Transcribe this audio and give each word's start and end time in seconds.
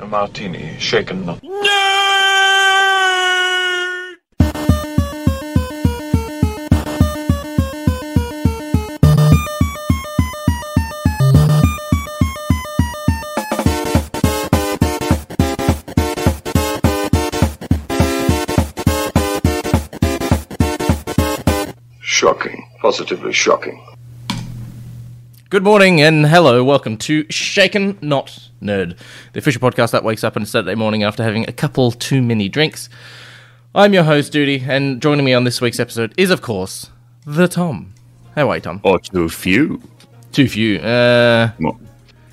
A 0.00 0.06
martini, 0.06 0.78
shaken 0.78 1.26
not. 1.26 1.40
Shocking. 22.00 22.64
Positively 22.80 23.32
shocking. 23.32 23.97
Good 25.50 25.62
morning 25.64 26.02
and 26.02 26.26
hello. 26.26 26.62
Welcome 26.62 26.98
to 26.98 27.24
Shaken 27.30 27.98
Not 28.02 28.50
Nerd, 28.60 28.98
the 29.32 29.38
official 29.38 29.62
podcast 29.62 29.92
that 29.92 30.04
wakes 30.04 30.22
up 30.22 30.36
on 30.36 30.42
a 30.42 30.46
Saturday 30.46 30.74
morning 30.74 31.02
after 31.04 31.22
having 31.22 31.48
a 31.48 31.52
couple 31.52 31.90
too 31.90 32.20
many 32.20 32.50
drinks. 32.50 32.90
I'm 33.74 33.94
your 33.94 34.02
host, 34.04 34.30
Duty, 34.30 34.62
and 34.68 35.00
joining 35.00 35.24
me 35.24 35.32
on 35.32 35.44
this 35.44 35.62
week's 35.62 35.80
episode 35.80 36.12
is, 36.18 36.30
of 36.30 36.42
course, 36.42 36.90
the 37.24 37.48
Tom. 37.48 37.94
How 38.34 38.50
are 38.50 38.56
you, 38.56 38.60
Tom? 38.60 38.80
Or 38.84 38.98
too 38.98 39.30
few. 39.30 39.80
Too 40.32 40.48
few. 40.48 40.80
Uh, 40.80 41.52
More, 41.58 41.78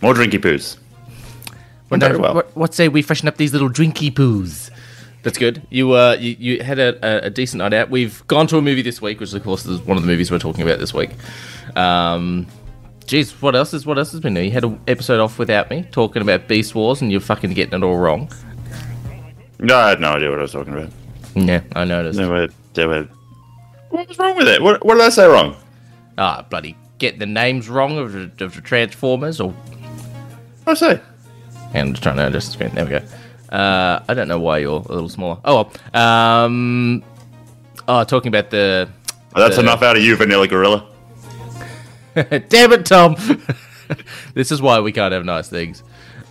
more 0.02 0.14
drinky 0.14 0.38
poos. 0.40 0.78
Very 1.90 2.18
well. 2.18 2.34
what, 2.36 2.56
what 2.58 2.74
say 2.74 2.90
we 2.90 3.02
freshen 3.02 3.30
up 3.30 3.38
these 3.38 3.54
little 3.54 3.70
drinky 3.70 4.12
poos? 4.12 4.70
That's 5.24 5.38
good. 5.38 5.66
You 5.70 5.94
uh, 5.94 6.18
you, 6.20 6.36
you 6.38 6.64
had 6.64 6.80
a, 6.80 6.98
a, 7.02 7.28
a 7.28 7.30
decent 7.30 7.60
night 7.60 7.74
out. 7.74 7.90
We've 7.90 8.28
gone 8.28 8.48
to 8.48 8.58
a 8.58 8.62
movie 8.62 8.82
this 8.82 9.02
week, 9.02 9.22
which 9.22 9.34
of 9.34 9.42
course 9.44 9.66
is 9.66 9.80
one 9.82 9.96
of 9.96 10.04
the 10.04 10.08
movies 10.08 10.30
we're 10.30 10.40
talking 10.40 10.64
about 10.64 10.80
this 10.80 10.94
week. 10.94 11.12
Um, 11.78 12.46
Jeez, 13.06 13.32
what 13.42 13.56
else 13.56 13.74
is 13.74 13.86
what 13.86 13.98
else 13.98 14.12
has 14.12 14.20
been 14.20 14.34
new? 14.34 14.42
You 14.42 14.52
had 14.52 14.64
an 14.64 14.80
episode 14.88 15.20
off 15.20 15.38
without 15.38 15.70
me 15.70 15.88
talking 15.92 16.22
about 16.22 16.48
Beast 16.48 16.74
Wars, 16.74 17.02
and 17.02 17.12
you're 17.12 17.22
fucking 17.22 17.54
getting 17.54 17.76
it 17.76 17.84
all 17.84 17.98
wrong. 17.98 18.32
No, 19.60 19.78
I 19.78 19.90
had 19.90 20.02
no 20.02 20.14
idea 20.14 20.30
what 20.30 20.40
I 20.40 20.44
was 20.44 20.52
talking 20.52 20.74
about. 20.74 20.90
Yeah, 21.36 21.62
I 21.76 21.86
noticed. 21.86 22.18
There 22.18 22.30
were, 22.30 22.48
there 22.74 22.88
were. 22.88 23.08
What 23.90 24.08
was 24.08 24.18
wrong 24.18 24.36
with 24.36 24.48
it? 24.48 24.62
What, 24.62 24.84
what 24.84 24.96
did 24.96 25.04
I 25.04 25.10
say 25.10 25.28
wrong? 25.28 25.56
Ah, 26.18 26.46
bloody 26.50 26.76
get 26.98 27.20
the 27.20 27.26
names 27.26 27.70
wrong 27.70 27.98
of 27.98 28.14
the, 28.14 28.46
of 28.46 28.56
the 28.56 28.62
Transformers, 28.62 29.40
or 29.40 29.54
I 30.66 30.74
say? 30.74 31.00
And 31.74 31.90
I'm 31.90 31.94
just 31.94 32.04
trying 32.04 32.18
to 32.18 32.28
adjust 32.28 32.48
the 32.48 32.54
screen. 32.54 32.72
There 32.74 32.86
we 32.86 32.92
go. 32.92 33.56
Uh, 33.56 34.04
I 34.08 34.14
don't 34.14 34.28
know 34.28 34.40
why 34.40 34.60
you're 34.60 34.80
a 34.82 34.92
little 34.94 35.10
smaller. 35.10 35.40
Oh, 35.46 35.70
well. 35.94 36.02
Um, 36.02 37.04
oh, 37.88 38.04
talking 38.04 38.30
about 38.30 38.50
the. 38.50 38.90
Well, 39.36 39.44
that's 39.46 39.58
the- 39.58 39.64
enough 39.64 39.82
out 39.84 39.98
of 39.98 40.04
you, 40.04 40.16
Vanilla 40.16 40.48
Gorilla. 40.48 40.88
Damn 42.50 42.72
it, 42.72 42.86
Tom! 42.86 43.16
this 44.34 44.52
is 44.52 44.62
why 44.62 44.80
we 44.80 44.92
can't 44.92 45.12
have 45.12 45.26
nice 45.26 45.50
things. 45.50 45.84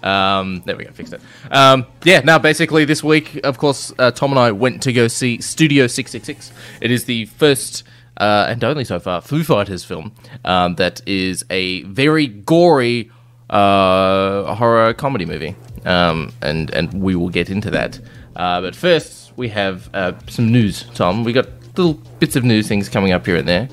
Um, 0.02 0.62
there 0.64 0.76
we 0.76 0.84
go, 0.84 0.92
fixed 0.92 1.12
it. 1.12 1.20
Um, 1.50 1.86
yeah, 2.04 2.20
now 2.20 2.38
basically 2.38 2.84
this 2.84 3.04
week, 3.04 3.40
of 3.44 3.58
course, 3.58 3.92
uh, 3.98 4.10
Tom 4.10 4.30
and 4.32 4.38
I 4.38 4.52
went 4.52 4.82
to 4.84 4.92
go 4.92 5.08
see 5.08 5.40
Studio 5.40 5.86
666. 5.86 6.52
It 6.80 6.90
is 6.90 7.04
the 7.04 7.26
first 7.26 7.84
uh, 8.16 8.46
and 8.48 8.62
only 8.64 8.84
so 8.84 8.98
far 8.98 9.20
Foo 9.20 9.42
Fighters 9.42 9.84
film 9.84 10.12
um, 10.44 10.76
that 10.76 11.06
is 11.06 11.44
a 11.50 11.82
very 11.82 12.28
gory 12.28 13.10
uh, 13.50 14.54
horror 14.54 14.94
comedy 14.94 15.26
movie. 15.26 15.54
Um, 15.84 16.32
and, 16.40 16.70
and 16.70 16.94
we 16.94 17.14
will 17.14 17.28
get 17.28 17.50
into 17.50 17.70
that. 17.72 18.00
Uh, 18.36 18.62
but 18.62 18.74
first, 18.74 19.32
we 19.36 19.48
have 19.50 19.90
uh, 19.94 20.12
some 20.28 20.50
news, 20.50 20.84
Tom. 20.94 21.24
We 21.24 21.32
got 21.32 21.48
little 21.76 21.94
bits 22.20 22.36
of 22.36 22.44
news 22.44 22.68
things 22.68 22.88
coming 22.88 23.12
up 23.12 23.26
here 23.26 23.36
and 23.36 23.46
there. 23.46 23.68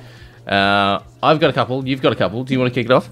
Uh, 0.48 1.00
I've 1.24 1.40
got 1.40 1.50
a 1.50 1.54
couple. 1.54 1.88
You've 1.88 2.02
got 2.02 2.14
a 2.14 2.16
couple. 2.16 2.44
Do 2.44 2.54
you 2.54 2.60
want 2.60 2.74
to 2.74 2.80
kick 2.80 2.86
it 2.86 2.92
off? 2.92 3.10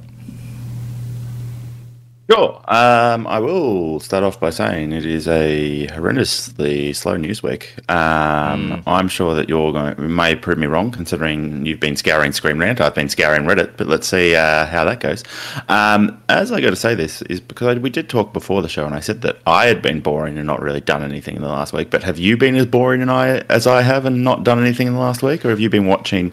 Sure. 2.29 2.61
Um, 2.67 3.25
I 3.25 3.39
will 3.39 3.99
start 3.99 4.23
off 4.23 4.39
by 4.39 4.51
saying 4.51 4.91
it 4.91 5.03
is 5.03 5.27
a 5.27 5.87
horrendously 5.87 6.95
slow 6.95 7.17
news 7.17 7.41
week. 7.41 7.73
Um, 7.89 8.83
I'm 8.85 9.07
sure 9.07 9.33
that 9.33 9.49
you're 9.49 9.73
going 9.73 9.99
you 9.99 10.09
may 10.09 10.35
prove 10.35 10.59
me 10.59 10.67
wrong, 10.67 10.91
considering 10.91 11.65
you've 11.65 11.79
been 11.79 11.95
scouring 11.95 12.31
Screen 12.31 12.59
Rant. 12.59 12.81
I've 12.81 12.93
been 12.93 13.09
scouring 13.09 13.45
Reddit, 13.45 13.77
but 13.77 13.87
let's 13.87 14.07
see 14.07 14.35
uh, 14.35 14.67
how 14.67 14.85
that 14.85 14.99
goes. 14.99 15.23
Um, 15.69 16.21
as 16.29 16.51
I 16.51 16.61
got 16.61 16.69
to 16.69 16.75
say 16.75 16.93
this 16.93 17.23
is 17.23 17.41
because 17.41 17.79
we 17.79 17.89
did 17.89 18.09
talk 18.09 18.31
before 18.31 18.61
the 18.61 18.69
show, 18.69 18.85
and 18.85 18.93
I 18.93 18.99
said 18.99 19.21
that 19.21 19.39
I 19.47 19.65
had 19.65 19.81
been 19.81 19.99
boring 19.99 20.37
and 20.37 20.45
not 20.45 20.61
really 20.61 20.81
done 20.81 21.01
anything 21.01 21.35
in 21.35 21.41
the 21.41 21.49
last 21.49 21.73
week. 21.73 21.89
But 21.89 22.03
have 22.03 22.19
you 22.19 22.37
been 22.37 22.55
as 22.55 22.67
boring 22.67 23.01
and 23.01 23.09
I 23.09 23.39
as 23.49 23.65
I 23.65 23.81
have 23.81 24.05
and 24.05 24.23
not 24.23 24.43
done 24.43 24.59
anything 24.59 24.85
in 24.85 24.93
the 24.93 24.99
last 24.99 25.23
week, 25.23 25.43
or 25.45 25.49
have 25.49 25.59
you 25.59 25.71
been 25.71 25.87
watching 25.87 26.31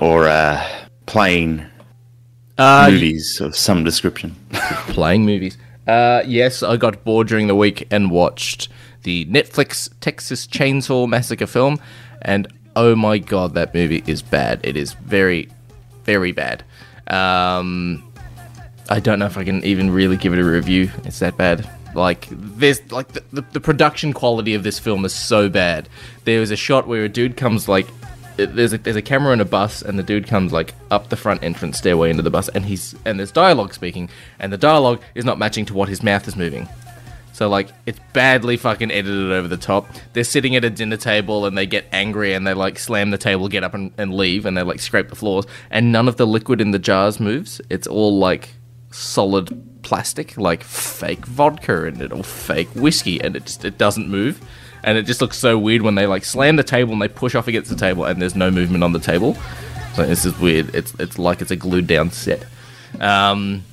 or 0.00 0.26
uh, 0.26 0.60
playing 1.06 1.64
Uh, 2.58 2.88
movies 2.90 3.40
of 3.40 3.54
some 3.54 3.84
description? 3.84 4.34
playing 4.88 5.24
movies. 5.24 5.56
Uh, 5.86 6.22
yes, 6.26 6.62
I 6.62 6.76
got 6.76 7.04
bored 7.04 7.28
during 7.28 7.46
the 7.46 7.54
week 7.54 7.86
and 7.90 8.10
watched 8.10 8.68
the 9.02 9.24
Netflix 9.26 9.88
Texas 10.00 10.46
Chainsaw 10.46 11.08
Massacre 11.08 11.46
film, 11.46 11.78
and 12.22 12.48
oh 12.76 12.94
my 12.96 13.18
god, 13.18 13.54
that 13.54 13.74
movie 13.74 14.02
is 14.06 14.22
bad. 14.22 14.60
It 14.62 14.76
is 14.76 14.92
very, 14.94 15.48
very 16.04 16.32
bad. 16.32 16.64
Um, 17.06 18.04
I 18.88 19.00
don't 19.00 19.18
know 19.18 19.26
if 19.26 19.36
I 19.36 19.44
can 19.44 19.64
even 19.64 19.90
really 19.90 20.16
give 20.16 20.32
it 20.32 20.38
a 20.38 20.44
review. 20.44 20.90
It's 21.04 21.18
that 21.20 21.36
bad. 21.36 21.68
Like 21.94 22.28
there's 22.30 22.92
like 22.92 23.08
the, 23.08 23.24
the, 23.32 23.42
the 23.52 23.60
production 23.60 24.12
quality 24.12 24.54
of 24.54 24.62
this 24.62 24.78
film 24.78 25.04
is 25.04 25.12
so 25.12 25.48
bad. 25.48 25.88
There 26.24 26.40
was 26.40 26.50
a 26.50 26.56
shot 26.56 26.86
where 26.86 27.04
a 27.04 27.08
dude 27.08 27.36
comes 27.36 27.68
like 27.68 27.88
there's 28.46 28.72
a 28.72 28.78
there's 28.78 28.96
a 28.96 29.02
camera 29.02 29.32
in 29.32 29.40
a 29.40 29.44
bus 29.44 29.82
and 29.82 29.98
the 29.98 30.02
dude 30.02 30.26
comes 30.26 30.52
like 30.52 30.74
up 30.90 31.08
the 31.08 31.16
front 31.16 31.42
entrance 31.42 31.78
stairway 31.78 32.10
into 32.10 32.22
the 32.22 32.30
bus 32.30 32.48
and 32.50 32.64
he's 32.64 32.94
and 33.04 33.18
there's 33.18 33.32
dialogue 33.32 33.74
speaking 33.74 34.08
and 34.38 34.52
the 34.52 34.58
dialogue 34.58 35.00
is 35.14 35.24
not 35.24 35.38
matching 35.38 35.64
to 35.66 35.74
what 35.74 35.88
his 35.88 36.02
mouth 36.02 36.26
is 36.28 36.36
moving. 36.36 36.68
So 37.32 37.48
like 37.48 37.68
it's 37.86 37.98
badly 38.12 38.56
fucking 38.56 38.90
edited 38.90 39.32
over 39.32 39.48
the 39.48 39.56
top. 39.56 39.88
They're 40.12 40.24
sitting 40.24 40.56
at 40.56 40.64
a 40.64 40.70
dinner 40.70 40.96
table 40.96 41.46
and 41.46 41.56
they 41.56 41.66
get 41.66 41.86
angry 41.92 42.34
and 42.34 42.46
they 42.46 42.54
like 42.54 42.78
slam 42.78 43.10
the 43.10 43.18
table, 43.18 43.48
get 43.48 43.64
up 43.64 43.72
and, 43.72 43.92
and 43.96 44.14
leave 44.14 44.44
and 44.44 44.56
they 44.56 44.62
like 44.62 44.80
scrape 44.80 45.08
the 45.08 45.16
floors 45.16 45.46
and 45.70 45.90
none 45.90 46.06
of 46.06 46.16
the 46.16 46.26
liquid 46.26 46.60
in 46.60 46.70
the 46.72 46.78
jars 46.78 47.18
moves. 47.18 47.60
It's 47.70 47.86
all 47.86 48.18
like 48.18 48.50
solid 48.90 49.82
plastic, 49.82 50.36
like 50.36 50.62
fake 50.62 51.24
vodka 51.26 51.86
and 51.86 52.02
it 52.02 52.12
or 52.12 52.24
fake 52.24 52.68
whiskey 52.74 53.20
and 53.20 53.36
it 53.36 53.46
just 53.46 53.64
it 53.64 53.78
doesn't 53.78 54.08
move. 54.08 54.40
And 54.82 54.96
it 54.96 55.02
just 55.04 55.20
looks 55.20 55.38
so 55.38 55.58
weird 55.58 55.82
when 55.82 55.94
they 55.94 56.06
like 56.06 56.24
slam 56.24 56.56
the 56.56 56.62
table 56.62 56.92
and 56.92 57.02
they 57.02 57.08
push 57.08 57.34
off 57.34 57.48
against 57.48 57.70
the 57.70 57.76
table 57.76 58.04
and 58.04 58.20
there's 58.20 58.34
no 58.34 58.50
movement 58.50 58.82
on 58.82 58.92
the 58.92 58.98
table. 59.00 59.36
So 59.94 60.06
this 60.06 60.24
is 60.24 60.38
weird. 60.38 60.74
It's 60.74 60.94
it's 60.98 61.18
like 61.18 61.42
it's 61.42 61.50
a 61.50 61.56
glued 61.56 61.86
down 61.86 62.10
set. 62.10 62.46
Um, 63.00 63.64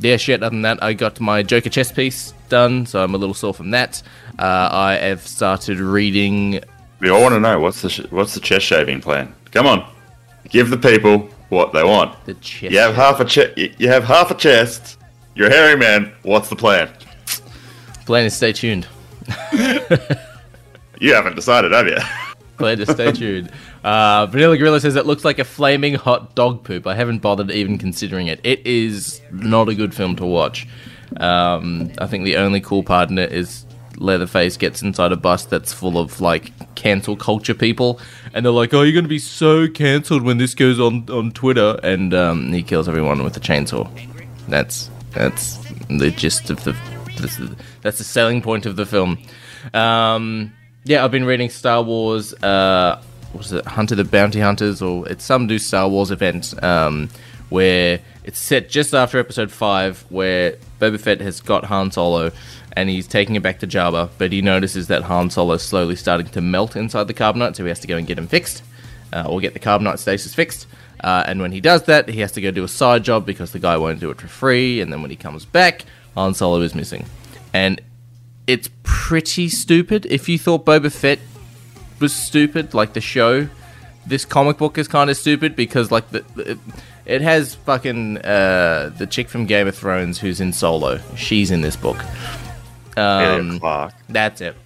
yeah, 0.00 0.16
shit. 0.16 0.42
Other 0.42 0.50
than 0.50 0.62
that, 0.62 0.82
I 0.82 0.92
got 0.94 1.20
my 1.20 1.42
Joker 1.42 1.68
chess 1.70 1.92
piece 1.92 2.32
done, 2.48 2.86
so 2.86 3.02
I'm 3.02 3.14
a 3.14 3.18
little 3.18 3.34
sore 3.34 3.54
from 3.54 3.70
that. 3.70 4.02
Uh, 4.38 4.68
I 4.70 4.94
have 4.94 5.26
started 5.26 5.78
reading. 5.78 6.60
We 7.00 7.08
all 7.08 7.20
want 7.22 7.34
to 7.34 7.40
know 7.40 7.58
what's 7.60 7.82
the 7.82 7.90
sh- 7.90 8.06
what's 8.10 8.34
the 8.34 8.40
chest 8.40 8.64
shaving 8.66 9.00
plan. 9.00 9.34
Come 9.50 9.66
on, 9.66 9.88
give 10.48 10.70
the 10.70 10.78
people 10.78 11.28
what 11.48 11.72
they 11.72 11.82
want. 11.84 12.24
The 12.24 12.34
chest. 12.34 12.72
You 12.72 12.78
have 12.78 12.94
half 12.94 13.20
a 13.20 13.24
chest. 13.24 13.58
You 13.58 13.88
have 13.88 14.04
half 14.04 14.30
a 14.30 14.34
chest. 14.34 14.98
You're 15.34 15.48
a 15.48 15.52
hairy 15.52 15.76
man. 15.76 16.12
What's 16.22 16.48
the 16.48 16.56
plan? 16.56 16.88
Plan 18.06 18.24
is 18.24 18.34
stay 18.34 18.52
tuned. 18.52 18.86
You 21.02 21.14
haven't 21.14 21.34
decided, 21.34 21.72
have 21.72 21.88
you? 21.88 21.98
Glad 22.58 22.78
to 22.78 22.86
stay 22.86 23.10
tuned. 23.10 23.50
Uh, 23.82 24.26
Vanilla 24.26 24.56
Gorilla 24.56 24.78
says 24.78 24.94
it 24.94 25.04
looks 25.04 25.24
like 25.24 25.40
a 25.40 25.44
flaming 25.44 25.94
hot 25.94 26.36
dog 26.36 26.62
poop. 26.62 26.86
I 26.86 26.94
haven't 26.94 27.18
bothered 27.18 27.50
even 27.50 27.76
considering 27.76 28.28
it. 28.28 28.38
It 28.44 28.64
is 28.64 29.20
not 29.32 29.68
a 29.68 29.74
good 29.74 29.92
film 29.92 30.14
to 30.16 30.24
watch. 30.24 30.68
Um, 31.16 31.90
I 31.98 32.06
think 32.06 32.24
the 32.24 32.36
only 32.36 32.60
cool 32.60 32.84
part 32.84 33.10
in 33.10 33.18
it 33.18 33.32
is 33.32 33.66
Leatherface 33.96 34.56
gets 34.56 34.80
inside 34.80 35.10
a 35.10 35.16
bus 35.16 35.44
that's 35.44 35.72
full 35.72 35.98
of 35.98 36.20
like 36.20 36.52
cancel 36.76 37.16
culture 37.16 37.54
people, 37.54 38.00
and 38.32 38.46
they're 38.46 38.52
like, 38.52 38.72
"Oh, 38.72 38.82
you're 38.82 38.94
gonna 38.94 39.08
be 39.08 39.18
so 39.18 39.66
cancelled 39.66 40.22
when 40.22 40.38
this 40.38 40.54
goes 40.54 40.78
on 40.78 41.10
on 41.10 41.32
Twitter," 41.32 41.80
and 41.82 42.14
um, 42.14 42.52
he 42.52 42.62
kills 42.62 42.88
everyone 42.88 43.24
with 43.24 43.36
a 43.36 43.40
chainsaw. 43.40 43.90
That's 44.48 44.88
that's 45.10 45.58
the 45.88 46.12
gist 46.12 46.48
of 46.48 46.62
the 46.62 46.76
that's 47.22 47.36
the, 47.36 47.56
that's 47.80 47.98
the 47.98 48.04
selling 48.04 48.42
point 48.42 48.66
of 48.66 48.76
the 48.76 48.86
film. 48.86 49.18
Um, 49.72 50.52
yeah, 50.84 51.04
I've 51.04 51.10
been 51.10 51.24
reading 51.24 51.48
Star 51.48 51.82
Wars. 51.82 52.34
Uh, 52.34 53.02
it 53.34 53.64
Hunter 53.64 53.94
the 53.94 54.04
Bounty 54.04 54.40
Hunters, 54.40 54.82
or 54.82 55.08
it's 55.08 55.24
some 55.24 55.46
new 55.46 55.58
Star 55.58 55.88
Wars 55.88 56.10
event 56.10 56.60
um, 56.62 57.08
where 57.48 58.00
it's 58.24 58.38
set 58.38 58.68
just 58.68 58.94
after 58.94 59.18
Episode 59.18 59.50
Five, 59.50 60.04
where 60.10 60.56
Boba 60.80 61.00
Fett 61.00 61.20
has 61.20 61.40
got 61.40 61.64
Han 61.64 61.90
Solo, 61.90 62.30
and 62.72 62.88
he's 62.88 63.06
taking 63.06 63.36
it 63.36 63.42
back 63.42 63.60
to 63.60 63.66
Jabba, 63.66 64.10
but 64.18 64.32
he 64.32 64.42
notices 64.42 64.88
that 64.88 65.02
Han 65.04 65.30
Solo 65.30 65.54
is 65.54 65.62
slowly 65.62 65.96
starting 65.96 66.26
to 66.28 66.40
melt 66.40 66.76
inside 66.76 67.04
the 67.04 67.14
carbonite, 67.14 67.56
so 67.56 67.62
he 67.64 67.68
has 67.68 67.80
to 67.80 67.86
go 67.86 67.96
and 67.96 68.06
get 68.06 68.18
him 68.18 68.26
fixed, 68.26 68.62
uh, 69.12 69.24
or 69.26 69.40
get 69.40 69.54
the 69.54 69.60
carbonite 69.60 69.98
stasis 69.98 70.34
fixed. 70.34 70.66
Uh, 71.02 71.24
and 71.26 71.40
when 71.40 71.52
he 71.52 71.60
does 71.60 71.82
that, 71.84 72.08
he 72.08 72.20
has 72.20 72.32
to 72.32 72.40
go 72.40 72.50
do 72.50 72.64
a 72.64 72.68
side 72.68 73.02
job 73.02 73.26
because 73.26 73.52
the 73.52 73.58
guy 73.58 73.76
won't 73.76 73.98
do 73.98 74.10
it 74.10 74.20
for 74.20 74.28
free. 74.28 74.80
And 74.80 74.92
then 74.92 75.02
when 75.02 75.10
he 75.10 75.16
comes 75.16 75.44
back, 75.44 75.84
Han 76.14 76.34
Solo 76.34 76.60
is 76.60 76.74
missing, 76.74 77.06
and 77.52 77.80
it's 78.46 78.68
pretty 78.82 79.48
stupid. 79.48 80.06
If 80.06 80.28
you 80.28 80.38
thought 80.38 80.64
Boba 80.64 80.92
Fett 80.92 81.18
was 82.00 82.14
stupid, 82.14 82.74
like 82.74 82.92
the 82.92 83.00
show, 83.00 83.48
this 84.06 84.24
comic 84.24 84.58
book 84.58 84.78
is 84.78 84.88
kind 84.88 85.10
of 85.10 85.16
stupid 85.16 85.56
because 85.56 85.90
like 85.90 86.10
the, 86.10 86.24
the 86.34 86.58
it 87.04 87.20
has 87.20 87.54
fucking 87.54 88.18
uh, 88.18 88.92
the 88.96 89.06
chick 89.06 89.28
from 89.28 89.46
Game 89.46 89.66
of 89.66 89.76
Thrones 89.76 90.18
who's 90.18 90.40
in 90.40 90.52
Solo. 90.52 91.00
She's 91.16 91.50
in 91.50 91.60
this 91.60 91.76
book, 91.76 91.98
Clarke. 93.58 93.94
That's 94.08 94.40
it. 94.40 94.56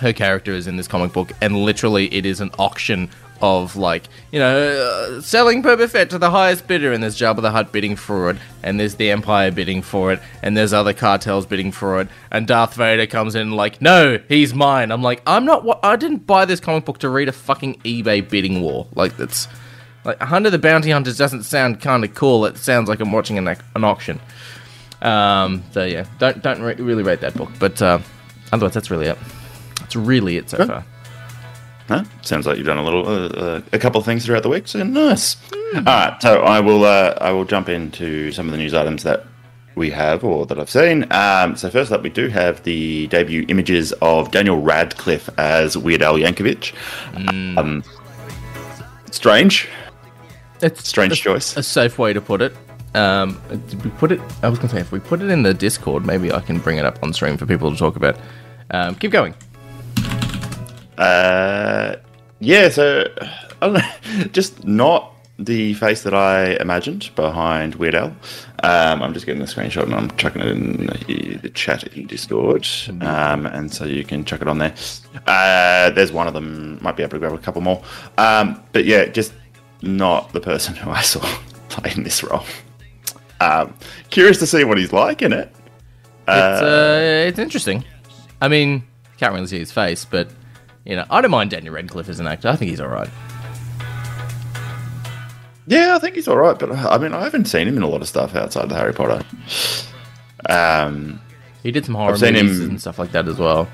Her 0.00 0.12
character 0.12 0.52
is 0.52 0.66
in 0.66 0.76
this 0.76 0.88
comic 0.88 1.12
book, 1.12 1.32
and 1.40 1.56
literally, 1.56 2.12
it 2.14 2.26
is 2.26 2.40
an 2.40 2.50
auction 2.58 3.08
of 3.40 3.76
like 3.76 4.04
you 4.32 4.38
know 4.38 4.56
uh, 4.56 5.20
selling 5.20 5.62
Boba 5.62 5.88
Fett 5.88 6.10
to 6.10 6.18
the 6.18 6.30
highest 6.30 6.66
bidder, 6.66 6.92
and 6.92 7.02
there's 7.02 7.18
Jabba 7.18 7.42
the 7.42 7.50
Hutt 7.50 7.72
bidding 7.72 7.96
for 7.96 8.30
it, 8.30 8.36
and 8.62 8.78
there's 8.80 8.96
the 8.96 9.10
Empire 9.10 9.50
bidding 9.50 9.82
for 9.82 10.12
it, 10.12 10.20
and 10.42 10.56
there's 10.56 10.72
other 10.72 10.92
cartels 10.92 11.46
bidding 11.46 11.72
for 11.72 12.00
it, 12.00 12.08
and 12.30 12.46
Darth 12.46 12.74
Vader 12.74 13.06
comes 13.06 13.34
in 13.34 13.52
like, 13.52 13.80
no, 13.80 14.18
he's 14.28 14.54
mine. 14.54 14.90
I'm 14.90 15.02
like, 15.02 15.22
I'm 15.26 15.44
not. 15.44 15.64
What 15.64 15.80
I 15.82 15.96
didn't 15.96 16.26
buy 16.26 16.44
this 16.44 16.60
comic 16.60 16.84
book 16.84 16.98
to 16.98 17.08
read 17.08 17.28
a 17.28 17.32
fucking 17.32 17.80
eBay 17.80 18.28
bidding 18.28 18.60
war. 18.62 18.86
Like 18.94 19.16
that's 19.16 19.48
like 20.04 20.20
Hunter 20.20 20.50
the 20.50 20.58
Bounty 20.58 20.90
Hunters 20.90 21.18
doesn't 21.18 21.42
sound 21.42 21.80
kind 21.80 22.04
of 22.04 22.14
cool. 22.14 22.46
It 22.46 22.56
sounds 22.56 22.88
like 22.88 23.00
I'm 23.00 23.12
watching 23.12 23.38
an, 23.38 23.48
an 23.48 23.84
auction. 23.84 24.20
Um, 25.02 25.62
so 25.72 25.84
yeah, 25.84 26.06
don't 26.18 26.42
don't 26.42 26.62
re- 26.62 26.74
really 26.74 27.02
rate 27.02 27.20
that 27.20 27.34
book, 27.34 27.50
but 27.58 27.80
uh, 27.82 27.98
otherwise 28.52 28.74
that's 28.74 28.90
really 28.90 29.06
it. 29.06 29.18
That's 29.80 29.96
really 29.96 30.36
it 30.36 30.48
so 30.50 30.66
far. 30.66 30.84
Huh? 31.88 32.04
Sounds 32.22 32.46
like 32.46 32.56
you've 32.56 32.66
done 32.66 32.78
a 32.78 32.84
little, 32.84 33.06
uh, 33.08 33.28
uh, 33.28 33.60
a 33.72 33.78
couple 33.78 33.98
of 34.00 34.04
things 34.04 34.24
throughout 34.26 34.42
the 34.42 34.48
week. 34.48 34.66
So 34.66 34.82
nice. 34.82 35.36
All 35.76 35.82
right, 35.82 36.16
so 36.20 36.42
I 36.42 36.58
will, 36.60 36.84
uh, 36.84 37.14
I 37.20 37.30
will 37.30 37.44
jump 37.44 37.68
into 37.68 38.32
some 38.32 38.46
of 38.46 38.52
the 38.52 38.58
news 38.58 38.74
items 38.74 39.02
that 39.04 39.24
we 39.76 39.90
have 39.90 40.24
or 40.24 40.46
that 40.46 40.58
I've 40.58 40.70
seen. 40.70 41.06
Um, 41.12 41.54
so 41.54 41.70
first 41.70 41.92
up, 41.92 42.02
we 42.02 42.08
do 42.10 42.28
have 42.28 42.62
the 42.64 43.06
debut 43.08 43.44
images 43.48 43.92
of 44.02 44.30
Daniel 44.30 44.60
Radcliffe 44.60 45.28
as 45.38 45.76
Weird 45.76 46.02
Al 46.02 46.14
Yankovic. 46.14 46.72
Um, 47.58 47.84
strange, 49.10 49.68
It's 50.62 50.88
strange 50.88 51.12
a, 51.12 51.16
choice. 51.16 51.56
a 51.56 51.62
safe 51.62 51.98
way 51.98 52.12
to 52.12 52.20
put 52.20 52.42
it. 52.42 52.54
Um, 52.94 53.40
did 53.68 53.84
we 53.84 53.90
put 53.90 54.10
it? 54.12 54.20
I 54.42 54.48
was 54.48 54.58
gonna 54.58 54.70
say 54.70 54.80
if 54.80 54.90
we 54.90 54.98
put 55.00 55.20
it 55.20 55.28
in 55.28 55.42
the 55.42 55.52
Discord, 55.52 56.06
maybe 56.06 56.32
I 56.32 56.40
can 56.40 56.58
bring 56.58 56.78
it 56.78 56.84
up 56.86 56.98
on 57.02 57.12
stream 57.12 57.36
for 57.36 57.44
people 57.44 57.70
to 57.70 57.76
talk 57.76 57.96
about. 57.96 58.16
Um, 58.70 58.94
keep 58.94 59.10
going. 59.10 59.34
Uh, 60.98 61.96
yeah, 62.40 62.68
so 62.68 63.04
I 63.60 63.66
don't 63.66 63.74
know, 63.74 64.24
just 64.32 64.64
not 64.64 65.12
the 65.38 65.74
face 65.74 66.02
that 66.02 66.14
I 66.14 66.56
imagined 66.60 67.10
behind 67.14 67.74
Weird 67.74 67.94
Al. 67.94 68.16
Um, 68.62 69.02
I'm 69.02 69.12
just 69.12 69.26
getting 69.26 69.40
the 69.40 69.46
screenshot 69.46 69.82
and 69.82 69.94
I'm 69.94 70.10
chucking 70.16 70.40
it 70.40 70.48
in 70.48 70.86
the, 70.86 71.38
the 71.42 71.50
chat 71.50 71.84
in 71.94 72.06
Discord, 72.06 72.66
um, 73.02 73.46
and 73.46 73.72
so 73.72 73.84
you 73.84 74.04
can 74.04 74.24
chuck 74.24 74.40
it 74.40 74.48
on 74.48 74.58
there. 74.58 74.74
Uh, 75.26 75.90
there's 75.90 76.12
one 76.12 76.26
of 76.26 76.34
them. 76.34 76.78
Might 76.82 76.96
be 76.96 77.02
able 77.02 77.12
to 77.12 77.18
grab 77.18 77.32
a 77.32 77.38
couple 77.38 77.60
more. 77.60 77.82
Um, 78.16 78.62
but 78.72 78.86
yeah, 78.86 79.06
just 79.06 79.34
not 79.82 80.32
the 80.32 80.40
person 80.40 80.74
who 80.74 80.90
I 80.90 81.02
saw 81.02 81.20
playing 81.68 82.04
this 82.04 82.22
role. 82.22 82.44
Um, 83.40 83.74
curious 84.10 84.38
to 84.38 84.46
see 84.46 84.64
what 84.64 84.78
he's 84.78 84.92
like 84.92 85.20
in 85.20 85.32
it. 85.32 85.52
It's 86.28 86.62
uh, 86.62 87.24
it's 87.28 87.38
interesting. 87.38 87.84
I 88.40 88.48
mean, 88.48 88.84
can't 89.18 89.34
really 89.34 89.46
see 89.46 89.58
his 89.58 89.70
face, 89.70 90.04
but 90.04 90.28
you 90.86 90.96
know, 90.96 91.04
I 91.10 91.20
don't 91.20 91.30
mind 91.30 91.50
Daniel 91.50 91.74
Radcliffe 91.74 92.08
as 92.08 92.20
an 92.20 92.26
actor. 92.26 92.48
I 92.48 92.56
think 92.56 92.70
he's 92.70 92.80
all 92.80 92.88
right. 92.88 93.10
Yeah, 95.66 95.96
I 95.96 95.98
think 95.98 96.14
he's 96.14 96.28
all 96.28 96.36
right, 96.36 96.56
but 96.58 96.70
I 96.70 96.96
mean, 96.98 97.12
I 97.12 97.24
haven't 97.24 97.46
seen 97.46 97.66
him 97.66 97.76
in 97.76 97.82
a 97.82 97.88
lot 97.88 98.00
of 98.00 98.08
stuff 98.08 98.36
outside 98.36 98.68
the 98.68 98.76
Harry 98.76 98.92
Potter. 98.94 99.24
Um, 100.48 101.20
He 101.64 101.72
did 101.72 101.84
some 101.84 101.96
horror 101.96 102.12
I've 102.12 102.20
seen 102.20 102.34
movies 102.34 102.60
him- 102.60 102.70
and 102.70 102.80
stuff 102.80 102.98
like 103.00 103.10
that 103.12 103.26
as 103.26 103.38
well. 103.38 103.68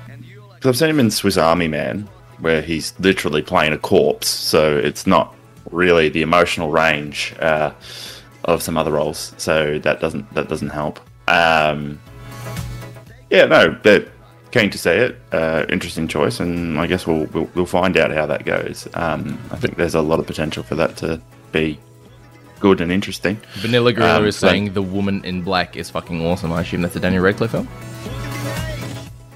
Because 0.55 0.69
I've 0.69 0.77
seen 0.77 0.89
him 0.89 0.99
in 0.99 1.11
Swiss 1.11 1.37
Army 1.37 1.67
Man, 1.67 2.09
where 2.39 2.61
he's 2.63 2.93
literally 2.99 3.43
playing 3.43 3.73
a 3.73 3.77
corpse, 3.77 4.27
so 4.27 4.75
it's 4.75 5.05
not 5.05 5.35
really 5.71 6.09
the 6.09 6.23
emotional 6.23 6.71
range 6.71 7.35
uh, 7.39 7.71
of 8.45 8.63
some 8.63 8.75
other 8.77 8.91
roles. 8.91 9.33
So 9.37 9.77
that 9.79 9.99
doesn't 10.01 10.33
that 10.33 10.47
doesn't 10.49 10.69
help. 10.69 10.99
Um, 11.27 11.99
yeah, 13.29 13.45
no, 13.45 13.77
but 13.83 14.07
keen 14.53 14.69
to 14.69 14.77
see 14.77 14.91
it. 14.91 15.19
Uh, 15.31 15.65
interesting 15.69 16.07
choice, 16.07 16.39
and 16.39 16.79
I 16.79 16.87
guess 16.87 17.05
we'll, 17.07 17.25
we'll 17.33 17.49
we'll 17.55 17.65
find 17.65 17.97
out 17.97 18.11
how 18.11 18.25
that 18.27 18.45
goes. 18.45 18.87
Um, 18.93 19.37
I 19.51 19.57
think 19.57 19.75
there's 19.77 19.95
a 19.95 20.01
lot 20.01 20.19
of 20.19 20.27
potential 20.27 20.63
for 20.63 20.75
that 20.75 20.95
to 20.97 21.19
be 21.51 21.79
good 22.59 22.79
and 22.79 22.91
interesting. 22.91 23.37
Vanilla 23.55 23.91
Gorilla 23.91 24.19
Um, 24.19 24.25
is 24.27 24.35
saying 24.37 24.73
the 24.73 24.81
woman 24.81 25.25
in 25.25 25.41
black 25.41 25.75
is 25.75 25.89
fucking 25.89 26.25
awesome. 26.25 26.53
I 26.53 26.61
assume 26.61 26.81
that's 26.83 26.95
a 26.95 26.99
Daniel 26.99 27.23
Radcliffe 27.23 27.51
film. 27.51 27.67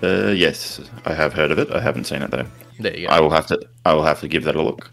Uh, 0.04 0.28
yes, 0.32 0.80
I 1.06 1.14
have 1.14 1.34
heard 1.34 1.52
of 1.52 1.58
it. 1.58 1.72
I 1.72 1.82
haven't 1.82 2.06
seen 2.06 2.22
it 2.22 2.30
though. 2.32 2.46
There 2.80 2.96
you 2.96 3.08
go. 3.08 3.14
I 3.14 3.20
will 3.20 3.32
have 3.32 3.48
to. 3.48 3.60
I 3.86 3.94
will 3.96 4.04
have 4.04 4.20
to 4.22 4.28
give 4.28 4.44
that 4.44 4.56
a 4.56 4.62
look. 4.62 4.92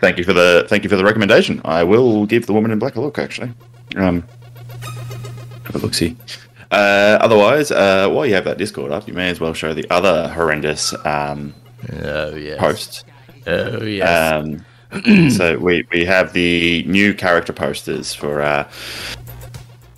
Thank 0.00 0.18
you 0.18 0.24
for 0.24 0.32
the. 0.32 0.66
Thank 0.68 0.82
you 0.82 0.90
for 0.90 0.96
the 0.96 1.04
recommendation. 1.04 1.60
I 1.64 1.84
will 1.84 2.26
give 2.26 2.46
the 2.46 2.52
woman 2.52 2.72
in 2.72 2.80
black 2.80 2.96
a 2.96 3.00
look. 3.00 3.18
Actually, 3.18 3.52
um, 3.96 4.24
have 5.64 5.76
a 5.76 5.78
look. 5.78 5.94
See. 5.94 6.16
Uh, 6.72 7.18
otherwise, 7.20 7.70
uh, 7.70 8.08
while 8.08 8.24
you 8.24 8.32
have 8.32 8.44
that 8.44 8.56
Discord 8.56 8.90
up, 8.92 9.06
you 9.06 9.12
may 9.12 9.28
as 9.28 9.38
well 9.38 9.52
show 9.52 9.74
the 9.74 9.88
other 9.90 10.28
horrendous 10.28 10.94
um, 11.04 11.54
oh 12.02 12.34
yes. 12.34 12.58
posts. 12.58 13.04
Oh 13.46 13.82
yes. 13.84 14.32
Um, 14.32 14.64
so 15.30 15.58
we 15.58 15.86
we 15.92 16.06
have 16.06 16.32
the 16.32 16.82
new 16.86 17.12
character 17.12 17.52
posters 17.52 18.14
for 18.14 18.40
uh, 18.40 18.70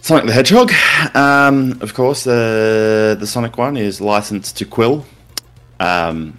Sonic 0.00 0.26
the 0.26 0.32
Hedgehog. 0.32 0.72
Um, 1.14 1.78
of 1.80 1.94
course, 1.94 2.24
the 2.24 3.16
the 3.20 3.26
Sonic 3.26 3.56
one 3.56 3.76
is 3.76 4.00
licensed 4.00 4.56
to 4.56 4.64
Quill, 4.64 5.06
um, 5.78 6.36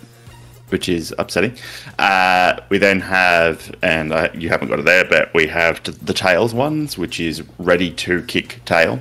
which 0.67 0.89
is 0.89 1.15
upsetting. 1.17 1.57
Uh, 1.97 2.59
we 2.67 2.77
then 2.77 2.99
have, 2.99 3.73
and 3.81 4.11
uh, 4.11 4.27
you 4.33 4.49
haven't 4.49 4.67
got 4.67 4.79
it 4.79 4.85
there, 4.85 5.05
but 5.05 5.33
we 5.33 5.47
have 5.47 5.81
t- 5.81 5.93
the 5.93 6.13
Tails 6.13 6.53
ones, 6.53 6.97
which 6.97 7.21
is 7.21 7.41
ready 7.57 7.89
to 7.91 8.21
kick 8.23 8.59
tail. 8.65 8.99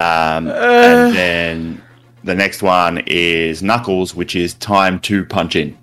Um, 0.00 0.48
and 0.48 1.14
then 1.14 1.82
the 2.24 2.34
next 2.34 2.62
one 2.62 3.02
is 3.06 3.62
Knuckles, 3.62 4.14
which 4.14 4.36
is 4.36 4.54
time 4.54 5.00
to 5.00 5.24
punch 5.24 5.56
in. 5.56 5.76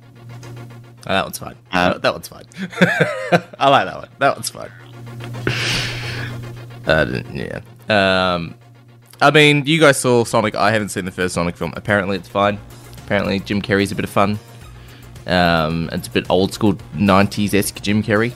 Oh, 1.08 1.14
that 1.14 1.24
one's 1.24 1.38
fine. 1.38 1.56
Um, 1.72 1.92
that, 1.94 2.02
that 2.02 2.14
one's 2.14 2.28
fine. 2.28 2.46
I 3.60 3.70
like 3.70 3.86
that 3.86 3.98
one. 3.98 4.10
That 4.20 4.36
one's 4.36 4.50
fine. 4.50 4.72
Uh, 6.88 7.22
yeah. 7.32 7.62
Um, 7.90 8.56
I 9.22 9.32
mean, 9.32 9.66
you 9.66 9.80
guys 9.80 9.98
saw 10.00 10.24
Sonic. 10.24 10.56
I 10.56 10.72
haven't 10.72 10.90
seen 10.90 11.06
the 11.06 11.12
first 11.12 11.36
Sonic 11.36 11.58
film. 11.58 11.74
Apparently, 11.76 12.18
it's 12.18 12.28
fine. 12.28 12.60
Apparently, 13.04 13.40
Jim 13.40 13.62
Carrey's 13.62 13.92
a 13.92 13.96
bit 13.96 14.06
of 14.06 14.12
fun. 14.12 14.40
Um, 15.28 15.90
it's 15.92 16.08
a 16.08 16.12
bit 16.12 16.30
old 16.30 16.54
school 16.54 16.74
'90s 16.96 17.54
esque 17.54 17.82
Jim 17.82 18.04
Carrey. 18.04 18.34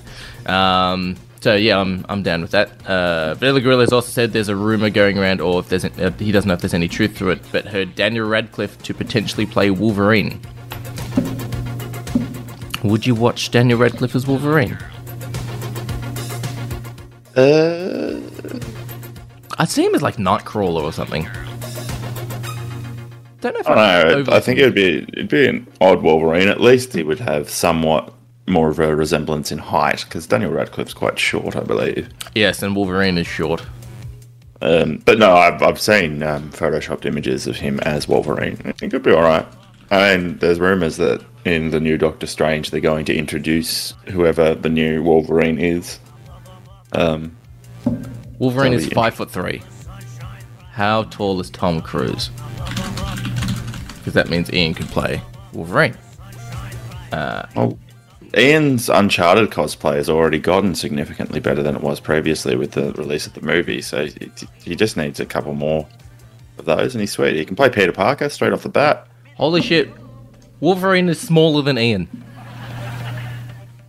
Um, 0.47 1.15
so 1.41 1.55
yeah, 1.55 1.79
I'm 1.79 2.05
I'm 2.09 2.23
down 2.23 2.41
with 2.41 2.51
that. 2.51 2.85
Uh, 2.85 3.33
Vanilla 3.35 3.61
Gorilla 3.61 3.83
has 3.83 3.93
also 3.93 4.09
said 4.09 4.33
there's 4.33 4.49
a 4.49 4.55
rumor 4.55 4.89
going 4.89 5.17
around, 5.17 5.41
or 5.41 5.59
if 5.59 5.69
there's 5.69 5.85
uh, 5.85 6.11
he 6.19 6.31
doesn't 6.31 6.47
know 6.47 6.53
if 6.53 6.61
there's 6.61 6.73
any 6.73 6.87
truth 6.87 7.17
to 7.17 7.29
it, 7.29 7.41
but 7.51 7.65
heard 7.65 7.95
Daniel 7.95 8.27
Radcliffe 8.27 8.77
to 8.83 8.93
potentially 8.93 9.45
play 9.45 9.69
Wolverine. 9.71 10.41
Would 12.83 13.05
you 13.05 13.15
watch 13.15 13.51
Daniel 13.51 13.79
Radcliffe 13.79 14.15
as 14.15 14.27
Wolverine? 14.27 14.77
Uh, 17.35 18.19
I'd 19.57 19.69
see 19.69 19.85
him 19.85 19.95
as 19.95 20.01
like 20.01 20.15
Nightcrawler 20.15 20.83
or 20.83 20.91
something. 20.91 21.27
Don't 23.41 23.53
know 23.53 23.59
if 23.61 23.67
I 23.67 24.03
don't 24.03 24.27
know. 24.27 24.33
I 24.33 24.41
think 24.41 24.59
it'd 24.59 24.75
be 24.75 25.05
it'd 25.13 25.29
be 25.29 25.47
an 25.47 25.67
odd 25.79 26.01
Wolverine. 26.01 26.49
At 26.49 26.59
least 26.59 26.91
he 26.91 27.03
would 27.03 27.19
have 27.19 27.49
somewhat 27.49 28.13
more 28.49 28.69
of 28.69 28.79
a 28.79 28.95
resemblance 28.95 29.51
in 29.51 29.59
height 29.59 30.03
because 30.05 30.27
Daniel 30.27 30.51
Radcliffe's 30.51 30.93
quite 30.93 31.19
short, 31.19 31.55
I 31.55 31.61
believe. 31.61 32.09
yes, 32.35 32.61
and 32.61 32.75
Wolverine 32.75 33.17
is 33.17 33.27
short. 33.27 33.63
Um, 34.61 34.97
but 35.05 35.19
no, 35.19 35.33
I've, 35.33 35.61
I've 35.61 35.79
seen 35.79 36.21
um, 36.23 36.51
photoshopped 36.51 37.05
images 37.05 37.47
of 37.47 37.55
him 37.55 37.79
as 37.81 38.07
Wolverine. 38.07 38.57
I 38.65 38.73
think 38.73 38.93
it'd 38.93 39.03
be 39.03 39.11
all 39.11 39.21
right. 39.21 39.45
And 39.89 40.39
there's 40.39 40.59
rumors 40.59 40.97
that 40.97 41.23
in 41.45 41.71
the 41.71 41.79
new 41.79 41.97
Doctor 41.97 42.27
Strange 42.27 42.69
they're 42.69 42.81
going 42.81 43.05
to 43.05 43.15
introduce 43.15 43.93
whoever 44.09 44.53
the 44.55 44.69
new 44.69 45.01
Wolverine 45.01 45.57
is. 45.57 45.99
Um, 46.91 47.35
Wolverine 48.37 48.73
is 48.73 48.87
five 48.89 49.15
foot 49.15 49.31
three. 49.31 49.61
How 50.71 51.03
tall 51.03 51.39
is 51.39 51.49
Tom 51.49 51.81
Cruise? 51.81 52.29
Because 53.97 54.13
that 54.13 54.29
means 54.29 54.51
Ian 54.53 54.73
could 54.73 54.87
play 54.87 55.21
Wolverine. 55.53 55.97
well, 57.11 57.77
Ian's 58.37 58.89
Uncharted 58.89 59.49
cosplay 59.49 59.95
has 59.95 60.09
already 60.09 60.37
gotten 60.39 60.75
significantly 60.75 61.39
better 61.39 61.63
than 61.63 61.75
it 61.75 61.81
was 61.81 61.99
previously 61.99 62.55
with 62.55 62.71
the 62.71 62.91
release 62.93 63.25
of 63.25 63.33
the 63.33 63.41
movie. 63.41 63.81
So 63.81 64.05
he, 64.05 64.31
he 64.63 64.75
just 64.75 64.97
needs 64.97 65.19
a 65.19 65.25
couple 65.25 65.53
more 65.55 65.87
of 66.59 66.65
those, 66.65 66.93
and 66.93 67.01
he's 67.01 67.11
sweet. 67.11 67.35
He 67.35 67.45
can 67.45 67.55
play 67.55 67.69
Peter 67.69 67.91
Parker 67.91 68.29
straight 68.29 68.53
off 68.53 68.61
the 68.63 68.69
bat. 68.69 69.07
Holy 69.35 69.61
shit! 69.61 69.89
Wolverine 70.59 71.09
is 71.09 71.19
smaller 71.19 71.61
than 71.63 71.77
Ian. 71.79 72.07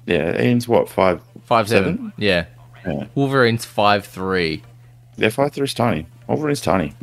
Yeah, 0.06 0.40
Ian's 0.40 0.66
what 0.66 0.88
five 0.88 1.20
Five 1.44 1.68
seven. 1.68 1.96
Seven? 1.96 2.12
Yeah. 2.16 2.46
Yeah. 2.86 3.06
Wolverine's 3.14 3.64
five 3.64 4.06
three. 4.06 4.62
Yeah, 5.16 5.28
five 5.28 5.52
three 5.52 5.64
is 5.64 5.74
tiny. 5.74 6.06
Wolverine's 6.28 6.60
tiny, 6.60 6.94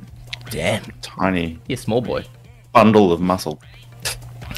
Damn. 0.50 0.84
tiny 1.02 1.60
Yeah, 1.68 1.76
small 1.76 2.02
boy. 2.02 2.26
bundle 2.74 3.12
of 3.12 3.20
muscle. 3.22 3.62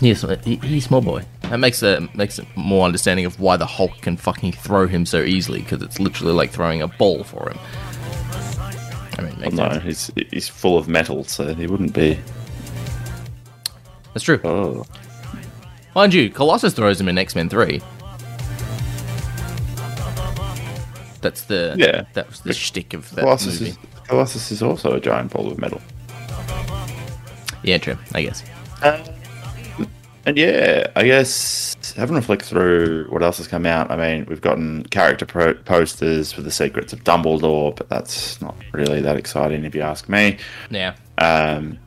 Yes, 0.02 0.24
he's 0.46 0.86
small 0.86 1.02
boy. 1.02 1.24
That 1.50 1.58
makes 1.60 1.82
it 1.82 2.16
makes 2.16 2.38
it 2.38 2.46
more 2.56 2.86
understanding 2.86 3.26
of 3.26 3.40
why 3.40 3.58
the 3.58 3.66
Hulk 3.66 4.02
can 4.02 4.18
fucking 4.18 4.52
throw 4.52 4.88
him 4.88 5.06
so 5.06 5.22
easily 5.24 5.62
because 5.62 5.82
it's 5.82 6.00
literally 6.00 6.34
like 6.34 6.52
throwing 6.52 6.82
a 6.82 6.88
ball 6.88 7.24
for 7.24 7.50
him. 7.50 7.60
I 9.18 9.22
mean, 9.24 9.40
makes 9.40 9.58
oh, 9.60 9.68
No, 9.70 9.80
he's 9.80 10.12
he's 10.32 10.48
full 10.48 10.78
of 10.78 10.88
metal, 10.88 11.24
so 11.24 11.54
he 11.54 11.66
wouldn't 11.66 11.94
be 11.94 12.20
That's 14.14 14.24
true. 14.24 14.40
Oh, 14.44 14.86
Mind 15.96 16.14
you, 16.14 16.30
Colossus 16.30 16.74
throws 16.74 17.02
him 17.02 17.10
in 17.10 17.18
X 17.18 17.36
Men 17.36 17.50
Three. 17.50 17.82
That's 21.22 21.44
the 21.44 21.76
Yeah. 21.78 22.04
That 22.14 22.30
was 22.30 22.42
the 22.42 22.54
shtick 22.54 22.94
of 22.94 23.10
that 23.16 23.22
Colossus 23.22 23.60
movie. 23.60 23.72
is, 23.72 23.78
Colossus 24.08 24.52
is 24.52 24.62
also 24.62 24.94
a 24.94 25.00
giant 25.00 25.34
ball 25.34 25.52
of 25.52 25.58
metal. 25.58 25.82
Yeah, 27.64 27.78
true. 27.80 27.98
I 28.14 28.22
guess. 28.22 28.44
Uh, 28.82 29.04
And 30.26 30.38
yeah, 30.38 30.88
I 30.96 31.06
guess 31.06 31.76
having 31.96 32.18
a 32.18 32.22
flick 32.22 32.44
through 32.44 33.08
what 33.10 33.24
else 33.24 33.38
has 33.38 33.48
come 33.48 33.66
out. 33.66 33.90
I 33.90 33.96
mean, 33.96 34.26
we've 34.28 34.42
gotten 34.42 34.84
character 34.86 35.26
pro- 35.26 35.56
posters 35.56 36.32
for 36.32 36.42
the 36.42 36.52
Secrets 36.52 36.94
of 36.94 37.04
Dumbledore, 37.04 37.76
but 37.76 37.90
that's 37.90 38.42
not 38.42 38.56
really 38.74 39.02
that 39.02 39.18
exciting 39.18 39.66
if 39.66 39.74
you 39.74 39.82
ask 39.82 40.10
me. 40.10 40.38
Yeah. 40.70 40.96
Um, 41.18 41.80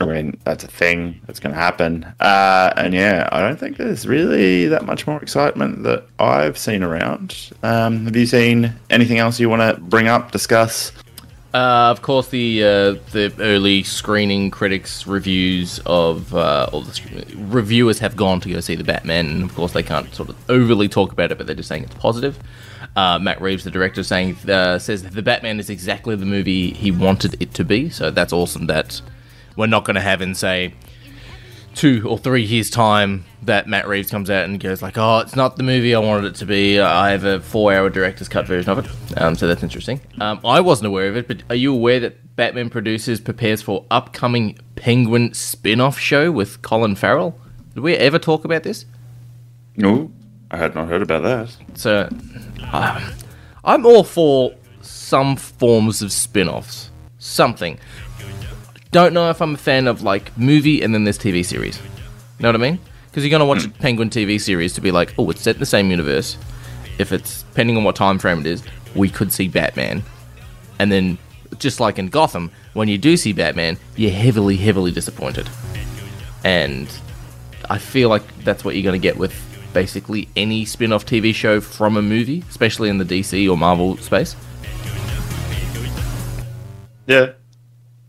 I 0.00 0.06
mean, 0.06 0.36
that's 0.44 0.64
a 0.64 0.68
thing 0.68 1.20
that's 1.26 1.38
going 1.38 1.54
to 1.54 1.60
happen. 1.60 2.04
Uh, 2.18 2.72
and 2.76 2.92
yeah, 2.92 3.28
I 3.30 3.40
don't 3.40 3.58
think 3.58 3.76
there's 3.76 4.06
really 4.06 4.66
that 4.66 4.84
much 4.84 5.06
more 5.06 5.22
excitement 5.22 5.84
that 5.84 6.06
I've 6.18 6.58
seen 6.58 6.82
around. 6.82 7.50
Um, 7.62 8.06
have 8.06 8.16
you 8.16 8.26
seen 8.26 8.74
anything 8.90 9.18
else 9.18 9.38
you 9.38 9.48
want 9.48 9.62
to 9.62 9.80
bring 9.80 10.08
up, 10.08 10.32
discuss? 10.32 10.92
Uh, 11.54 11.90
of 11.90 12.00
course, 12.00 12.28
the 12.28 12.64
uh, 12.64 12.92
the 13.10 13.30
early 13.38 13.82
screening 13.82 14.50
critics 14.50 15.06
reviews 15.06 15.80
of 15.84 16.34
uh, 16.34 16.66
all 16.72 16.80
the 16.80 17.34
reviewers 17.36 17.98
have 17.98 18.16
gone 18.16 18.40
to 18.40 18.48
go 18.48 18.58
see 18.60 18.74
the 18.74 18.84
Batman, 18.84 19.26
and 19.26 19.42
of 19.42 19.54
course 19.54 19.72
they 19.72 19.82
can't 19.82 20.14
sort 20.14 20.30
of 20.30 20.50
overly 20.50 20.88
talk 20.88 21.12
about 21.12 21.30
it, 21.30 21.36
but 21.36 21.46
they're 21.46 21.56
just 21.56 21.68
saying 21.68 21.84
it's 21.84 21.94
positive. 21.94 22.38
Uh, 22.96 23.18
Matt 23.18 23.40
Reeves, 23.40 23.64
the 23.64 23.70
director, 23.70 24.02
saying 24.02 24.36
uh, 24.48 24.78
says 24.78 25.02
the 25.02 25.22
Batman 25.22 25.60
is 25.60 25.68
exactly 25.68 26.16
the 26.16 26.24
movie 26.24 26.72
he 26.72 26.90
wanted 26.90 27.36
it 27.40 27.52
to 27.54 27.64
be. 27.64 27.90
So 27.90 28.10
that's 28.10 28.32
awesome. 28.32 28.66
That 28.66 29.02
we're 29.54 29.66
not 29.66 29.84
going 29.84 29.96
to 29.96 30.00
have 30.00 30.22
in 30.22 30.34
say 30.34 30.72
two 31.74 32.06
or 32.08 32.18
three 32.18 32.42
years 32.42 32.70
time 32.70 33.24
that 33.42 33.66
Matt 33.66 33.88
Reeves 33.88 34.10
comes 34.10 34.30
out 34.30 34.44
and 34.44 34.60
goes 34.60 34.82
like, 34.82 34.96
"Oh, 34.98 35.18
it's 35.18 35.36
not 35.36 35.56
the 35.56 35.62
movie 35.62 35.94
I 35.94 35.98
wanted 35.98 36.26
it 36.26 36.34
to 36.36 36.46
be. 36.46 36.78
I 36.80 37.10
have 37.10 37.24
a 37.24 37.40
four-hour 37.40 37.90
director's 37.90 38.28
cut 38.28 38.46
version 38.46 38.70
of 38.70 38.84
it." 38.84 39.20
Um, 39.20 39.34
so 39.34 39.46
that's 39.46 39.62
interesting. 39.62 40.00
Um, 40.20 40.40
I 40.44 40.60
wasn't 40.60 40.86
aware 40.88 41.08
of 41.08 41.16
it, 41.16 41.26
but 41.28 41.42
are 41.50 41.56
you 41.56 41.72
aware 41.72 42.00
that 42.00 42.36
Batman 42.36 42.70
Producers 42.70 43.20
prepares 43.20 43.62
for 43.62 43.84
upcoming 43.90 44.58
Penguin 44.76 45.34
spin-off 45.34 45.98
show 45.98 46.30
with 46.30 46.62
Colin 46.62 46.94
Farrell? 46.94 47.38
Did 47.74 47.80
we 47.80 47.94
ever 47.96 48.18
talk 48.18 48.44
about 48.44 48.62
this? 48.62 48.86
No, 49.76 50.12
I 50.50 50.58
had 50.58 50.74
not 50.74 50.88
heard 50.88 51.02
about 51.02 51.22
that. 51.22 51.56
So, 51.74 52.08
um, 52.72 53.02
I'm 53.64 53.86
all 53.86 54.04
for 54.04 54.54
some 54.82 55.36
forms 55.36 56.02
of 56.02 56.12
spin-offs. 56.12 56.90
Something. 57.18 57.78
Don't 58.92 59.14
know 59.14 59.30
if 59.30 59.40
I'm 59.40 59.54
a 59.54 59.58
fan 59.58 59.88
of 59.88 60.02
like 60.02 60.36
movie 60.38 60.82
and 60.82 60.94
then 60.94 61.04
there's 61.04 61.18
TV 61.18 61.44
series. 61.44 61.80
Know 62.38 62.48
what 62.48 62.54
I 62.54 62.58
mean? 62.58 62.78
Because 63.06 63.24
you're 63.24 63.30
gonna 63.30 63.46
watch 63.46 63.64
a 63.64 63.68
hmm. 63.68 63.80
Penguin 63.80 64.10
TV 64.10 64.40
series 64.40 64.74
to 64.74 64.80
be 64.80 64.90
like, 64.92 65.14
oh, 65.18 65.28
it's 65.30 65.40
set 65.40 65.56
in 65.56 65.60
the 65.60 65.66
same 65.66 65.90
universe. 65.90 66.36
If 66.98 67.10
it's 67.10 67.42
depending 67.42 67.76
on 67.76 67.84
what 67.84 67.96
time 67.96 68.18
frame 68.18 68.40
it 68.40 68.46
is, 68.46 68.62
we 68.94 69.08
could 69.08 69.32
see 69.32 69.48
Batman, 69.48 70.02
and 70.78 70.92
then 70.92 71.18
just 71.58 71.80
like 71.80 71.98
in 71.98 72.08
Gotham, 72.08 72.50
when 72.74 72.88
you 72.88 72.98
do 72.98 73.16
see 73.16 73.32
Batman, 73.32 73.78
you're 73.96 74.10
heavily, 74.10 74.56
heavily 74.56 74.90
disappointed. 74.90 75.48
And 76.44 76.88
I 77.70 77.78
feel 77.78 78.08
like 78.08 78.22
that's 78.44 78.64
what 78.64 78.74
you're 78.74 78.82
going 78.82 79.00
to 79.00 79.02
get 79.02 79.16
with 79.16 79.34
basically 79.72 80.28
any 80.36 80.64
spin 80.64 80.92
off 80.92 81.06
TV 81.06 81.34
show 81.34 81.60
from 81.60 81.96
a 81.96 82.02
movie, 82.02 82.44
especially 82.48 82.88
in 82.88 82.98
the 82.98 83.04
DC 83.04 83.50
or 83.50 83.56
Marvel 83.56 83.96
space. 83.98 84.36
Yeah. 87.06 87.32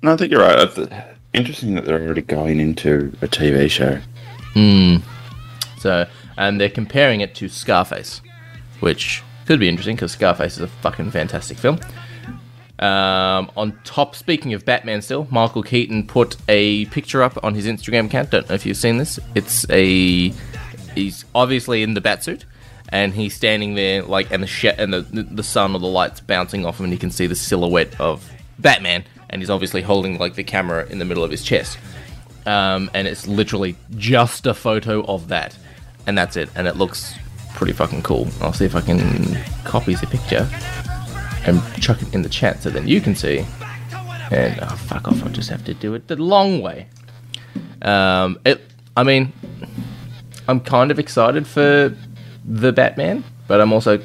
No, 0.04 0.14
I 0.14 0.18
think 0.18 0.32
you're 0.32 0.42
right. 0.42 0.78
Interesting 1.34 1.76
that 1.76 1.86
they're 1.86 2.04
already 2.04 2.22
going 2.22 2.60
into 2.60 3.14
a 3.22 3.28
TV 3.28 3.72
show. 3.72 4.00
So, 5.80 6.08
and 6.38 6.60
they're 6.62 6.70
comparing 6.70 7.22
it 7.22 7.34
to 7.36 7.48
Scarface, 7.48 8.22
which 8.82 9.24
could 9.46 9.60
be 9.60 9.68
interesting 9.70 9.96
because 9.96 10.12
Scarface 10.12 10.58
is 10.58 10.62
a 10.62 10.68
fucking 10.68 11.12
fantastic 11.12 11.58
film. 11.58 11.80
Um, 12.80 13.50
on 13.56 13.80
top, 13.86 14.16
speaking 14.16 14.54
of 14.54 14.66
Batman, 14.66 15.02
still, 15.02 15.26
Michael 15.32 15.64
Keaton 15.64 16.06
put 16.06 16.36
a 16.50 16.86
picture 16.88 17.24
up 17.24 17.42
on 17.44 17.56
his 17.56 17.66
Instagram 17.66 18.08
account. 18.08 18.30
Don't 18.30 18.48
know 18.50 18.56
if 18.56 18.66
you've 18.66 18.78
seen 18.78 18.98
this. 18.98 19.20
It's 19.36 19.66
a 19.70 20.34
he's 20.96 21.24
obviously 21.34 21.82
in 21.82 21.94
the 21.94 22.02
batsuit, 22.02 22.44
and 22.90 23.14
he's 23.14 23.36
standing 23.36 23.76
there 23.76 24.04
like, 24.04 24.32
and 24.32 24.44
the 24.44 24.48
sh- 24.48 24.66
and 24.78 24.94
the 24.94 25.02
the 25.02 25.44
sun 25.44 25.76
or 25.76 25.80
the 25.80 25.88
lights 25.88 26.20
bouncing 26.20 26.66
off 26.66 26.80
him, 26.80 26.86
and 26.86 26.94
you 26.94 27.00
can 27.00 27.12
see 27.12 27.26
the 27.26 27.36
silhouette 27.36 28.00
of 28.02 28.30
Batman, 28.60 29.06
and 29.34 29.42
he's 29.42 29.50
obviously 29.50 29.82
holding 29.82 30.20
like 30.20 30.36
the 30.36 30.44
camera 30.44 30.86
in 30.86 31.00
the 31.00 31.06
middle 31.06 31.24
of 31.24 31.32
his 31.32 31.44
chest. 31.44 31.80
Um, 32.46 32.92
and 32.94 33.08
it's 33.08 33.28
literally 33.28 33.76
just 33.96 34.46
a 34.46 34.54
photo 34.54 35.04
of 35.06 35.30
that, 35.30 35.58
and 36.06 36.16
that's 36.16 36.38
it. 36.38 36.50
And 36.56 36.68
it 36.68 36.78
looks 36.78 37.16
pretty 37.56 37.74
fucking 37.74 38.04
cool. 38.04 38.28
I'll 38.42 38.54
see 38.54 38.66
if 38.66 38.76
I 38.76 38.82
can 38.82 39.38
copy 39.64 39.96
the 39.96 40.06
picture 40.06 40.48
and 41.46 41.62
chuck 41.82 42.02
it 42.02 42.14
in 42.14 42.22
the 42.22 42.30
chat 42.30 42.62
so 42.62 42.70
then 42.70 42.88
you 42.88 43.02
can 43.02 43.16
see. 43.16 43.44
And 44.32 44.60
oh, 44.62 44.76
fuck 44.88 45.08
off! 45.08 45.24
I'll 45.24 45.32
just 45.32 45.50
have 45.50 45.66
to 45.66 45.74
do 45.74 45.96
it 45.96 46.08
the 46.08 46.16
long 46.16 46.62
way. 46.62 46.88
Um, 47.82 48.40
it. 48.46 48.62
I 48.96 49.04
mean, 49.04 49.34
I'm 50.48 50.60
kind 50.60 50.92
of 50.92 51.00
excited 51.00 51.48
for 51.48 51.96
the 52.46 52.72
Batman, 52.72 53.24
but 53.48 53.60
I'm 53.60 53.74
also 53.74 54.00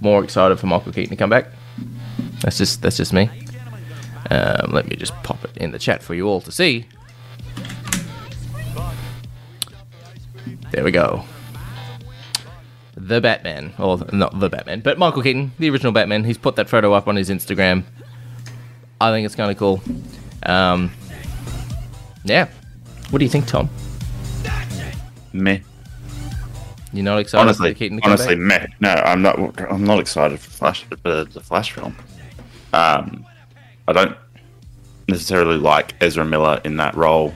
more 0.00 0.24
excited 0.24 0.58
for 0.58 0.66
Michael 0.66 0.92
Keaton 0.92 1.10
to 1.10 1.16
come 1.16 1.30
back. 1.30 1.46
That's 2.40 2.58
just 2.58 2.82
that's 2.82 2.96
just 2.96 3.12
me. 3.12 3.30
Um, 4.30 4.72
let 4.72 4.86
me 4.86 4.96
just 4.96 5.14
pop 5.22 5.44
it 5.44 5.56
in 5.56 5.70
the 5.70 5.78
chat 5.78 6.02
for 6.02 6.14
you 6.14 6.26
all 6.28 6.40
to 6.42 6.52
see. 6.52 6.86
There 10.70 10.84
we 10.84 10.90
go. 10.90 11.24
The 12.94 13.20
Batman, 13.20 13.72
or 13.78 13.98
not 14.12 14.38
the 14.38 14.50
Batman, 14.50 14.80
but 14.80 14.98
Michael 14.98 15.22
Keaton, 15.22 15.52
the 15.58 15.70
original 15.70 15.92
Batman. 15.92 16.24
He's 16.24 16.36
put 16.36 16.56
that 16.56 16.68
photo 16.68 16.92
up 16.92 17.08
on 17.08 17.16
his 17.16 17.30
Instagram. 17.30 17.84
I 19.00 19.10
think 19.12 19.24
it's 19.24 19.34
kind 19.34 19.50
of 19.50 19.56
cool. 19.56 19.80
Um, 20.42 20.90
yeah. 22.24 22.48
What 23.10 23.20
do 23.20 23.24
you 23.24 23.30
think, 23.30 23.46
Tom? 23.46 23.70
Meh. 25.32 25.60
You're 26.92 27.04
not 27.04 27.18
excited 27.18 27.42
honestly, 27.42 27.72
for 27.72 27.78
Keaton 27.78 27.98
to 27.98 28.02
come 28.02 28.12
honestly, 28.12 28.34
meh. 28.34 28.66
No, 28.80 28.90
I'm 28.90 29.22
not. 29.22 29.38
I'm 29.70 29.84
not 29.84 30.00
excited 30.00 30.40
for 30.40 30.50
Flash, 30.50 30.84
for 30.84 31.24
the 31.24 31.40
Flash 31.40 31.72
film. 31.72 31.96
Um, 32.72 33.24
I 33.88 33.92
don't 33.92 34.14
necessarily 35.08 35.56
like 35.56 35.94
Ezra 36.02 36.24
Miller 36.24 36.60
in 36.62 36.76
that 36.76 36.94
role, 36.94 37.32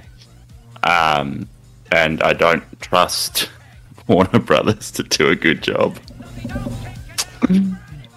um, 0.82 1.49
and 1.90 2.23
I 2.23 2.35
don't 2.35 2.62
trust 2.82 3.49
Warner 4.06 4.38
Brothers 4.38 4.90
to 4.92 5.02
do 5.02 5.28
a 5.28 5.35
good 5.35 5.62
job. 5.62 5.99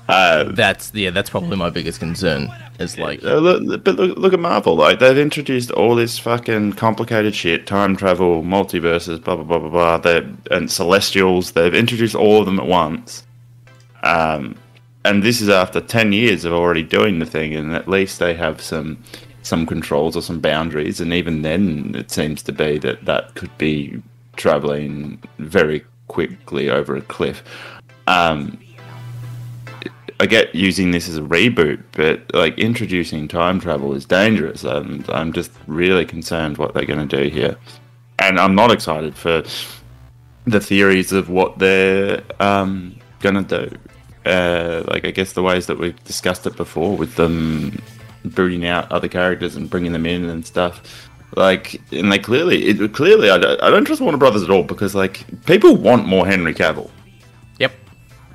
uh, 0.10 0.44
That's 0.52 0.94
yeah. 0.94 1.12
That's 1.12 1.30
probably 1.30 1.56
my 1.56 1.70
biggest 1.70 2.00
concern. 2.00 2.54
Is 2.78 2.98
like 2.98 3.22
look, 3.22 3.86
but 3.86 3.96
look, 3.96 4.18
look 4.18 4.34
at 4.34 4.40
Marvel. 4.42 4.76
Like 4.76 5.00
they've 5.00 5.18
introduced 5.18 5.72
all 5.72 5.96
this 5.96 6.20
fucking 6.20 6.74
complicated 6.74 7.34
shit, 7.34 7.68
time 7.68 7.96
travel, 7.96 8.44
multiverses, 8.44 9.24
blah 9.24 9.38
blah 9.38 9.46
blah 9.46 9.60
blah 9.60 9.70
blah. 9.70 9.98
They 9.98 10.28
and 10.52 10.70
Celestials. 10.70 11.54
They've 11.54 11.74
introduced 11.74 12.16
all 12.16 12.42
of 12.42 12.46
them 12.46 12.60
at 12.60 12.68
once. 12.68 13.26
Um, 14.04 14.58
and 15.06 15.24
this 15.24 15.40
is 15.40 15.50
after 15.50 15.80
ten 15.80 16.12
years 16.12 16.46
of 16.46 16.54
already 16.54 16.84
doing 16.84 17.20
the 17.20 17.26
thing, 17.26 17.54
and 17.54 17.74
at 17.74 17.88
least 17.88 18.20
they 18.20 18.34
have 18.34 18.60
some 18.60 18.98
some 19.44 19.66
controls 19.66 20.18
or 20.18 20.22
some 20.22 20.40
boundaries. 20.40 21.00
And 21.00 21.14
even 21.14 21.44
then, 21.44 21.94
it 21.96 22.10
seems 22.10 22.42
to 22.44 22.52
be 22.52 22.80
that 22.80 23.06
that 23.06 23.36
could 23.36 23.56
be 23.58 24.02
traveling 24.36 25.22
very 25.38 25.86
quickly 26.08 26.70
over 26.70 26.96
a 26.96 27.02
cliff. 27.02 27.44
Um, 28.08 28.60
I 30.20 30.26
get 30.26 30.56
using 30.56 30.92
this 30.92 31.08
as 31.08 31.18
a 31.18 31.22
reboot, 31.22 31.84
but 31.92 32.34
like 32.34 32.58
introducing 32.58 33.28
time 33.28 33.60
travel 33.60 33.94
is 33.94 34.06
dangerous, 34.06 34.64
and 34.64 35.08
I'm 35.10 35.34
just 35.34 35.52
really 35.68 36.06
concerned 36.06 36.58
what 36.58 36.74
they're 36.74 36.86
going 36.86 37.08
to 37.08 37.24
do 37.24 37.30
here. 37.30 37.58
And 38.20 38.40
I'm 38.40 38.56
not 38.56 38.72
excited 38.72 39.16
for 39.16 39.44
the 40.46 40.60
theories 40.60 41.12
of 41.12 41.30
what 41.30 41.60
they're 41.60 42.24
um, 42.40 42.96
going 43.20 43.46
to 43.46 43.68
do. 43.68 43.78
Uh, 44.26 44.84
like 44.88 45.06
I 45.06 45.12
guess 45.12 45.34
the 45.34 45.44
ways 45.44 45.68
that 45.68 45.78
we've 45.78 46.02
discussed 46.04 46.48
it 46.48 46.56
before, 46.56 46.98
with 46.98 47.16
them 47.16 47.80
booting 48.24 48.66
out 48.66 48.92
other 48.92 49.08
characters 49.08 49.56
and 49.56 49.70
bringing 49.70 49.92
them 49.92 50.06
in 50.06 50.26
and 50.30 50.46
stuff. 50.46 51.10
Like, 51.36 51.82
and 51.92 52.12
they 52.12 52.18
clearly, 52.20 52.66
it, 52.66 52.94
clearly, 52.94 53.30
I 53.30 53.38
don't, 53.38 53.62
I 53.62 53.70
don't 53.70 53.84
trust 53.86 54.02
Warner 54.02 54.18
Brothers 54.18 54.42
at 54.44 54.50
all 54.50 54.64
because 54.64 54.96
like 54.96 55.26
people 55.46 55.76
want 55.76 56.08
more 56.08 56.26
Henry 56.26 56.54
Cavill, 56.54 56.90
yep. 57.60 57.74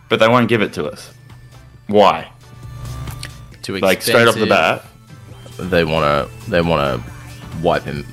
but 0.09 0.21
they 0.21 0.29
won't 0.29 0.49
give 0.49 0.61
it 0.63 0.73
to 0.75 0.87
us. 0.87 1.13
Why? 1.87 2.31
Too 3.63 3.79
Like 3.79 4.03
straight 4.03 4.29
off 4.29 4.37
the 4.37 4.47
bat. 4.47 4.85
they 5.59 5.85
want 5.85 6.31
to 6.31 6.51
they 6.51 6.61
want 6.61 7.03
to 7.03 7.11
wipe 7.63 7.83
him 7.83 8.05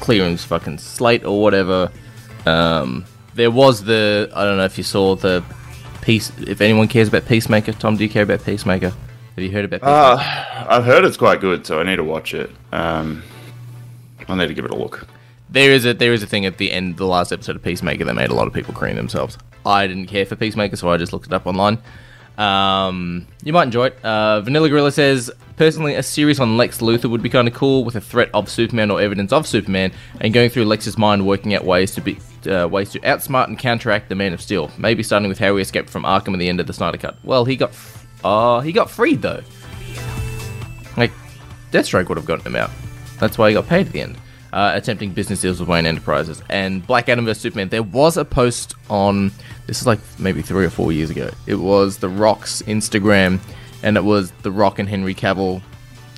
clear 0.00 0.28
his 0.28 0.44
fucking 0.44 0.76
slate 0.76 1.24
or 1.24 1.40
whatever 1.40 1.90
um 2.44 3.04
there 3.34 3.50
was 3.50 3.84
the 3.84 4.30
i 4.34 4.44
don't 4.44 4.58
know 4.58 4.64
if 4.64 4.76
you 4.76 4.84
saw 4.84 5.14
the 5.14 5.42
peace 6.02 6.30
if 6.40 6.60
anyone 6.60 6.86
cares 6.86 7.08
about 7.08 7.24
peacemaker 7.24 7.72
tom 7.72 7.96
do 7.96 8.04
you 8.04 8.10
care 8.10 8.24
about 8.24 8.44
peacemaker 8.44 8.92
have 9.34 9.42
you 9.42 9.50
heard 9.50 9.64
about 9.64 9.80
peacemaker? 9.80 10.60
Uh, 10.60 10.66
I've 10.68 10.84
heard 10.84 11.04
it's 11.06 11.16
quite 11.16 11.40
good, 11.40 11.66
so 11.66 11.80
I 11.80 11.84
need 11.84 11.96
to 11.96 12.04
watch 12.04 12.34
it. 12.34 12.50
Um, 12.70 13.22
I 14.28 14.34
need 14.36 14.48
to 14.48 14.54
give 14.54 14.66
it 14.66 14.70
a 14.70 14.76
look. 14.76 15.06
There 15.48 15.72
is 15.72 15.86
a 15.86 15.94
there 15.94 16.12
is 16.12 16.22
a 16.22 16.26
thing 16.26 16.44
at 16.44 16.58
the 16.58 16.70
end, 16.70 16.98
the 16.98 17.06
last 17.06 17.32
episode 17.32 17.56
of 17.56 17.62
Peacemaker 17.62 18.04
that 18.04 18.14
made 18.14 18.30
a 18.30 18.34
lot 18.34 18.46
of 18.46 18.52
people 18.52 18.74
cream 18.74 18.96
themselves. 18.96 19.38
I 19.64 19.86
didn't 19.86 20.06
care 20.06 20.26
for 20.26 20.36
Peacemaker, 20.36 20.76
so 20.76 20.90
I 20.90 20.98
just 20.98 21.12
looked 21.12 21.26
it 21.26 21.32
up 21.32 21.46
online. 21.46 21.78
Um, 22.36 23.26
you 23.42 23.52
might 23.52 23.64
enjoy 23.64 23.86
it. 23.86 24.04
Uh, 24.04 24.40
Vanilla 24.40 24.68
Gorilla 24.68 24.90
says, 24.90 25.30
personally, 25.56 25.94
a 25.94 26.02
series 26.02 26.40
on 26.40 26.56
Lex 26.56 26.78
Luthor 26.78 27.10
would 27.10 27.22
be 27.22 27.28
kind 27.28 27.46
of 27.46 27.54
cool 27.54 27.84
with 27.84 27.94
a 27.94 28.00
threat 28.00 28.30
of 28.34 28.48
Superman 28.50 28.90
or 28.90 29.00
evidence 29.00 29.32
of 29.32 29.46
Superman, 29.46 29.92
and 30.20 30.34
going 30.34 30.50
through 30.50 30.64
Lex's 30.64 30.98
mind, 30.98 31.26
working 31.26 31.54
out 31.54 31.64
ways 31.64 31.94
to 31.94 32.00
be 32.00 32.18
uh, 32.46 32.68
ways 32.68 32.90
to 32.90 33.00
outsmart 33.00 33.48
and 33.48 33.58
counteract 33.58 34.08
the 34.08 34.14
Man 34.14 34.32
of 34.32 34.40
Steel. 34.40 34.70
Maybe 34.78 35.02
starting 35.02 35.28
with 35.28 35.38
how 35.38 35.56
he 35.56 35.62
escaped 35.62 35.90
from 35.90 36.04
Arkham 36.04 36.32
at 36.34 36.38
the 36.38 36.48
end 36.48 36.60
of 36.60 36.66
the 36.66 36.72
Snyder 36.72 36.98
Cut. 36.98 37.16
Well, 37.24 37.44
he 37.44 37.56
got, 37.56 37.70
f- 37.70 38.06
uh, 38.24 38.60
he 38.60 38.72
got 38.72 38.90
freed 38.90 39.22
though. 39.22 39.42
Like, 40.96 41.12
Deathstroke 41.70 42.08
would 42.08 42.18
have 42.18 42.26
gotten 42.26 42.46
him 42.46 42.56
out. 42.56 42.70
That's 43.18 43.38
why 43.38 43.48
he 43.48 43.54
got 43.54 43.66
paid 43.66 43.86
at 43.86 43.92
the 43.92 44.00
end. 44.00 44.16
Uh, 44.52 44.72
attempting 44.74 45.12
business 45.12 45.40
deals 45.40 45.58
with 45.58 45.68
Wayne 45.68 45.86
Enterprises. 45.86 46.42
And 46.50 46.86
Black 46.86 47.08
Adam 47.08 47.24
vs. 47.24 47.40
Superman, 47.40 47.70
there 47.70 47.82
was 47.82 48.18
a 48.18 48.24
post 48.24 48.74
on, 48.90 49.32
this 49.66 49.80
is 49.80 49.86
like 49.86 50.00
maybe 50.18 50.42
three 50.42 50.66
or 50.66 50.70
four 50.70 50.92
years 50.92 51.08
ago. 51.08 51.30
It 51.46 51.54
was 51.54 51.96
The 51.96 52.10
Rock's 52.10 52.60
Instagram, 52.62 53.40
and 53.82 53.96
it 53.96 54.04
was 54.04 54.30
The 54.42 54.50
Rock 54.50 54.78
and 54.78 54.86
Henry 54.86 55.14
Cavill, 55.14 55.62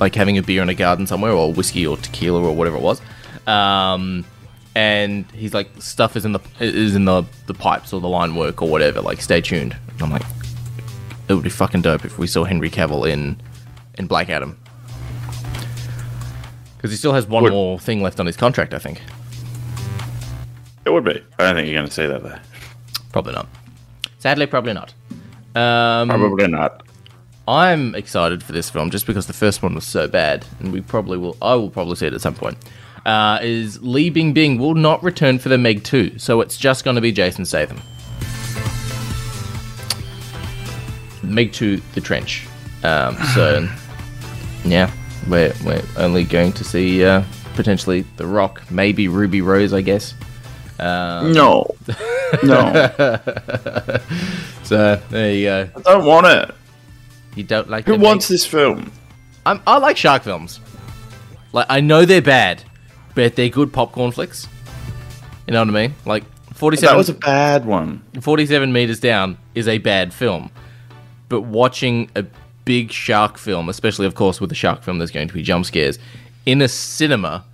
like 0.00 0.16
having 0.16 0.37
a 0.37 0.43
beer 0.43 0.62
in 0.62 0.69
a 0.69 0.75
garden 0.75 1.07
somewhere, 1.07 1.31
or 1.31 1.52
whiskey 1.52 1.87
or 1.87 1.97
tequila 1.97 2.43
or 2.43 2.57
whatever 2.57 2.76
it 2.76 2.83
was. 2.83 3.00
Um, 3.47 4.25
and 4.75 5.25
he's 5.33 5.54
like, 5.54 5.69
stuff 5.81 6.16
is 6.16 6.25
in 6.25 6.33
the 6.33 6.40
is 6.61 6.95
in 6.95 7.04
the, 7.04 7.25
the 7.47 7.54
pipes 7.54 7.93
or 7.93 8.00
the 8.00 8.09
line 8.09 8.35
work 8.35 8.61
or 8.62 8.69
whatever. 8.69 9.00
Like, 9.00 9.21
stay 9.21 9.40
tuned. 9.40 9.76
And 9.93 10.02
I'm 10.02 10.11
like, 10.11 10.23
it 11.28 11.35
would 11.35 11.45
be 11.45 11.50
fucking 11.50 11.83
dope 11.83 12.04
if 12.04 12.19
we 12.19 12.26
saw 12.26 12.45
Henry 12.45 12.71
Cavill 12.71 13.09
in 13.11 13.40
in 13.99 14.07
Black 14.07 14.28
Adam. 14.28 14.59
Because 16.76 16.90
he 16.90 16.97
still 16.97 17.12
has 17.14 17.26
one 17.26 17.45
Would- 17.45 17.52
more 17.52 17.78
thing 17.78 18.02
left 18.02 18.21
on 18.21 18.26
his 18.26 18.37
contract, 18.37 18.75
I 18.75 18.78
think. 18.78 19.00
It 20.85 20.90
would 20.90 21.04
be. 21.04 21.23
I 21.38 21.45
don't 21.45 21.54
think 21.57 21.66
you're 21.69 21.76
going 21.78 21.87
to 21.88 21.93
see 21.95 22.07
that 22.07 22.23
though. 22.23 22.38
Probably 23.11 23.33
not. 23.33 23.47
Sadly, 24.19 24.47
probably 24.47 24.75
not. 24.75 24.93
Um, 25.54 26.09
Probably 26.09 26.49
not. 26.49 26.83
I'm 27.47 27.95
excited 27.95 28.43
for 28.43 28.52
this 28.52 28.69
film 28.71 28.90
just 28.90 29.07
because 29.07 29.26
the 29.26 29.33
first 29.33 29.62
one 29.62 29.75
was 29.75 29.87
so 29.87 30.09
bad, 30.09 30.45
and 30.61 30.73
we 30.73 30.81
probably 30.81 31.16
will. 31.16 31.37
I 31.40 31.54
will 31.54 31.71
probably 31.71 31.95
see 31.97 32.07
it 32.07 32.12
at 32.14 32.21
some 32.21 32.35
point. 32.35 32.57
Uh, 33.07 33.39
is 33.43 33.83
Li 33.83 34.11
Bingbing 34.11 34.59
will 34.59 34.75
not 34.75 35.03
return 35.03 35.39
for 35.39 35.51
the 35.51 35.59
Meg 35.59 35.85
2, 35.85 36.19
so 36.19 36.41
it's 36.41 36.57
just 36.57 36.85
going 36.85 36.95
to 36.95 37.03
be 37.03 37.13
Jason 37.13 37.45
Statham. 37.45 37.81
Meg 41.23 41.53
2, 41.53 41.77
The 41.95 42.01
Trench. 42.01 42.47
Um, 42.83 43.17
so, 43.35 43.69
yeah, 44.65 44.91
we're, 45.29 45.53
we're 45.65 45.83
only 45.97 46.25
going 46.25 46.53
to 46.53 46.65
see 46.65 47.05
uh, 47.05 47.23
potentially 47.55 48.05
The 48.17 48.27
Rock, 48.27 48.63
maybe 48.71 49.09
Ruby 49.09 49.41
Rose, 49.43 49.73
I 49.73 49.83
guess. 49.83 50.15
No. 50.79 51.67
no. 52.43 52.91
So, 54.65 55.01
there 55.11 55.35
you 55.35 55.45
go. 55.45 55.69
I 55.77 55.81
don't 55.83 56.05
want 56.07 56.27
it. 56.27 56.55
You 57.37 57.45
don't 57.45 57.69
like 57.69 57.85
Who 57.85 57.97
wants 57.97 58.31
Meg- 58.31 58.35
this 58.35 58.47
film? 58.47 58.91
I'm, 59.45 59.61
I 59.67 59.79
like 59.79 59.97
shark 59.97 60.23
films. 60.23 60.61
Like 61.53 61.67
I 61.69 61.81
know 61.81 62.05
they're 62.05 62.23
bad, 62.23 62.63
but 63.14 63.37
they're 63.37 63.49
good 63.49 63.73
popcorn 63.73 64.11
flicks. 64.12 64.49
You 65.47 65.52
know 65.52 65.61
what 65.61 65.68
I 65.68 65.73
mean? 65.73 65.94
Like 66.04 66.25
47, 66.54 66.92
That 66.92 66.97
was 66.97 67.09
a 67.09 67.14
bad 67.14 67.64
one. 67.66 68.02
47 68.21 68.73
meters 68.73 69.00
down 69.00 69.37
is 69.54 69.68
a 69.68 69.78
bad 69.78 70.14
film, 70.14 70.50
but 71.28 71.42
watching 71.42 72.11
a 72.14 72.25
big 72.64 72.90
shark 72.92 73.38
film, 73.38 73.68
especially 73.68 74.06
of 74.06 74.14
course 74.14 74.40
with 74.40 74.50
a 74.52 74.54
shark 74.54 74.83
film, 74.83 74.99
there's 74.99 75.11
going 75.11 75.28
to 75.28 75.35
be 75.35 75.42
jump 75.42 75.66
scares 75.66 75.99
in 76.47 76.62
a 76.62 76.68
cinema 76.68 77.44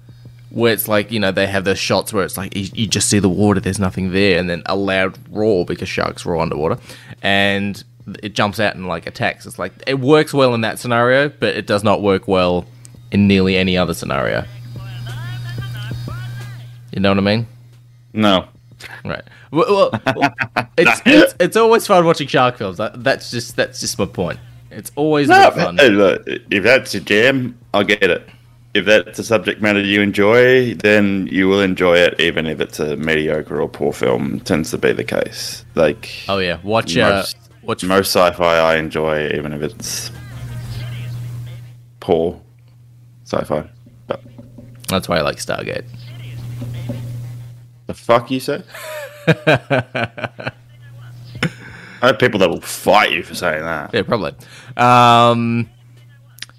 where 0.50 0.72
it's 0.72 0.88
like 0.88 1.12
you 1.12 1.20
know 1.20 1.30
they 1.30 1.46
have 1.46 1.64
those 1.64 1.78
shots 1.78 2.12
where 2.12 2.24
it's 2.24 2.36
like 2.36 2.54
you, 2.56 2.68
you 2.74 2.86
just 2.86 3.08
see 3.08 3.18
the 3.18 3.28
water, 3.28 3.60
there's 3.60 3.78
nothing 3.78 4.12
there, 4.12 4.38
and 4.38 4.50
then 4.50 4.62
a 4.66 4.76
loud 4.76 5.18
roar 5.30 5.64
because 5.64 5.88
sharks 5.88 6.26
roar 6.26 6.40
underwater, 6.40 6.78
and 7.22 7.82
it 8.22 8.34
jumps 8.34 8.60
out 8.60 8.74
and 8.74 8.86
like 8.86 9.06
attacks. 9.06 9.46
It's 9.46 9.58
like 9.58 9.72
it 9.86 10.00
works 10.00 10.34
well 10.34 10.54
in 10.54 10.60
that 10.62 10.78
scenario, 10.78 11.28
but 11.28 11.56
it 11.56 11.66
does 11.66 11.84
not 11.84 12.02
work 12.02 12.28
well 12.28 12.66
in 13.12 13.26
nearly 13.28 13.56
any 13.56 13.76
other 13.76 13.94
scenario. 13.94 14.44
You 16.92 17.00
know 17.00 17.10
what 17.10 17.18
I 17.18 17.22
mean? 17.22 17.46
No. 18.12 18.46
Right. 19.04 19.22
Well, 19.50 19.90
well, 19.92 20.34
it's, 20.78 21.02
it's 21.06 21.34
it's 21.38 21.56
always 21.56 21.86
fun 21.86 22.04
watching 22.06 22.26
shark 22.28 22.56
films. 22.56 22.78
That's 22.96 23.30
just 23.30 23.56
that's 23.56 23.80
just 23.80 23.98
my 23.98 24.06
point. 24.06 24.40
It's 24.70 24.90
always 24.96 25.28
No, 25.28 25.50
fun. 25.50 25.78
if 25.80 26.62
that's 26.62 26.94
your 26.94 27.02
jam, 27.02 27.58
I'll 27.74 27.84
get 27.84 28.02
it. 28.04 28.28
If 28.72 28.84
that's 28.84 29.18
a 29.18 29.24
subject 29.24 29.60
matter 29.60 29.80
you 29.80 30.00
enjoy, 30.00 30.74
then 30.74 31.26
you 31.30 31.48
will 31.48 31.60
enjoy 31.60 31.96
it, 31.98 32.20
even 32.20 32.46
if 32.46 32.60
it's 32.60 32.78
a 32.78 32.96
mediocre 32.96 33.60
or 33.60 33.68
poor 33.68 33.92
film. 33.92 34.38
Tends 34.40 34.70
to 34.70 34.78
be 34.78 34.92
the 34.92 35.02
case. 35.04 35.64
Like 35.74 36.08
Oh 36.28 36.38
yeah, 36.38 36.60
watch 36.62 36.96
uh, 36.96 37.10
most, 37.10 37.36
watch 37.62 37.84
most 37.84 38.08
sci-fi 38.14 38.58
I 38.58 38.76
enjoy, 38.76 39.28
even 39.34 39.52
if 39.52 39.60
it's 39.62 40.12
poor 41.98 42.40
sci-fi. 43.24 43.68
But 44.06 44.22
That's 44.88 45.08
why 45.08 45.18
I 45.18 45.22
like 45.22 45.38
Stargate. 45.38 45.84
The 47.86 47.94
fuck 47.94 48.30
you 48.30 48.40
say? 48.40 48.62
I 52.02 52.06
have 52.06 52.18
people 52.18 52.40
that 52.40 52.48
will 52.48 52.60
fight 52.60 53.12
you 53.12 53.22
for 53.22 53.34
saying 53.34 53.62
that. 53.62 53.92
Yeah, 53.92 54.02
probably. 54.02 54.34
Um, 54.76 55.68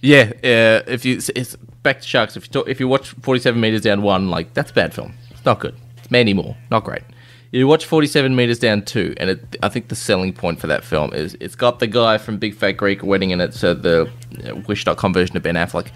yeah, 0.01 0.31
uh, 0.43 0.83
if 0.87 1.05
you 1.05 1.19
it's 1.35 1.55
back 1.83 2.01
to 2.01 2.07
sharks. 2.07 2.37
If 2.37 2.45
you 2.47 2.51
talk, 2.51 2.67
if 2.67 2.79
you 2.79 2.87
watch 2.87 3.09
Forty 3.21 3.39
Seven 3.39 3.61
Meters 3.61 3.81
Down 3.81 4.01
one, 4.01 4.29
like 4.29 4.53
that's 4.53 4.71
a 4.71 4.73
bad 4.73 4.93
film. 4.93 5.13
It's 5.29 5.45
not 5.45 5.59
good. 5.59 5.75
It's 5.97 6.11
Mandy 6.11 6.33
Moore, 6.33 6.55
not 6.69 6.83
great. 6.83 7.03
You 7.51 7.67
watch 7.67 7.85
Forty 7.85 8.07
Seven 8.07 8.35
Meters 8.35 8.59
Down 8.59 8.83
two, 8.83 9.13
and 9.17 9.31
it, 9.31 9.57
I 9.61 9.69
think 9.69 9.89
the 9.89 9.95
selling 9.95 10.33
point 10.33 10.59
for 10.59 10.67
that 10.67 10.83
film 10.83 11.13
is 11.13 11.35
it's 11.39 11.55
got 11.55 11.79
the 11.79 11.87
guy 11.87 12.17
from 12.17 12.37
Big 12.37 12.55
Fat 12.55 12.73
Greek 12.73 13.03
Wedding 13.03 13.31
in 13.31 13.41
it, 13.41 13.53
so 13.53 13.73
the 13.73 14.09
uh, 14.47 14.55
Wish.com 14.67 15.13
version 15.13 15.35
of 15.37 15.43
Ben 15.43 15.55
Affleck, 15.55 15.89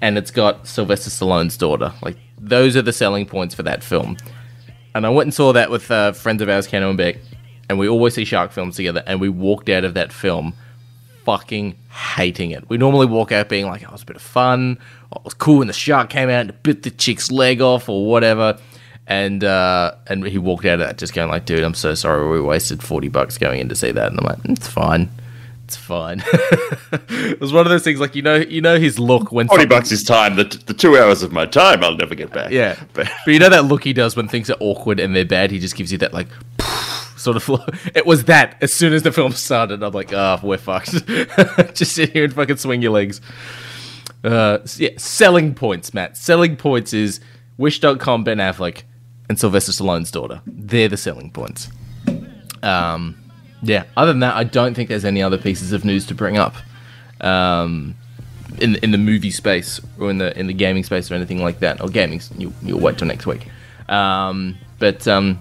and 0.00 0.18
it's 0.18 0.30
got 0.30 0.66
Sylvester 0.66 1.10
Stallone's 1.10 1.56
daughter. 1.56 1.92
Like 2.02 2.16
those 2.38 2.76
are 2.76 2.82
the 2.82 2.92
selling 2.92 3.26
points 3.26 3.54
for 3.54 3.62
that 3.62 3.82
film. 3.82 4.16
And 4.94 5.06
I 5.06 5.10
went 5.10 5.26
and 5.26 5.34
saw 5.34 5.52
that 5.52 5.70
with 5.70 5.90
uh, 5.90 6.12
friends 6.12 6.40
of 6.40 6.48
ours, 6.48 6.66
Kano 6.66 6.88
and 6.88 6.96
Beck, 6.96 7.18
and 7.68 7.78
we 7.78 7.88
always 7.88 8.14
see 8.14 8.24
shark 8.24 8.52
films 8.52 8.76
together, 8.76 9.02
and 9.06 9.20
we 9.20 9.28
walked 9.28 9.68
out 9.68 9.84
of 9.84 9.94
that 9.94 10.12
film 10.12 10.54
fucking 11.24 11.76
hating 11.90 12.52
it. 12.52 12.68
We 12.70 12.78
normally 12.78 13.06
walk 13.06 13.32
out 13.32 13.48
being 13.48 13.66
like, 13.66 13.82
oh, 13.82 13.88
it 13.88 13.92
was 13.92 14.02
a 14.02 14.06
bit 14.06 14.16
of 14.16 14.22
fun, 14.22 14.78
oh, 15.12 15.18
it 15.18 15.24
was 15.24 15.34
cool, 15.34 15.60
and 15.60 15.68
the 15.68 15.74
shark 15.74 16.08
came 16.08 16.30
out 16.30 16.42
and 16.42 16.62
bit 16.62 16.82
the 16.82 16.90
chick's 16.90 17.30
leg 17.30 17.60
off 17.60 17.88
or 17.88 18.06
whatever. 18.06 18.58
And 19.08 19.44
uh, 19.44 19.94
and 20.08 20.26
he 20.26 20.38
walked 20.38 20.64
out 20.64 20.80
of 20.80 20.86
that 20.86 20.98
just 20.98 21.14
going 21.14 21.28
like, 21.30 21.44
dude, 21.44 21.62
I'm 21.62 21.74
so 21.74 21.94
sorry 21.94 22.28
we 22.28 22.40
wasted 22.40 22.82
40 22.82 23.08
bucks 23.08 23.38
going 23.38 23.60
in 23.60 23.68
to 23.68 23.76
see 23.76 23.92
that. 23.92 24.10
And 24.10 24.18
I'm 24.18 24.26
like, 24.26 24.38
it's 24.46 24.66
fine. 24.66 25.10
It's 25.66 25.74
fine. 25.76 26.22
it 26.92 27.40
was 27.40 27.52
one 27.52 27.66
of 27.66 27.70
those 27.70 27.82
things 27.82 27.98
like 27.98 28.14
you 28.14 28.22
know 28.22 28.36
you 28.36 28.60
know 28.60 28.78
his 28.78 29.00
look 29.00 29.32
when 29.32 29.48
Forty 29.48 29.62
something- 29.62 29.76
bucks 29.76 29.90
is 29.90 30.04
time. 30.04 30.36
The, 30.36 30.44
the 30.44 30.72
two 30.72 30.96
hours 30.96 31.24
of 31.24 31.32
my 31.32 31.44
time 31.44 31.82
I'll 31.82 31.96
never 31.96 32.14
get 32.14 32.32
back. 32.32 32.52
yeah, 32.52 32.78
but 32.92 33.08
but 33.24 33.32
you 33.34 33.40
know 33.40 33.48
that 33.48 33.64
look 33.64 33.82
he 33.82 33.92
does 33.92 34.14
when 34.14 34.28
things 34.28 34.48
are 34.48 34.56
awkward 34.60 35.00
and 35.00 35.14
they're 35.16 35.24
bad. 35.24 35.50
He 35.50 35.58
just 35.58 35.74
gives 35.74 35.90
you 35.90 35.98
that 35.98 36.14
like 36.14 36.28
sort 37.16 37.36
of. 37.36 37.48
look. 37.48 37.68
It 37.96 38.06
was 38.06 38.24
that 38.26 38.56
as 38.60 38.72
soon 38.72 38.92
as 38.92 39.02
the 39.02 39.10
film 39.10 39.32
started. 39.32 39.82
I'm 39.82 39.92
like, 39.92 40.12
oh, 40.12 40.38
we're 40.40 40.56
fucked. 40.56 40.92
just 41.74 41.92
sit 41.92 42.12
here 42.12 42.22
and 42.22 42.32
fucking 42.32 42.58
swing 42.58 42.80
your 42.80 42.92
legs. 42.92 43.20
Uh, 44.22 44.58
yeah, 44.76 44.90
selling 44.98 45.52
points, 45.52 45.92
Matt. 45.92 46.16
Selling 46.16 46.56
points 46.56 46.92
is 46.92 47.18
Wish.com, 47.58 48.22
Ben 48.22 48.38
Affleck, 48.38 48.82
and 49.28 49.36
Sylvester 49.36 49.72
Stallone's 49.72 50.12
daughter. 50.12 50.42
They're 50.46 50.88
the 50.88 50.96
selling 50.96 51.32
points. 51.32 51.68
Um, 52.62 53.18
yeah. 53.62 53.84
Other 53.96 54.12
than 54.12 54.20
that, 54.20 54.36
I 54.36 54.44
don't 54.44 54.74
think 54.74 54.88
there's 54.88 55.04
any 55.04 55.22
other 55.22 55.38
pieces 55.38 55.72
of 55.72 55.84
news 55.84 56.06
to 56.06 56.14
bring 56.14 56.36
up. 56.36 56.54
Um, 57.20 57.94
in 58.60 58.76
in 58.76 58.90
the 58.92 58.98
movie 58.98 59.30
space 59.30 59.80
or 59.98 60.08
in 60.10 60.18
the 60.18 60.38
in 60.38 60.46
the 60.46 60.52
gaming 60.52 60.84
space 60.84 61.10
or 61.10 61.14
anything 61.14 61.42
like 61.42 61.58
that. 61.60 61.80
Or 61.80 61.88
gaming, 61.88 62.20
you 62.38 62.52
you'll 62.62 62.80
wait 62.80 62.98
till 62.98 63.06
next 63.08 63.26
week. 63.26 63.46
Um, 63.88 64.56
but 64.78 65.06
um, 65.08 65.40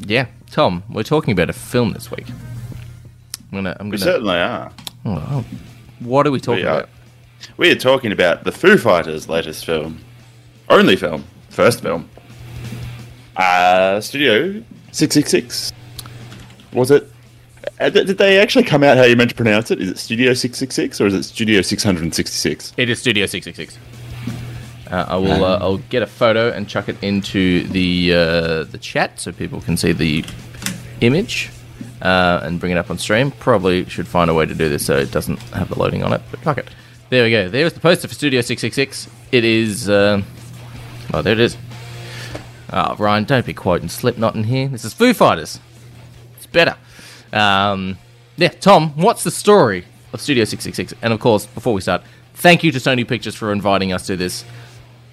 yeah, 0.00 0.26
Tom, 0.50 0.82
we're 0.90 1.02
talking 1.04 1.32
about 1.32 1.48
a 1.50 1.52
film 1.52 1.92
this 1.92 2.10
week. 2.10 2.26
I'm 2.28 3.58
gonna 3.58 3.76
I'm 3.80 3.88
we 3.88 3.96
gonna. 3.96 4.10
certainly 4.12 4.36
are. 4.36 4.72
Oh, 5.06 5.44
what 6.00 6.26
are 6.26 6.30
we 6.30 6.40
talking 6.40 6.64
We 6.64 6.68
are. 6.68 6.78
about? 6.80 6.88
We 7.56 7.70
are 7.70 7.76
talking 7.76 8.10
about 8.12 8.44
the 8.44 8.52
Foo 8.52 8.76
Fighters' 8.78 9.28
latest 9.28 9.64
film, 9.66 10.00
only 10.68 10.96
film, 10.96 11.24
first 11.50 11.80
film. 11.82 12.08
Uh, 13.36 14.00
Studio 14.00 14.62
Six 14.92 15.14
Six 15.14 15.30
Six. 15.30 15.72
Was 16.72 16.90
it? 16.90 17.10
Uh, 17.80 17.90
Did 17.90 18.18
they 18.18 18.38
actually 18.38 18.64
come 18.64 18.82
out 18.82 18.96
how 18.96 19.04
you 19.04 19.16
meant 19.16 19.30
to 19.30 19.36
pronounce 19.36 19.70
it? 19.70 19.80
Is 19.80 19.90
it 19.90 19.98
Studio 19.98 20.34
Six 20.34 20.58
Six 20.58 20.74
Six 20.74 21.00
or 21.00 21.06
is 21.06 21.14
it 21.14 21.22
Studio 21.24 21.62
Six 21.62 21.82
Hundred 21.82 22.14
Sixty 22.14 22.36
Six? 22.36 22.72
It 22.76 22.90
is 22.90 22.98
Studio 23.00 23.26
Six 23.26 23.44
Six 23.44 23.56
Six. 23.56 23.78
Uh, 24.90 25.06
I 25.08 25.16
will. 25.16 25.44
Uh, 25.44 25.58
I'll 25.58 25.78
get 25.78 26.02
a 26.02 26.06
photo 26.06 26.50
and 26.50 26.68
chuck 26.68 26.88
it 26.88 26.96
into 27.02 27.66
the 27.68 28.14
uh, 28.14 28.64
the 28.64 28.78
chat 28.78 29.18
so 29.18 29.32
people 29.32 29.60
can 29.60 29.76
see 29.76 29.92
the 29.92 30.24
image 31.00 31.50
uh, 32.02 32.40
and 32.42 32.60
bring 32.60 32.72
it 32.72 32.78
up 32.78 32.90
on 32.90 32.98
stream. 32.98 33.30
Probably 33.30 33.84
should 33.86 34.06
find 34.06 34.30
a 34.30 34.34
way 34.34 34.46
to 34.46 34.54
do 34.54 34.68
this 34.68 34.84
so 34.84 34.96
it 34.96 35.10
doesn't 35.10 35.38
have 35.54 35.68
the 35.68 35.78
loading 35.78 36.02
on 36.02 36.12
it. 36.12 36.20
But 36.30 36.40
fuck 36.40 36.58
it. 36.58 36.68
There 37.10 37.24
we 37.24 37.30
go. 37.30 37.48
There's 37.48 37.72
the 37.72 37.80
poster 37.80 38.08
for 38.08 38.14
Studio 38.14 38.40
Six 38.40 38.60
Six 38.60 38.76
Six. 38.76 39.08
It 39.32 39.44
is. 39.44 39.88
Uh, 39.88 40.22
oh, 41.12 41.22
there 41.22 41.32
it 41.32 41.40
is. 41.40 41.56
Oh, 42.72 42.96
Ryan, 42.96 43.24
don't 43.24 43.46
be 43.46 43.54
quoting 43.54 43.88
Slipknot 43.88 44.34
in 44.34 44.44
here. 44.44 44.68
This 44.68 44.84
is 44.84 44.92
Foo 44.92 45.14
Fighters. 45.14 45.60
It's 46.36 46.46
better. 46.46 46.76
Um, 47.34 47.98
yeah, 48.36 48.48
Tom, 48.48 48.90
what's 48.96 49.24
the 49.24 49.30
story 49.30 49.84
of 50.12 50.20
Studio 50.20 50.44
666? 50.44 50.98
And 51.02 51.12
of 51.12 51.20
course, 51.20 51.46
before 51.46 51.74
we 51.74 51.80
start, 51.80 52.02
thank 52.34 52.64
you 52.64 52.72
to 52.72 52.78
Sony 52.78 53.06
Pictures 53.06 53.34
for 53.34 53.52
inviting 53.52 53.92
us 53.92 54.06
to 54.06 54.16
this. 54.16 54.44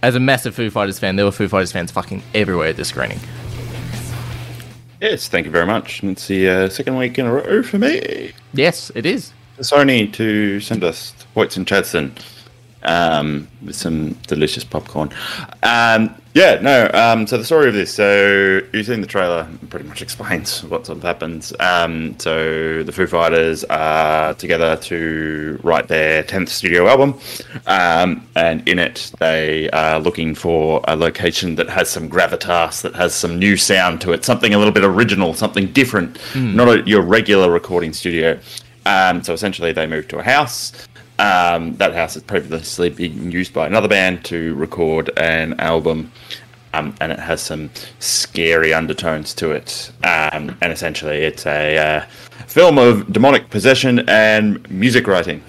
As 0.03 0.15
a 0.15 0.19
massive 0.19 0.55
Foo 0.55 0.69
Fighters 0.69 0.97
fan, 0.97 1.15
there 1.15 1.25
were 1.25 1.31
Foo 1.31 1.47
Fighters 1.47 1.71
fans 1.71 1.91
fucking 1.91 2.23
everywhere 2.34 2.69
at 2.69 2.77
this 2.77 2.89
screening. 2.89 3.19
Yes, 4.99 5.27
thank 5.27 5.45
you 5.45 5.51
very 5.51 5.65
much. 5.65 6.01
And 6.01 6.12
it's 6.12 6.27
the 6.27 6.47
uh, 6.47 6.69
second 6.69 6.95
week 6.95 7.17
in 7.19 7.25
a 7.25 7.34
row 7.34 7.63
for 7.63 7.79
me. 7.79 8.34
Yes, 8.53 8.91
it 8.95 9.05
is. 9.05 9.34
Sony 9.60 10.12
to 10.13 10.60
send 10.60 10.84
us 10.84 11.13
Hoyts 11.36 11.57
and 11.57 11.67
Chadstone 11.67 12.12
um, 12.84 13.48
with 13.65 13.76
some 13.76 14.13
delicious 14.28 14.63
popcorn. 14.63 15.10
Um, 15.63 16.15
yeah, 16.34 16.60
no. 16.62 16.89
Um, 16.94 17.28
so 17.28 17.38
the 17.38 17.44
story 17.44 17.67
of 17.67 17.74
this. 17.74 17.94
So 17.94 18.62
you've 18.72 18.86
seen 18.86 19.02
the 19.02 19.08
trailer. 19.08 19.48
Pretty 19.70 19.86
much 19.86 20.02
explains 20.02 20.63
what 20.63 20.86
sort 20.86 20.98
of 20.98 21.04
happens. 21.04 21.54
Um, 21.60 22.17
so 22.20 22.84
the 22.84 22.91
Foo 22.91 23.06
Fighters 23.06 23.65
are 23.65 24.34
together 24.36 24.78
to 24.78 25.60
write 25.62 25.89
their 25.89 26.24
tenth 26.24 26.48
studio 26.48 26.88
album, 26.88 27.20
um, 27.67 28.26
and 28.36 28.67
in 28.67 28.80
it 28.80 29.12
they 29.20 29.70
are 29.72 30.00
looking 30.00 30.34
for 30.34 30.82
a 30.88 30.96
location 30.96 31.56
that 31.56 31.70
has 31.70 31.89
some 31.89 32.10
gravitas, 32.10 32.82
that 32.82 32.96
has 32.96 33.13
some 33.13 33.38
new 33.38 33.58
sound 33.58 34.00
to 34.02 34.13
it, 34.13 34.24
something 34.24 34.54
a 34.54 34.58
little 34.58 34.74
bit 34.74 34.86
original, 34.86 35.34
something 35.34 35.67
different, 35.74 36.17
not 36.36 36.67
a, 36.70 36.82
your 36.88 37.02
regular 37.02 37.52
recording 37.52 37.91
studio. 37.91 38.39
Um, 38.86 39.22
so 39.22 39.34
essentially, 39.34 39.74
they 39.74 39.86
move 39.86 40.08
to 40.08 40.20
a 40.20 40.24
house. 40.24 40.88
Um, 41.21 41.75
that 41.77 41.93
house 41.93 42.15
is 42.15 42.23
previously 42.23 42.89
being 42.89 43.31
used 43.31 43.53
by 43.53 43.67
another 43.67 43.88
band 43.88 44.25
to 44.25 44.55
record 44.55 45.12
an 45.17 45.53
album, 45.60 46.12
um, 46.73 46.95
and 46.99 47.12
it 47.12 47.19
has 47.19 47.41
some 47.41 47.69
scary 47.99 48.73
undertones 48.73 49.36
to 49.36 49.51
it. 49.51 49.91
Um, 50.03 50.57
and 50.62 50.73
essentially, 50.73 51.17
it's 51.17 51.45
a 51.45 51.77
uh, 51.77 52.05
film 52.47 52.79
of 52.79 53.13
demonic 53.13 53.51
possession 53.51 53.99
and 54.10 54.67
music 54.71 55.05
writing. 55.05 55.43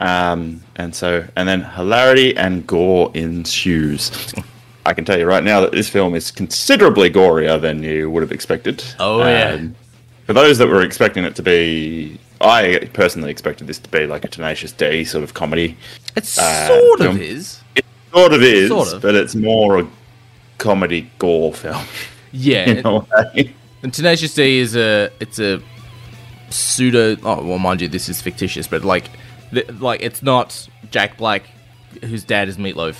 Um, 0.00 0.60
and 0.74 0.92
so, 0.92 1.24
and 1.36 1.48
then 1.48 1.62
hilarity 1.62 2.36
and 2.36 2.66
gore 2.66 3.12
ensues. 3.14 4.34
I 4.84 4.92
can 4.92 5.04
tell 5.04 5.16
you 5.20 5.26
right 5.26 5.44
now 5.44 5.60
that 5.60 5.70
this 5.70 5.88
film 5.88 6.16
is 6.16 6.32
considerably 6.32 7.10
gorier 7.10 7.60
than 7.60 7.84
you 7.84 8.10
would 8.10 8.22
have 8.22 8.32
expected. 8.32 8.82
Oh, 8.98 9.20
yeah. 9.20 9.50
Um, 9.50 9.76
for 10.26 10.32
those 10.32 10.58
that 10.58 10.66
were 10.66 10.82
expecting 10.82 11.22
it 11.22 11.36
to 11.36 11.42
be, 11.42 12.18
I 12.42 12.88
personally 12.92 13.30
expected 13.30 13.66
this 13.66 13.78
to 13.78 13.88
be 13.90 14.06
like 14.06 14.24
a 14.24 14.28
Tenacious 14.28 14.72
D 14.72 15.04
sort 15.04 15.24
of 15.24 15.34
comedy. 15.34 15.76
It 16.16 16.24
sort 16.26 17.00
of 17.00 17.06
film. 17.06 17.18
is. 17.20 17.60
It 17.76 17.84
sort 18.12 18.32
of 18.32 18.42
is, 18.42 18.68
Sort 18.68 18.92
of. 18.92 19.02
but 19.02 19.14
it's 19.14 19.34
more 19.34 19.78
a 19.80 19.86
comedy 20.58 21.10
gore 21.18 21.52
film 21.54 21.84
Yeah. 22.32 22.68
in 22.68 22.86
a 22.86 22.98
way. 22.98 23.54
And 23.82 23.92
Tenacious 23.94 24.34
D 24.34 24.58
is 24.58 24.76
a 24.76 25.10
it's 25.20 25.38
a 25.38 25.62
pseudo. 26.50 27.16
Oh 27.22 27.44
well, 27.44 27.58
mind 27.58 27.80
you, 27.80 27.88
this 27.88 28.08
is 28.08 28.20
fictitious, 28.20 28.66
but 28.66 28.84
like, 28.84 29.10
th- 29.52 29.68
like 29.80 30.02
it's 30.02 30.22
not 30.22 30.68
Jack 30.90 31.16
Black, 31.16 31.44
whose 32.02 32.24
dad 32.24 32.48
is 32.48 32.56
Meatloaf, 32.58 32.96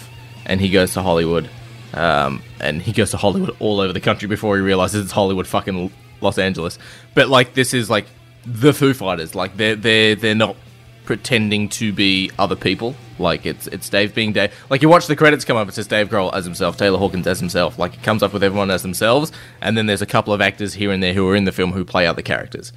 and 0.46 0.60
he 0.60 0.68
goes 0.70 0.92
to 0.94 1.02
Hollywood, 1.02 1.48
um, 1.94 2.42
and 2.60 2.82
he 2.82 2.92
goes 2.92 3.10
to 3.12 3.16
Hollywood 3.16 3.54
all 3.60 3.80
over 3.80 3.92
the 3.92 4.00
country 4.00 4.28
before 4.28 4.56
he 4.56 4.62
realizes 4.62 5.04
it's 5.04 5.12
Hollywood, 5.12 5.46
fucking 5.46 5.92
Los 6.20 6.38
Angeles. 6.38 6.78
But 7.14 7.28
like, 7.28 7.54
this 7.54 7.74
is 7.74 7.88
like 7.90 8.06
the 8.44 8.72
Foo 8.72 8.94
Fighters. 8.94 9.34
Like 9.34 9.56
they're 9.56 9.76
they're 9.76 10.14
they're 10.14 10.34
not 10.34 10.56
pretending 11.04 11.68
to 11.68 11.92
be 11.92 12.30
other 12.38 12.56
people. 12.56 12.94
Like 13.18 13.46
it's 13.46 13.66
it's 13.68 13.88
Dave 13.88 14.14
being 14.14 14.32
Dave. 14.32 14.52
Like 14.70 14.82
you 14.82 14.88
watch 14.88 15.06
the 15.06 15.16
credits 15.16 15.44
come 15.44 15.56
up, 15.56 15.68
it 15.68 15.72
says 15.72 15.86
Dave 15.86 16.08
Grohl 16.08 16.32
as 16.34 16.44
himself, 16.44 16.76
Taylor 16.76 16.98
Hawkins 16.98 17.26
as 17.26 17.40
himself. 17.40 17.78
Like 17.78 17.94
it 17.94 18.02
comes 18.02 18.22
up 18.22 18.32
with 18.32 18.42
everyone 18.42 18.70
as 18.70 18.82
themselves, 18.82 19.32
and 19.60 19.76
then 19.76 19.86
there's 19.86 20.02
a 20.02 20.06
couple 20.06 20.32
of 20.32 20.40
actors 20.40 20.74
here 20.74 20.90
and 20.90 21.02
there 21.02 21.14
who 21.14 21.28
are 21.28 21.36
in 21.36 21.44
the 21.44 21.52
film 21.52 21.72
who 21.72 21.84
play 21.84 22.06
other 22.06 22.22
characters. 22.22 22.72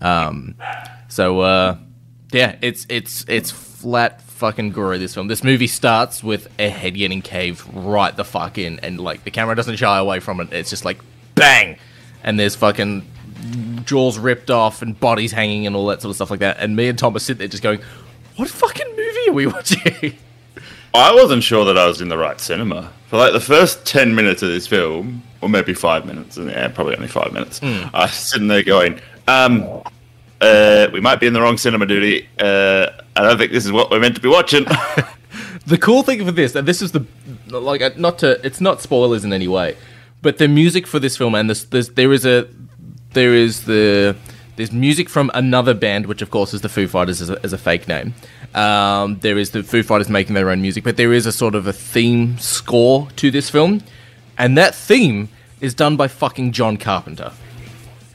Um, 0.00 0.54
so 1.08 1.40
uh, 1.40 1.76
yeah, 2.32 2.56
it's 2.62 2.86
it's 2.88 3.24
it's 3.28 3.50
flat 3.50 4.22
fucking 4.22 4.70
gory. 4.70 4.98
This 4.98 5.14
film. 5.14 5.28
This 5.28 5.44
movie 5.44 5.66
starts 5.66 6.22
with 6.22 6.48
a 6.58 6.68
head 6.68 6.94
getting 6.94 7.22
caved 7.22 7.62
right 7.72 8.14
the 8.14 8.24
fuck 8.24 8.58
in, 8.58 8.78
and 8.80 9.00
like 9.00 9.24
the 9.24 9.30
camera 9.30 9.54
doesn't 9.54 9.76
shy 9.76 9.98
away 9.98 10.20
from 10.20 10.40
it. 10.40 10.52
It's 10.52 10.70
just 10.70 10.84
like 10.84 11.00
bang, 11.34 11.78
and 12.22 12.38
there's 12.38 12.54
fucking 12.56 13.06
jaws 13.84 14.18
ripped 14.18 14.50
off 14.50 14.82
and 14.82 14.98
bodies 14.98 15.32
hanging 15.32 15.66
and 15.66 15.76
all 15.76 15.86
that 15.86 16.02
sort 16.02 16.10
of 16.10 16.16
stuff 16.16 16.30
like 16.30 16.40
that. 16.40 16.58
And 16.58 16.76
me 16.76 16.88
and 16.88 16.98
Tom 16.98 17.14
are 17.16 17.18
sitting 17.18 17.38
there 17.38 17.48
just 17.48 17.62
going, 17.62 17.80
"What 18.36 18.48
fucking 18.48 18.88
movie 18.96 19.28
are 19.28 19.32
we 19.32 19.46
watching?" 19.46 20.16
I 20.92 21.14
wasn't 21.14 21.42
sure 21.42 21.64
that 21.66 21.78
I 21.78 21.86
was 21.86 22.00
in 22.00 22.08
the 22.08 22.18
right 22.18 22.40
cinema. 22.40 22.92
For 23.06 23.16
like 23.16 23.32
the 23.32 23.40
first 23.40 23.86
10 23.86 24.14
minutes 24.14 24.42
of 24.42 24.48
this 24.48 24.66
film, 24.66 25.22
or 25.40 25.48
maybe 25.48 25.74
five 25.74 26.04
minutes, 26.04 26.36
and 26.36 26.50
yeah, 26.50 26.68
probably 26.68 26.96
only 26.96 27.08
five 27.08 27.32
minutes, 27.32 27.62
I 27.62 27.90
was 27.94 28.14
sitting 28.14 28.48
there 28.48 28.62
going, 28.62 29.00
um, 29.28 29.82
uh, 30.40 30.88
we 30.92 31.00
might 31.00 31.20
be 31.20 31.26
in 31.26 31.32
the 31.32 31.40
wrong 31.40 31.58
cinema, 31.58 31.86
duty. 31.86 32.28
Uh, 32.38 32.88
I 33.16 33.22
don't 33.22 33.38
think 33.38 33.52
this 33.52 33.64
is 33.66 33.72
what 33.72 33.90
we're 33.90 34.00
meant 34.00 34.16
to 34.16 34.20
be 34.20 34.28
watching. 34.28 34.64
the 35.66 35.78
cool 35.78 36.02
thing 36.02 36.24
for 36.24 36.32
this, 36.32 36.54
and 36.54 36.66
this 36.66 36.82
is 36.82 36.92
the 36.92 37.04
like, 37.48 37.82
uh, 37.82 37.90
not 37.96 38.18
to, 38.20 38.44
it's 38.44 38.60
not 38.60 38.80
spoilers 38.80 39.24
in 39.24 39.32
any 39.32 39.48
way, 39.48 39.76
but 40.22 40.38
the 40.38 40.48
music 40.48 40.86
for 40.86 40.98
this 40.98 41.16
film, 41.16 41.34
and 41.34 41.50
this, 41.50 41.64
there 41.64 42.12
is 42.12 42.24
a, 42.24 42.48
there 43.12 43.34
is 43.34 43.64
the, 43.64 44.16
there's 44.56 44.72
music 44.72 45.08
from 45.08 45.30
another 45.34 45.74
band, 45.74 46.06
which 46.06 46.22
of 46.22 46.30
course 46.30 46.54
is 46.54 46.60
the 46.60 46.68
Foo 46.68 46.86
Fighters 46.86 47.20
as 47.20 47.30
a, 47.30 47.40
as 47.42 47.52
a 47.52 47.58
fake 47.58 47.88
name. 47.88 48.14
Um, 48.54 49.18
there 49.20 49.38
is 49.38 49.50
the 49.50 49.62
Foo 49.62 49.82
Fighters 49.82 50.08
making 50.08 50.34
their 50.34 50.50
own 50.50 50.60
music, 50.60 50.84
but 50.84 50.96
there 50.96 51.12
is 51.12 51.26
a 51.26 51.32
sort 51.32 51.54
of 51.54 51.66
a 51.66 51.72
theme 51.72 52.38
score 52.38 53.08
to 53.16 53.30
this 53.30 53.50
film, 53.50 53.82
and 54.36 54.56
that 54.58 54.74
theme 54.74 55.28
is 55.60 55.74
done 55.74 55.96
by 55.96 56.08
fucking 56.08 56.52
John 56.52 56.76
Carpenter. 56.76 57.32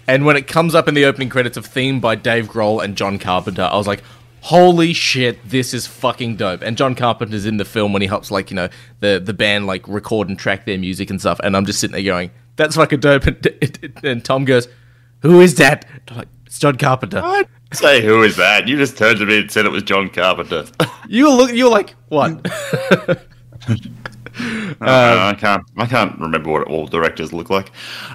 And 0.07 0.25
when 0.25 0.37
it 0.37 0.47
comes 0.47 0.75
up 0.75 0.87
in 0.87 0.93
the 0.93 1.05
opening 1.05 1.29
credits 1.29 1.57
of 1.57 1.65
theme 1.65 1.99
by 1.99 2.15
Dave 2.15 2.47
Grohl 2.47 2.83
and 2.83 2.95
John 2.95 3.17
Carpenter, 3.17 3.63
I 3.63 3.75
was 3.75 3.87
like, 3.87 4.03
holy 4.41 4.93
shit, 4.93 5.49
this 5.49 5.73
is 5.73 5.87
fucking 5.87 6.35
dope. 6.35 6.61
And 6.61 6.77
John 6.77 6.93
Carpenter's 6.93 7.47
in 7.47 7.57
the 7.57 7.65
film 7.65 7.91
when 7.93 8.03
he 8.03 8.07
helps 8.07 8.29
like, 8.29 8.51
you 8.51 8.55
know, 8.55 8.69
the 8.99 9.19
the 9.23 9.33
band 9.33 9.65
like 9.65 9.87
record 9.87 10.29
and 10.29 10.37
track 10.37 10.65
their 10.65 10.77
music 10.77 11.09
and 11.09 11.19
stuff. 11.19 11.39
And 11.43 11.57
I'm 11.57 11.65
just 11.65 11.79
sitting 11.79 11.95
there 11.95 12.03
going, 12.03 12.31
that's 12.55 12.75
fucking 12.75 12.99
dope. 12.99 13.25
And, 13.25 14.03
and 14.03 14.25
Tom 14.25 14.45
goes, 14.45 14.67
who 15.25 15.41
is 15.41 15.55
that? 15.55 15.85
I'm 16.09 16.17
like, 16.17 16.27
it's 16.45 16.59
John 16.59 16.77
Carpenter. 16.77 17.21
I'd 17.23 17.47
say, 17.73 18.01
who 18.03 18.23
is 18.23 18.35
that? 18.37 18.67
You 18.67 18.77
just 18.77 18.97
turned 18.97 19.19
to 19.19 19.25
me 19.25 19.39
and 19.39 19.51
said 19.51 19.65
it 19.65 19.71
was 19.71 19.83
John 19.83 20.09
Carpenter. 20.09 20.65
You 21.07 21.25
were 21.25 21.33
look, 21.35 21.51
you 21.53 21.65
were 21.65 21.69
like, 21.71 21.95
what? 22.09 22.43
Uh, 24.37 25.31
I 25.33 25.35
can't. 25.39 25.63
I 25.77 25.85
can't 25.85 26.19
remember 26.19 26.51
what 26.51 26.67
all 26.67 26.87
directors 26.87 27.31
look 27.31 27.49
like. 27.49 27.71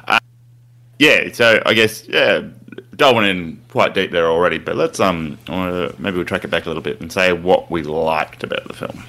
Uh, 0.06 0.18
yeah, 0.98 1.32
so 1.32 1.62
I 1.64 1.72
guess 1.72 2.06
yeah, 2.08 2.42
delving 2.96 3.24
in 3.24 3.62
quite 3.70 3.94
deep 3.94 4.10
there 4.10 4.26
already. 4.26 4.58
But 4.58 4.76
let's 4.76 5.00
um, 5.00 5.38
uh, 5.48 5.92
maybe 5.98 6.16
we'll 6.18 6.26
track 6.26 6.44
it 6.44 6.48
back 6.50 6.66
a 6.66 6.68
little 6.68 6.82
bit 6.82 7.00
and 7.00 7.10
say 7.10 7.32
what 7.32 7.70
we 7.70 7.82
liked 7.84 8.44
about 8.44 8.68
the 8.68 8.74
film. 8.74 9.02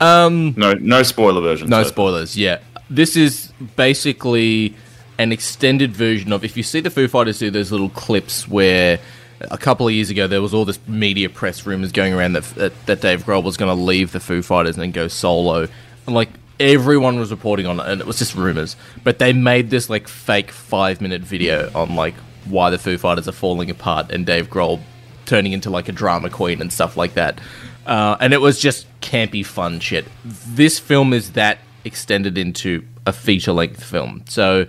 um, 0.00 0.54
No, 0.56 0.72
no 0.72 1.02
spoiler 1.02 1.42
version. 1.42 1.68
No 1.68 1.82
so- 1.82 1.90
spoilers. 1.90 2.34
Yeah, 2.36 2.60
this 2.88 3.14
is 3.14 3.52
basically 3.76 4.74
an 5.20 5.32
extended 5.32 5.92
version 5.94 6.32
of. 6.32 6.44
If 6.44 6.56
you 6.56 6.62
see 6.62 6.80
the 6.80 6.90
Foo 6.90 7.06
Fighters 7.06 7.38
do 7.38 7.50
those 7.50 7.70
little 7.70 7.90
clips 7.90 8.48
where 8.48 8.98
a 9.42 9.58
couple 9.58 9.86
of 9.86 9.92
years 9.92 10.08
ago 10.08 10.26
there 10.26 10.40
was 10.40 10.54
all 10.54 10.64
this 10.64 10.78
media 10.86 11.28
press 11.28 11.66
rumors 11.66 11.92
going 11.92 12.14
around 12.14 12.32
that 12.32 12.44
that, 12.54 12.86
that 12.86 13.00
Dave 13.02 13.24
Grohl 13.24 13.42
was 13.42 13.56
going 13.58 13.74
to 13.74 13.82
leave 13.82 14.12
the 14.12 14.20
Foo 14.20 14.40
Fighters 14.40 14.76
and 14.76 14.82
then 14.82 14.92
go 14.92 15.08
solo, 15.08 15.68
and 16.06 16.14
like 16.14 16.30
everyone 16.58 17.18
was 17.18 17.30
reporting 17.30 17.66
on 17.66 17.80
it, 17.80 17.86
and 17.86 18.00
it 18.00 18.06
was 18.06 18.18
just 18.18 18.34
rumors. 18.34 18.76
But 19.04 19.18
they 19.18 19.34
made 19.34 19.68
this 19.68 19.90
like 19.90 20.08
fake 20.08 20.50
five 20.50 21.02
minute 21.02 21.20
video 21.20 21.70
on 21.74 21.94
like 21.96 22.14
why 22.46 22.70
the 22.70 22.78
Foo 22.78 22.96
Fighters 22.96 23.28
are 23.28 23.32
falling 23.32 23.68
apart 23.68 24.10
and 24.10 24.24
Dave 24.24 24.48
Grohl 24.48 24.80
turning 25.26 25.52
into 25.52 25.68
like 25.68 25.88
a 25.90 25.92
drama 25.92 26.30
queen 26.30 26.62
and 26.62 26.72
stuff 26.72 26.96
like 26.96 27.12
that. 27.14 27.38
Uh, 27.84 28.16
and 28.20 28.32
it 28.32 28.40
was 28.40 28.58
just 28.58 28.86
campy 29.02 29.44
fun 29.44 29.80
shit. 29.80 30.06
This 30.24 30.78
film 30.78 31.12
is 31.12 31.32
that 31.32 31.58
extended 31.84 32.38
into 32.38 32.86
a 33.06 33.12
feature 33.12 33.52
length 33.52 33.84
film. 33.84 34.24
So 34.28 34.66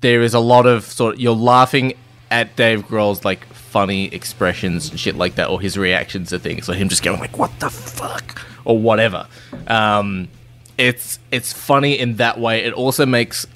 there 0.00 0.22
is 0.22 0.34
a 0.34 0.40
lot 0.40 0.66
of 0.66 0.84
sort 0.84 1.14
of, 1.14 1.20
you're 1.20 1.34
laughing 1.34 1.94
at 2.30 2.56
Dave 2.56 2.86
Grohl's 2.86 3.24
like 3.24 3.44
funny 3.52 4.06
expressions 4.14 4.90
and 4.90 4.98
shit 4.98 5.16
like 5.16 5.36
that, 5.36 5.48
or 5.48 5.60
his 5.60 5.76
reactions 5.76 6.30
to 6.30 6.38
things, 6.38 6.68
or 6.68 6.74
him 6.74 6.88
just 6.88 7.02
going 7.02 7.20
like, 7.20 7.38
"What 7.38 7.58
the 7.60 7.70
fuck," 7.70 8.40
or 8.64 8.78
whatever. 8.78 9.26
Um, 9.66 10.28
it's 10.76 11.18
it's 11.30 11.52
funny 11.52 11.98
in 11.98 12.16
that 12.16 12.38
way. 12.38 12.64
It 12.64 12.72
also 12.72 13.06
makes 13.06 13.46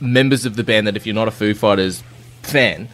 members 0.00 0.46
of 0.46 0.56
the 0.56 0.64
band 0.64 0.86
that 0.86 0.96
if 0.96 1.06
you're 1.06 1.14
not 1.14 1.28
a 1.28 1.32
Foo 1.32 1.54
Fighters 1.54 2.02
fan, 2.42 2.88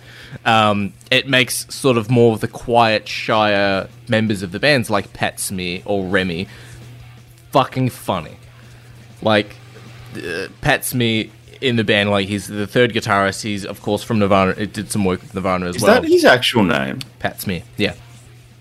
um, 0.45 0.93
it 1.11 1.29
makes 1.29 1.73
sort 1.75 1.97
of 1.97 2.11
more 2.11 2.33
of 2.33 2.41
the 2.41 2.49
quiet, 2.49 3.09
shyer 3.09 3.89
members 4.09 4.43
of 4.43 4.53
the 4.53 4.59
bands 4.59 4.91
like 4.91 5.13
Pat 5.13 5.39
Smear 5.39 5.83
or 5.85 6.05
Rami 6.05 6.49
fucking 7.53 7.91
funny. 7.91 8.37
Like 9.23 9.57
uh, 10.17 10.49
Pat 10.61 10.85
Smear 10.85 11.27
in 11.61 11.77
the 11.77 11.85
band, 11.85 12.11
like 12.11 12.29
he's 12.29 12.47
the 12.47 12.67
third 12.67 12.93
guitarist. 12.93 13.43
He's 13.43 13.65
of 13.65 13.83
course 13.83 14.03
from 14.03 14.19
Nirvana. 14.19 14.55
It 14.57 14.73
did 14.73 14.91
some 14.91 15.05
work 15.05 15.23
with 15.23 15.35
Nirvana 15.35 15.67
as 15.67 15.77
Is 15.77 15.83
well. 15.83 15.97
Is 15.97 16.01
that 16.03 16.09
his 16.09 16.25
actual 16.25 16.63
name? 16.65 17.01
Pat 17.19 17.41
Smear, 17.41 17.63
yeah. 17.77 17.95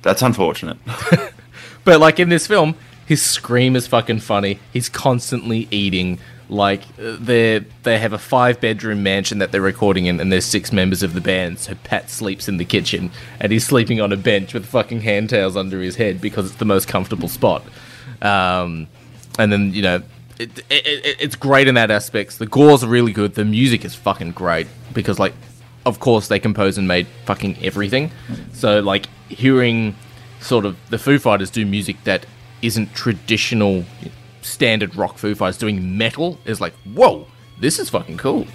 That's 0.01 0.21
unfortunate. 0.21 0.77
But 1.85 1.99
like 2.01 2.19
in 2.19 2.27
this 2.27 2.47
film, 2.47 2.75
his 3.05 3.21
scream 3.21 3.77
is 3.77 3.87
fucking 3.87 4.19
funny. 4.19 4.59
He's 4.73 4.89
constantly 4.89 5.69
eating. 5.71 6.19
Like 6.47 6.83
they 6.97 7.59
they 7.83 7.97
have 7.97 8.13
a 8.13 8.19
five 8.19 8.59
bedroom 8.59 9.01
mansion 9.01 9.39
that 9.39 9.51
they're 9.51 9.61
recording 9.61 10.05
in, 10.05 10.19
and 10.19 10.31
there's 10.31 10.45
six 10.45 10.71
members 10.71 11.01
of 11.01 11.13
the 11.13 11.21
band. 11.21 11.57
So 11.59 11.73
Pat 11.83 12.09
sleeps 12.11 12.47
in 12.47 12.57
the 12.57 12.65
kitchen, 12.65 13.11
and 13.39 13.51
he's 13.51 13.65
sleeping 13.65 13.99
on 14.01 14.11
a 14.11 14.17
bench 14.17 14.53
with 14.53 14.65
fucking 14.65 15.01
hand 15.01 15.29
towels 15.31 15.55
under 15.55 15.81
his 15.81 15.95
head 15.95 16.21
because 16.21 16.47
it's 16.47 16.55
the 16.57 16.65
most 16.65 16.87
comfortable 16.87 17.29
spot. 17.29 17.63
Um, 18.21 18.87
and 19.39 19.51
then 19.51 19.73
you 19.73 19.81
know 19.81 20.03
it, 20.39 20.59
it, 20.59 20.65
it, 20.69 21.15
it's 21.19 21.35
great 21.35 21.67
in 21.67 21.75
that 21.75 21.91
aspect. 21.91 22.39
The 22.39 22.45
gore's 22.45 22.83
are 22.83 22.87
really 22.87 23.13
good. 23.13 23.35
The 23.35 23.45
music 23.45 23.85
is 23.85 23.95
fucking 23.95 24.31
great 24.31 24.67
because 24.93 25.19
like 25.19 25.33
of 25.85 25.99
course 25.99 26.27
they 26.27 26.39
composed 26.39 26.77
and 26.77 26.87
made 26.87 27.07
fucking 27.25 27.63
everything. 27.63 28.11
So 28.53 28.79
like 28.81 29.07
hearing 29.29 29.95
sort 30.39 30.65
of 30.65 30.77
the 30.89 30.97
Foo 30.97 31.19
Fighters 31.19 31.49
do 31.49 31.65
music 31.65 32.03
that 32.03 32.25
isn't 32.61 32.93
traditional 32.93 33.85
standard 34.41 34.95
rock 34.95 35.17
Foo 35.17 35.35
Fighters 35.35 35.57
doing 35.57 35.97
metal 35.97 36.37
is 36.45 36.59
like 36.59 36.73
whoa, 36.93 37.27
this 37.59 37.79
is 37.79 37.89
fucking 37.89 38.17
cool. 38.17 38.47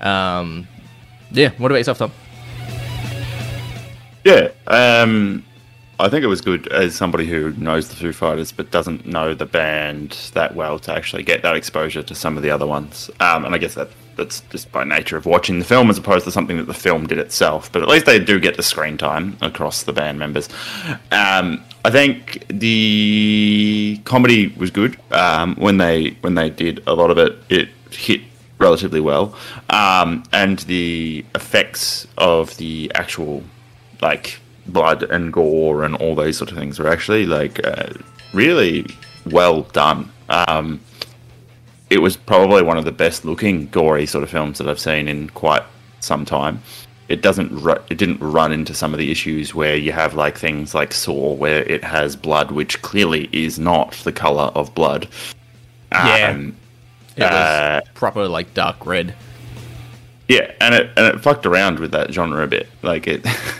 Um, 0.00 0.66
yeah, 1.30 1.50
what 1.58 1.70
about 1.70 1.78
yourself, 1.78 1.98
Tom? 1.98 2.12
Yeah, 4.24 4.50
um, 4.66 5.44
I 6.00 6.08
think 6.08 6.24
it 6.24 6.28
was 6.28 6.40
good 6.40 6.68
as 6.68 6.94
somebody 6.94 7.26
who 7.26 7.52
knows 7.52 7.88
the 7.88 7.94
Foo 7.94 8.12
Fighters 8.12 8.52
but 8.52 8.70
doesn't 8.70 9.06
know 9.06 9.34
the 9.34 9.46
band 9.46 10.12
that 10.34 10.54
well 10.54 10.78
to 10.80 10.92
actually 10.92 11.22
get 11.22 11.42
that 11.42 11.56
exposure 11.56 12.02
to 12.02 12.14
some 12.14 12.36
of 12.36 12.42
the 12.42 12.50
other 12.50 12.66
ones. 12.66 13.10
Um, 13.20 13.44
and 13.44 13.54
I 13.54 13.58
guess 13.58 13.74
that 13.74 13.90
that's 14.16 14.40
just 14.50 14.70
by 14.70 14.84
nature 14.84 15.16
of 15.16 15.24
watching 15.26 15.58
the 15.58 15.64
film 15.64 15.88
as 15.88 15.96
opposed 15.96 16.24
to 16.26 16.30
something 16.30 16.56
that 16.58 16.66
the 16.66 16.74
film 16.74 17.06
did 17.06 17.18
itself. 17.18 17.70
But 17.72 17.82
at 17.82 17.88
least 17.88 18.06
they 18.06 18.18
do 18.18 18.38
get 18.38 18.56
the 18.56 18.62
screen 18.62 18.98
time 18.98 19.36
across 19.40 19.82
the 19.82 19.92
band 19.92 20.18
members. 20.18 20.48
Um, 21.10 21.64
I 21.84 21.90
think 21.90 22.44
the 22.48 24.00
comedy 24.04 24.48
was 24.48 24.70
good 24.70 24.98
um, 25.12 25.56
when 25.56 25.78
they 25.78 26.10
when 26.20 26.34
they 26.34 26.50
did 26.50 26.82
a 26.86 26.94
lot 26.94 27.10
of 27.10 27.18
it. 27.18 27.38
It 27.48 27.68
hit 27.90 28.20
relatively 28.58 29.00
well, 29.00 29.34
um, 29.70 30.22
and 30.32 30.58
the 30.60 31.24
effects 31.34 32.06
of 32.18 32.56
the 32.58 32.92
actual 32.94 33.42
like 34.02 34.39
blood 34.66 35.02
and 35.04 35.32
gore 35.32 35.84
and 35.84 35.96
all 35.96 36.14
those 36.14 36.36
sort 36.38 36.50
of 36.52 36.56
things 36.58 36.78
were 36.78 36.88
actually 36.88 37.26
like 37.26 37.64
uh, 37.66 37.88
really 38.32 38.86
well 39.26 39.62
done. 39.62 40.10
Um, 40.28 40.80
it 41.88 41.98
was 41.98 42.16
probably 42.16 42.62
one 42.62 42.78
of 42.78 42.84
the 42.84 42.92
best 42.92 43.24
looking 43.24 43.66
gory 43.68 44.06
sort 44.06 44.22
of 44.22 44.30
films 44.30 44.58
that 44.58 44.68
I've 44.68 44.78
seen 44.78 45.08
in 45.08 45.28
quite 45.30 45.62
some 46.00 46.24
time. 46.24 46.62
It 47.08 47.22
doesn't 47.22 47.50
ru- 47.60 47.82
it 47.90 47.98
didn't 47.98 48.20
run 48.20 48.52
into 48.52 48.72
some 48.74 48.94
of 48.94 48.98
the 48.98 49.10
issues 49.10 49.52
where 49.52 49.74
you 49.74 49.90
have 49.90 50.14
like 50.14 50.38
things 50.38 50.74
like 50.74 50.92
Saw 50.92 51.34
where 51.34 51.64
it 51.64 51.82
has 51.82 52.14
blood 52.14 52.52
which 52.52 52.80
clearly 52.82 53.28
is 53.32 53.58
not 53.58 53.92
the 54.04 54.12
color 54.12 54.52
of 54.54 54.72
blood. 54.76 55.08
Yeah. 55.92 56.30
Um, 56.30 56.56
It 57.16 57.22
was 57.22 57.30
Uh, 57.32 57.80
proper 57.94 58.28
like 58.28 58.54
dark 58.54 58.86
red. 58.86 59.14
Yeah, 60.28 60.52
and 60.60 60.72
it 60.76 60.90
and 60.96 61.06
it 61.08 61.20
fucked 61.20 61.44
around 61.44 61.80
with 61.80 61.90
that 61.90 62.12
genre 62.12 62.44
a 62.44 62.46
bit. 62.46 62.68
Like 62.82 63.08
it, 63.08 63.26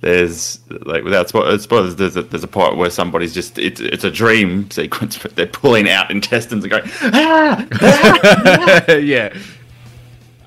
there's 0.00 0.58
like 0.86 1.04
without 1.04 1.28
spo- 1.28 1.58
spoilers, 1.60 1.96
there's 1.96 2.16
a, 2.16 2.22
there's 2.22 2.44
a 2.44 2.48
part 2.48 2.76
where 2.76 2.90
somebody's 2.90 3.34
just 3.34 3.58
it's 3.58 3.80
it's 3.80 4.04
a 4.04 4.10
dream 4.10 4.70
sequence, 4.70 5.18
but 5.18 5.36
they're 5.36 5.46
pulling 5.46 5.88
out 5.88 6.10
intestines 6.10 6.64
and 6.64 6.70
going 6.70 6.84
ah, 7.02 8.86
yeah. 8.94 9.34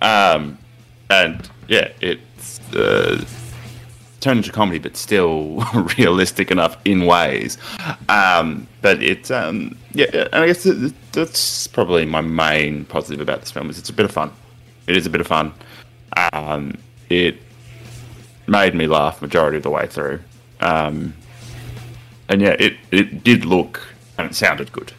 um, 0.01 0.57
and 1.09 1.49
yeah, 1.67 1.89
it's 2.01 2.59
uh, 2.75 3.23
turned 4.19 4.37
into 4.39 4.51
comedy, 4.51 4.79
but 4.79 4.97
still 4.97 5.63
realistic 5.97 6.51
enough 6.51 6.77
in 6.85 7.05
ways. 7.05 7.57
Um, 8.09 8.67
but 8.81 9.01
it's 9.01 9.31
um, 9.31 9.77
yeah, 9.93 10.05
and 10.33 10.43
I 10.43 10.47
guess 10.47 10.63
that- 10.63 10.93
that's 11.11 11.67
probably 11.67 12.05
my 12.05 12.19
main 12.21 12.83
positive 12.85 13.21
about 13.21 13.39
this 13.39 13.49
film 13.51 13.69
is 13.69 13.79
it's 13.79 13.89
a 13.89 13.93
bit 13.93 14.05
of 14.05 14.11
fun. 14.11 14.31
It 14.87 14.97
is 14.97 15.05
a 15.05 15.09
bit 15.09 15.21
of 15.21 15.27
fun. 15.27 15.53
Um, 16.33 16.77
it 17.09 17.37
made 18.47 18.75
me 18.75 18.87
laugh 18.87 19.21
majority 19.21 19.57
of 19.57 19.63
the 19.63 19.69
way 19.69 19.87
through. 19.87 20.19
Um, 20.61 21.13
and 22.29 22.41
yeah, 22.41 22.55
it, 22.59 22.77
it 22.91 23.23
did 23.23 23.45
look 23.45 23.81
and 24.17 24.29
it 24.29 24.35
sounded 24.35 24.71
good. 24.71 24.93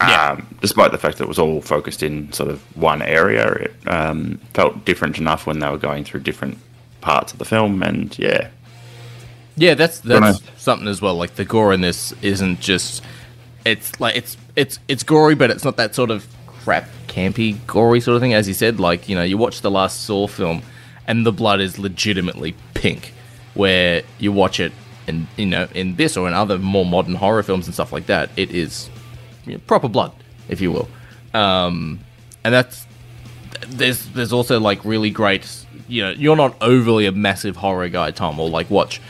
Yeah. 0.00 0.32
Um, 0.32 0.56
despite 0.60 0.92
the 0.92 0.98
fact 0.98 1.18
that 1.18 1.24
it 1.24 1.28
was 1.28 1.38
all 1.38 1.60
focused 1.60 2.02
in 2.02 2.32
sort 2.32 2.50
of 2.50 2.60
one 2.76 3.00
area, 3.00 3.50
it 3.52 3.74
um, 3.86 4.38
felt 4.52 4.84
different 4.84 5.18
enough 5.18 5.46
when 5.46 5.60
they 5.60 5.68
were 5.68 5.78
going 5.78 6.04
through 6.04 6.20
different 6.20 6.58
parts 7.00 7.32
of 7.32 7.38
the 7.38 7.44
film. 7.44 7.82
And 7.82 8.16
yeah, 8.18 8.48
Yeah, 9.56 9.74
that's 9.74 10.00
that's 10.00 10.40
something 10.56 10.88
as 10.88 11.00
well. 11.00 11.14
Like 11.14 11.36
the 11.36 11.44
gore 11.44 11.72
in 11.72 11.80
this 11.80 12.12
isn't 12.22 12.60
just 12.60 13.02
it's 13.64 13.98
like 14.00 14.16
it's 14.16 14.36
it's 14.56 14.78
it's 14.88 15.02
gory, 15.02 15.34
but 15.34 15.50
it's 15.50 15.64
not 15.64 15.76
that 15.76 15.94
sort 15.94 16.10
of 16.10 16.26
crap 16.46 16.88
campy 17.06 17.58
gory 17.66 18.00
sort 18.00 18.16
of 18.16 18.20
thing. 18.20 18.34
As 18.34 18.48
you 18.48 18.54
said, 18.54 18.80
like 18.80 19.08
you 19.08 19.14
know, 19.14 19.22
you 19.22 19.38
watch 19.38 19.60
the 19.60 19.70
last 19.70 20.02
Saw 20.02 20.26
film, 20.26 20.62
and 21.06 21.26
the 21.26 21.32
blood 21.32 21.60
is 21.60 21.78
legitimately 21.78 22.54
pink. 22.74 23.12
Where 23.54 24.02
you 24.18 24.32
watch 24.32 24.58
it, 24.58 24.72
and 25.06 25.28
you 25.36 25.46
know, 25.46 25.68
in 25.74 25.94
this 25.94 26.16
or 26.16 26.26
in 26.26 26.34
other 26.34 26.58
more 26.58 26.84
modern 26.84 27.14
horror 27.14 27.42
films 27.44 27.66
and 27.66 27.74
stuff 27.74 27.92
like 27.92 28.06
that, 28.06 28.30
it 28.36 28.50
is 28.50 28.90
you 29.46 29.52
know, 29.52 29.60
proper 29.66 29.88
blood, 29.88 30.12
if 30.48 30.60
you 30.60 30.72
will. 30.72 30.88
Um, 31.34 32.00
and 32.44 32.52
that's 32.52 32.86
there's 33.68 34.06
there's 34.10 34.32
also 34.32 34.60
like 34.60 34.84
really 34.84 35.10
great 35.10 35.64
you 35.88 36.02
know 36.02 36.10
you're 36.10 36.36
not 36.36 36.56
overly 36.60 37.06
a 37.06 37.12
massive 37.12 37.56
horror 37.56 37.88
guy 37.88 38.10
tom 38.10 38.38
or 38.38 38.48
like 38.48 38.68
watch 38.70 39.00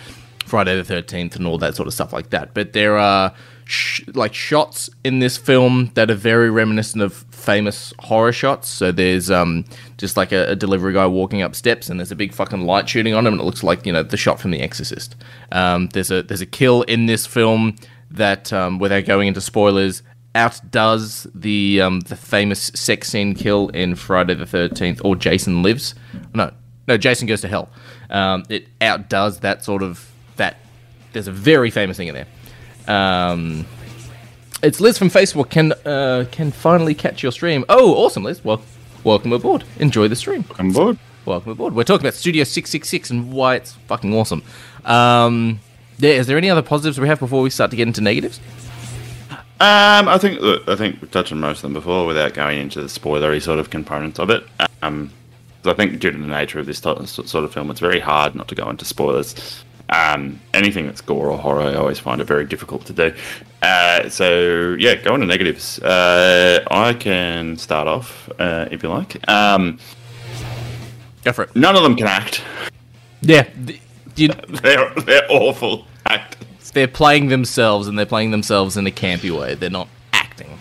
friday 0.47 0.81
the 0.81 0.95
13th 0.95 1.37
and 1.37 1.47
all 1.47 1.59
that 1.59 1.75
sort 1.75 1.87
of 1.87 1.95
stuff 1.95 2.13
like 2.13 2.31
that 2.31 2.55
but 2.55 2.73
there 2.73 2.97
are 2.97 3.33
sh- 3.65 4.03
like 4.15 4.35
shots 4.35 4.91
in 5.05 5.19
this 5.19 5.37
film 5.37 5.91
that 5.95 6.11
are 6.11 6.15
very 6.15 6.51
reminiscent 6.51 7.03
of 7.03 7.13
famous 7.31 7.93
horror 7.99 8.33
shots 8.33 8.69
so 8.69 8.91
there's 8.91 9.31
um 9.31 9.65
just 9.99 10.17
like 10.17 10.33
a, 10.33 10.51
a 10.51 10.57
delivery 10.57 10.93
guy 10.93 11.07
walking 11.07 11.43
up 11.43 11.55
steps 11.55 11.89
and 11.89 12.01
there's 12.01 12.13
a 12.13 12.17
big 12.17 12.33
fucking 12.33 12.63
light 12.63 12.89
shooting 12.89 13.15
on 13.15 13.27
him 13.27 13.35
and 13.35 13.41
it 13.43 13.45
looks 13.45 13.63
like 13.63 13.85
you 13.85 13.93
know 13.93 14.03
the 14.03 14.17
shot 14.17 14.41
from 14.41 14.51
the 14.51 14.61
exorcist 14.61 15.15
um 15.53 15.89
there's 15.93 16.11
a 16.11 16.23
there's 16.23 16.41
a 16.41 16.47
kill 16.47 16.83
in 16.83 17.07
this 17.07 17.27
film 17.27 17.77
that 18.11 18.53
um 18.53 18.79
without 18.79 19.05
going 19.05 19.29
into 19.29 19.41
spoilers 19.41 20.03
outdoes 20.35 21.27
the 21.35 21.81
um, 21.81 22.01
the 22.01 22.17
famous 22.17 22.61
sex 22.75 23.09
scene 23.09 23.35
kill 23.35 23.69
in 23.69 23.95
Friday 23.95 24.35
the 24.35 24.47
Thirteenth 24.47 25.01
or 25.05 25.15
Jason 25.17 25.63
Lives. 25.63 25.95
No, 26.35 26.53
no, 26.89 26.97
Jason 26.97 27.27
Goes 27.27 27.41
to 27.43 27.49
Hell. 27.49 27.71
Um, 28.11 28.45
it 28.49 28.67
outdoes 28.81 29.41
that 29.41 29.65
sort 29.65 29.83
of 29.83 30.11
that. 30.37 30.57
There's 31.13 31.29
a 31.29 31.33
very 31.33 31.71
famous 31.71 31.97
thing 31.97 32.09
in 32.09 32.15
there. 32.15 32.27
Um, 32.89 33.67
it's 34.63 34.81
Liz 34.81 34.99
from 34.99 35.09
Facebook. 35.09 35.51
Can 35.51 35.73
uh, 35.85 36.27
can 36.31 36.51
finally 36.51 36.95
catch 36.95 37.23
your 37.23 37.33
stream. 37.33 37.65
Oh, 37.69 37.95
awesome, 37.95 38.25
Liz. 38.25 38.45
Well, 38.45 38.63
welcome 39.03 39.33
aboard. 39.33 39.65
Enjoy 39.79 40.09
the 40.09 40.17
stream. 40.17 40.45
I'm 40.59 40.73
bored. 40.73 40.99
Welcome 41.27 41.53
aboard. 41.53 41.75
We're 41.75 41.85
talking 41.85 42.05
about 42.05 42.15
Studio 42.15 42.45
666 42.45 43.11
and 43.11 43.33
why 43.33 43.57
it's 43.57 43.73
fucking 43.87 44.13
awesome. 44.15 44.43
Um, 44.85 45.61
yeah, 45.99 46.11
is 46.11 46.27
there 46.27 46.37
any 46.37 46.51
other 46.51 46.63
positives 46.63 47.01
we 47.01 47.09
have 47.09 47.19
before 47.19 47.43
we 47.43 47.51
start 47.51 47.71
to 47.71 47.77
get 47.77 47.89
into 47.89 48.01
negatives? 48.01 48.41
Um, 49.61 50.09
I 50.09 50.19
think 50.19 50.41
look, 50.41 50.69
I 50.69 50.77
think 50.77 51.01
we've 51.01 51.11
touched 51.11 51.33
on 51.33 51.41
most 51.41 51.59
of 51.59 51.63
them 51.63 51.75
before 51.75 52.07
without 52.07 52.35
going 52.35 52.59
into 52.59 52.81
the 52.83 52.89
spoilery 52.89 53.41
sort 53.41 53.59
of 53.59 53.71
components 53.71 54.19
of 54.19 54.29
it. 54.29 54.45
Um, 54.83 55.11
I 55.65 55.73
think 55.73 56.01
due 56.01 56.11
to 56.11 56.19
the 56.19 56.27
nature 56.27 56.59
of 56.59 56.67
this 56.67 56.79
sort 56.79 56.99
of 56.99 57.53
film, 57.53 57.71
it's 57.71 57.81
very 57.81 58.01
hard 58.01 58.35
not 58.35 58.49
to 58.49 58.55
go 58.55 58.69
into 58.69 58.85
spoilers. 58.85 59.65
Um, 59.91 60.41
anything 60.55 60.87
that's 60.87 61.01
gore 61.03 61.31
or 61.31 61.39
horror, 61.39 61.63
I 61.63 61.75
always 61.75 61.99
find 61.99 62.21
it 62.21 62.25
very 62.25 62.45
difficult 62.47 62.87
to 62.87 62.93
do. 62.93 63.15
Uh, 63.63 64.09
so 64.09 64.75
yeah, 64.79 64.95
go 64.95 65.13
on 65.15 65.21
to 65.21 65.27
negatives. 65.27 65.79
Uh, 65.81 66.65
I 66.71 66.95
can 66.95 67.57
start 67.59 67.87
off 67.87 68.29
uh, 68.39 68.67
if 68.71 68.83
you 68.83 68.89
like. 68.89 69.27
Um, 69.29 69.79
Go 71.25 71.33
for 71.33 71.45
it. 71.45 71.57
none 71.57 71.77
of 71.77 71.83
them 71.83 71.97
can 71.97 72.07
act. 72.07 72.43
Yeah, 73.23 73.49
you, 74.17 74.29
They're 74.63 74.93
they're 74.95 75.27
awful 75.31 75.87
actors. 76.07 76.71
they're 76.73 76.89
playing 76.89 77.29
themselves 77.29 77.89
and 77.89 77.99
they're 77.99 78.05
playing 78.07 78.31
themselves 78.31 78.77
in 78.77 78.87
a 78.87 78.91
campy 78.91 79.31
way. 79.37 79.55
They're 79.55 79.71
not 79.71 79.89
acting. 80.13 80.59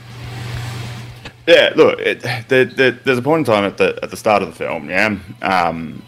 Yeah, 1.46 1.74
look, 1.76 2.00
it, 2.00 2.22
there, 2.48 2.64
there, 2.66 2.92
there's 2.92 3.18
a 3.18 3.22
point 3.22 3.40
in 3.48 3.54
time 3.54 3.66
at 3.66 3.78
the 3.78 4.00
at 4.02 4.12
the 4.12 4.18
start 4.18 4.42
of 4.44 4.48
the 4.50 4.56
film, 4.56 4.90
yeah, 4.90 5.18
um, 5.42 6.02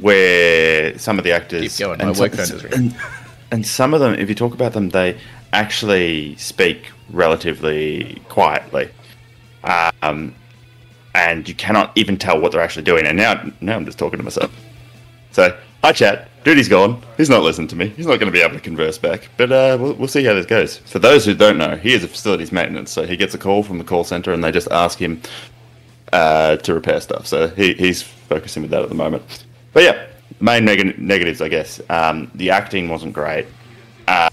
where 0.00 0.98
some 0.98 1.18
of 1.18 1.24
the 1.24 1.32
actors 1.32 1.76
Keep 1.76 1.86
going, 1.86 1.98
my 1.98 2.08
and, 2.08 2.18
work 2.18 2.32
phone 2.32 2.40
is 2.40 2.64
ringing. 2.64 2.78
and, 2.78 2.96
and 3.50 3.66
some 3.66 3.94
of 3.94 4.00
them, 4.00 4.14
if 4.14 4.28
you 4.28 4.34
talk 4.34 4.54
about 4.54 4.72
them, 4.72 4.90
they 4.90 5.18
actually 5.52 6.36
speak 6.36 6.90
relatively 7.10 8.20
quietly, 8.28 8.90
um, 10.02 10.34
and 11.14 11.48
you 11.48 11.54
cannot 11.54 11.96
even 11.96 12.16
tell 12.16 12.40
what 12.40 12.52
they're 12.52 12.60
actually 12.60 12.82
doing. 12.84 13.06
And 13.06 13.16
now, 13.16 13.50
now 13.60 13.76
I'm 13.76 13.84
just 13.86 13.98
talking 13.98 14.18
to 14.18 14.24
myself. 14.24 14.52
So, 15.30 15.56
hi, 15.82 15.92
chat. 15.92 16.28
Duty's 16.44 16.68
gone. 16.68 17.02
He's 17.16 17.28
not 17.28 17.42
listening 17.42 17.66
to 17.68 17.76
me. 17.76 17.88
He's 17.88 18.06
not 18.06 18.20
going 18.20 18.32
to 18.32 18.38
be 18.38 18.40
able 18.40 18.54
to 18.54 18.60
converse 18.60 18.98
back. 18.98 19.28
But 19.36 19.50
uh, 19.50 19.76
we'll, 19.80 19.94
we'll 19.94 20.08
see 20.08 20.22
how 20.24 20.34
this 20.34 20.46
goes. 20.46 20.76
For 20.76 21.00
those 21.00 21.24
who 21.24 21.34
don't 21.34 21.58
know, 21.58 21.74
he 21.74 21.92
is 21.92 22.04
a 22.04 22.08
facilities 22.08 22.52
maintenance. 22.52 22.92
So 22.92 23.04
he 23.04 23.16
gets 23.16 23.34
a 23.34 23.38
call 23.38 23.64
from 23.64 23.78
the 23.78 23.84
call 23.84 24.04
center 24.04 24.32
and 24.32 24.44
they 24.44 24.52
just 24.52 24.70
ask 24.70 24.98
him 24.98 25.20
uh, 26.12 26.56
to 26.58 26.72
repair 26.72 27.00
stuff. 27.00 27.26
So 27.26 27.48
he, 27.48 27.74
he's 27.74 28.02
focusing 28.02 28.62
with 28.62 28.70
that 28.70 28.82
at 28.82 28.88
the 28.88 28.94
moment. 28.94 29.44
But 29.76 29.84
yeah, 29.84 30.06
main 30.40 30.64
neg- 30.64 30.98
negatives, 30.98 31.42
I 31.42 31.48
guess. 31.48 31.82
Um, 31.90 32.30
the 32.34 32.48
acting 32.48 32.88
wasn't 32.88 33.12
great. 33.12 33.44
Uh, 34.08 34.30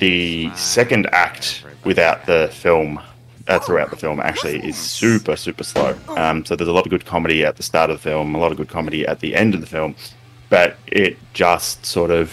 the 0.00 0.50
second 0.56 1.08
act 1.12 1.64
without 1.84 2.26
the 2.26 2.50
film 2.52 3.00
uh, 3.46 3.60
throughout 3.60 3.90
the 3.90 3.96
film 3.96 4.18
actually 4.18 4.58
is 4.66 4.76
super 4.76 5.36
super 5.36 5.62
slow. 5.62 5.96
Um, 6.16 6.44
so 6.44 6.56
there's 6.56 6.66
a 6.66 6.72
lot 6.72 6.86
of 6.86 6.90
good 6.90 7.04
comedy 7.06 7.44
at 7.44 7.56
the 7.56 7.62
start 7.62 7.88
of 7.88 7.98
the 7.98 8.02
film, 8.02 8.34
a 8.34 8.38
lot 8.38 8.50
of 8.50 8.56
good 8.58 8.68
comedy 8.68 9.06
at 9.06 9.20
the 9.20 9.36
end 9.36 9.54
of 9.54 9.60
the 9.60 9.66
film, 9.68 9.94
but 10.48 10.76
it 10.88 11.16
just 11.32 11.86
sort 11.86 12.10
of 12.10 12.32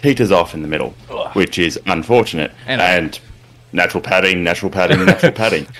teeters 0.00 0.30
off 0.30 0.54
in 0.54 0.62
the 0.62 0.68
middle, 0.68 0.90
which 1.32 1.58
is 1.58 1.80
unfortunate. 1.86 2.52
And- 2.68 2.80
And, 2.80 3.20
natural 3.72 4.02
padding, 4.02 4.44
natural 4.44 4.70
padding, 4.70 5.04
natural 5.04 5.32
padding. 5.32 5.66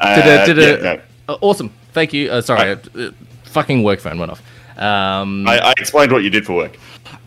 Uh, 0.00 0.16
Did 0.16 0.26
a, 0.26 0.46
did 0.46 0.58
a, 0.58 0.84
yeah, 0.84 0.92
no. 0.96 1.00
uh, 1.34 1.38
awesome. 1.40 1.72
Thank 1.92 2.12
you. 2.12 2.28
Uh, 2.28 2.40
sorry, 2.40 2.72
uh, 2.72 3.10
fucking 3.44 3.84
work 3.84 4.00
phone 4.00 4.18
went 4.18 4.32
off. 4.32 4.42
Um, 4.76 5.46
I, 5.48 5.58
I 5.58 5.72
explained 5.78 6.12
what 6.12 6.22
you 6.24 6.30
did 6.30 6.44
for 6.46 6.54
work. 6.54 6.76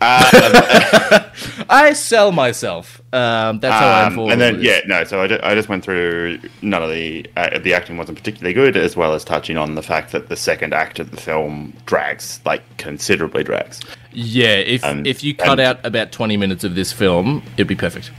I 0.00 1.92
sell 1.94 2.32
myself. 2.32 3.00
Um, 3.12 3.58
that's 3.60 3.74
how 3.74 3.86
I 3.88 4.02
Um, 4.02 4.12
inform. 4.12 4.30
and 4.32 4.40
then 4.40 4.60
yeah, 4.60 4.80
no. 4.86 5.04
So 5.04 5.20
I, 5.22 5.26
ju- 5.28 5.40
I 5.42 5.54
just 5.54 5.68
went 5.68 5.84
through 5.84 6.38
none 6.62 6.82
of 6.82 6.90
the 6.90 7.26
uh, 7.36 7.58
the 7.58 7.74
acting 7.74 7.96
wasn't 7.96 8.18
particularly 8.18 8.52
good, 8.54 8.76
as 8.76 8.96
well 8.96 9.14
as 9.14 9.24
touching 9.24 9.56
on 9.56 9.74
the 9.74 9.82
fact 9.82 10.12
that 10.12 10.28
the 10.28 10.36
second 10.36 10.74
act 10.74 10.98
of 10.98 11.10
the 11.10 11.16
film 11.16 11.72
drags 11.86 12.40
like 12.44 12.62
considerably 12.76 13.42
drags. 13.44 13.80
yeah. 14.12 14.56
If 14.56 14.84
and- 14.84 15.06
if 15.06 15.22
you 15.24 15.34
cut 15.34 15.52
and- 15.58 15.60
out 15.60 15.84
about 15.86 16.12
twenty 16.12 16.36
minutes 16.36 16.64
of 16.64 16.74
this 16.74 16.92
film, 16.92 17.42
it'd 17.54 17.66
be 17.66 17.74
perfect. 17.74 18.10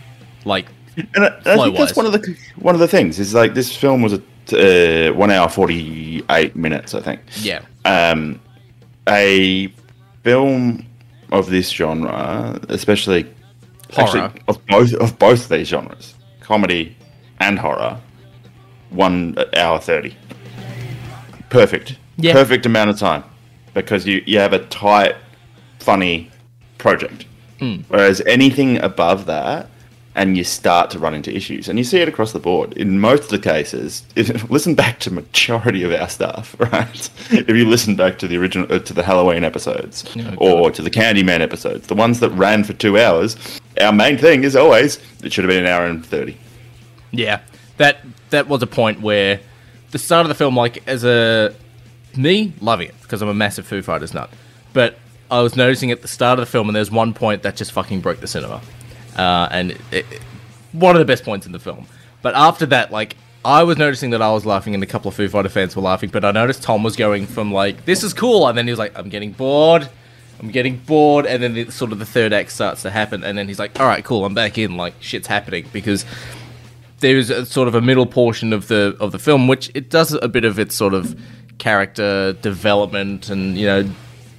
Like, 0.46 0.68
And 0.98 1.26
I, 1.26 1.28
I 1.46 1.56
think 1.58 1.78
that's 1.78 1.96
one 1.96 2.06
of 2.06 2.12
the 2.14 2.36
one 2.58 2.76
of 2.76 2.80
the 2.82 2.88
things 2.88 3.20
is 3.20 3.34
like 3.34 3.54
this 3.54 3.76
film 3.76 4.02
was 4.02 4.14
a 4.14 4.22
uh, 5.10 5.14
one 5.14 5.30
hour 5.32 5.48
forty 5.50 6.24
eight 6.32 6.56
minutes, 6.56 6.96
I 6.96 7.02
think. 7.02 7.22
yeah, 7.42 7.62
um, 7.86 8.40
a 9.10 9.68
film 10.24 10.86
of 11.32 11.50
this 11.50 11.70
genre, 11.70 12.60
especially 12.70 13.26
Horror. 13.92 14.20
actually, 14.20 14.42
of 14.48 14.66
both 14.68 14.94
of 14.94 15.20
both 15.20 15.50
these 15.50 15.68
genres, 15.68 16.16
comedy 16.42 16.96
and 17.40 17.58
horror, 17.60 18.00
one 18.90 19.38
hour 19.56 19.80
thirty. 19.80 20.16
Perfect. 21.50 21.98
Yeah. 22.18 22.34
Perfect 22.34 22.66
amount 22.66 22.90
of 22.92 23.00
time 23.00 23.24
because 23.74 24.06
you 24.06 24.22
you 24.26 24.40
have 24.40 24.54
a 24.54 24.60
tight, 24.68 25.16
funny 25.80 26.30
project. 26.78 27.26
Hmm. 27.60 27.78
Whereas 27.88 28.22
anything 28.26 28.78
above 28.78 29.26
that, 29.26 29.70
and 30.16 30.36
you 30.36 30.44
start 30.44 30.90
to 30.92 31.00
run 31.00 31.14
into 31.14 31.34
issues, 31.34 31.68
and 31.70 31.78
you 31.78 31.84
see 31.86 32.00
it 32.00 32.08
across 32.10 32.32
the 32.34 32.40
board. 32.40 32.74
In 32.74 33.00
most 33.00 33.24
of 33.24 33.30
the 33.30 33.40
cases, 33.40 34.04
if, 34.16 34.50
listen 34.50 34.76
back 34.76 35.00
to 35.02 35.12
majority 35.12 35.84
of 35.84 35.94
our 35.94 36.10
stuff, 36.10 36.56
right? 36.60 37.10
if 37.32 37.50
you 37.50 37.66
listen 37.70 37.96
back 37.96 38.18
to 38.20 38.28
the 38.28 38.36
original, 38.38 38.72
uh, 38.74 38.80
to 38.80 38.94
the 38.94 39.04
Halloween 39.04 39.44
episodes, 39.44 40.04
Oh, 40.40 40.58
or 40.64 40.72
to 40.72 40.82
the 40.82 40.90
Candyman 40.90 41.40
episodes, 41.42 41.88
the 41.88 41.96
ones 41.96 42.20
that 42.22 42.32
ran 42.32 42.64
for 42.64 42.74
two 42.74 42.98
hours, 43.00 43.38
our 43.80 43.94
main 43.94 44.18
thing 44.18 44.44
is 44.44 44.56
always 44.56 45.00
it 45.24 45.32
should 45.32 45.44
have 45.46 45.50
been 45.50 45.64
an 45.64 45.70
hour 45.70 45.86
and 45.86 46.06
thirty. 46.06 46.38
yeah. 47.12 47.42
That 47.78 48.00
that 48.32 48.48
was 48.50 48.62
a 48.62 48.68
point 48.68 49.00
where 49.00 49.40
the 49.92 50.00
start 50.00 50.26
of 50.26 50.28
the 50.30 50.36
film, 50.36 50.56
like 50.58 50.84
as 50.88 51.06
a 51.06 51.56
me 52.18 52.52
loving 52.60 52.90
it 52.90 52.96
because 53.04 53.22
I'm 53.22 53.30
a 53.30 53.34
massive 53.34 53.66
Foo 53.66 53.82
Fighters 53.82 54.14
nut, 54.14 54.30
but 54.74 54.98
I 55.32 55.42
was 55.42 55.56
noticing 55.56 55.92
at 55.92 56.02
the 56.02 56.08
start 56.10 56.40
of 56.40 56.46
the 56.46 56.52
film, 56.52 56.68
and 56.68 56.76
there's 56.76 56.92
one 56.92 57.14
point 57.14 57.44
that 57.44 57.56
just 57.56 57.72
fucking 57.72 58.02
broke 58.02 58.20
the 58.20 58.28
cinema, 58.28 58.62
uh, 59.20 59.48
and 59.52 59.72
it, 59.72 59.82
it, 59.92 60.06
one 60.72 60.96
of 60.96 61.00
the 61.00 61.06
best 61.06 61.24
points 61.24 61.46
in 61.46 61.52
the 61.52 61.60
film. 61.60 61.86
But 62.22 62.36
after 62.36 62.66
that, 62.68 62.92
like 62.92 63.16
I 63.44 63.64
was 63.64 63.78
noticing 63.78 64.12
that 64.12 64.22
I 64.22 64.32
was 64.32 64.46
laughing, 64.46 64.74
and 64.74 64.84
a 64.84 64.88
couple 64.88 65.10
of 65.10 65.16
Foo 65.16 65.28
Fighter 65.30 65.50
fans 65.50 65.76
were 65.76 65.82
laughing, 65.82 66.10
but 66.10 66.24
I 66.26 66.32
noticed 66.32 66.64
Tom 66.64 66.84
was 66.84 66.96
going 66.96 67.28
from 67.28 67.52
like 67.52 67.86
this 67.86 68.04
is 68.04 68.14
cool, 68.14 68.48
and 68.48 68.58
then 68.58 68.66
he 68.66 68.72
was 68.72 68.80
like 68.80 68.98
I'm 68.98 69.10
getting 69.10 69.32
bored. 69.32 69.90
I'm 70.40 70.52
getting 70.52 70.78
bored, 70.78 71.26
and 71.26 71.44
then 71.44 71.54
the, 71.54 71.70
sort 71.70 71.92
of 71.92 72.00
the 72.00 72.06
third 72.06 72.32
act 72.32 72.54
starts 72.54 72.84
to 72.84 72.90
happen, 72.90 73.26
and 73.26 73.38
then 73.38 73.50
he's 73.50 73.60
like, 73.60 73.78
"All 73.78 73.86
right, 73.86 74.04
cool, 74.04 74.24
I'm 74.24 74.34
back 74.34 74.58
in." 74.58 74.78
Like 74.78 74.94
shit's 75.02 75.28
happening 75.28 75.66
because 75.74 76.06
there's 77.00 77.30
a 77.30 77.46
sort 77.46 77.68
of 77.68 77.76
a 77.76 77.82
middle 77.82 78.06
portion 78.06 78.54
of 78.54 78.68
the 78.68 78.96
of 79.00 79.12
the 79.12 79.20
film 79.20 79.48
which 79.48 79.72
it 79.74 79.90
does 79.90 80.14
a 80.14 80.28
bit 80.28 80.44
of 80.44 80.60
its 80.60 80.76
sort 80.76 80.94
of 80.94 81.20
character 81.58 82.34
development 82.34 83.30
and 83.30 83.58
you 83.58 83.66
know 83.66 83.90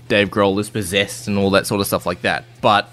Dave 0.09 0.29
Grohl 0.29 0.59
is 0.61 0.71
possessed 0.71 1.29
and 1.29 1.39
all 1.39 1.51
that 1.51 1.67
sort 1.67 1.81
of 1.81 1.87
stuff 1.87 2.07
like 2.07 2.23
that 2.23 2.45
but 2.61 2.93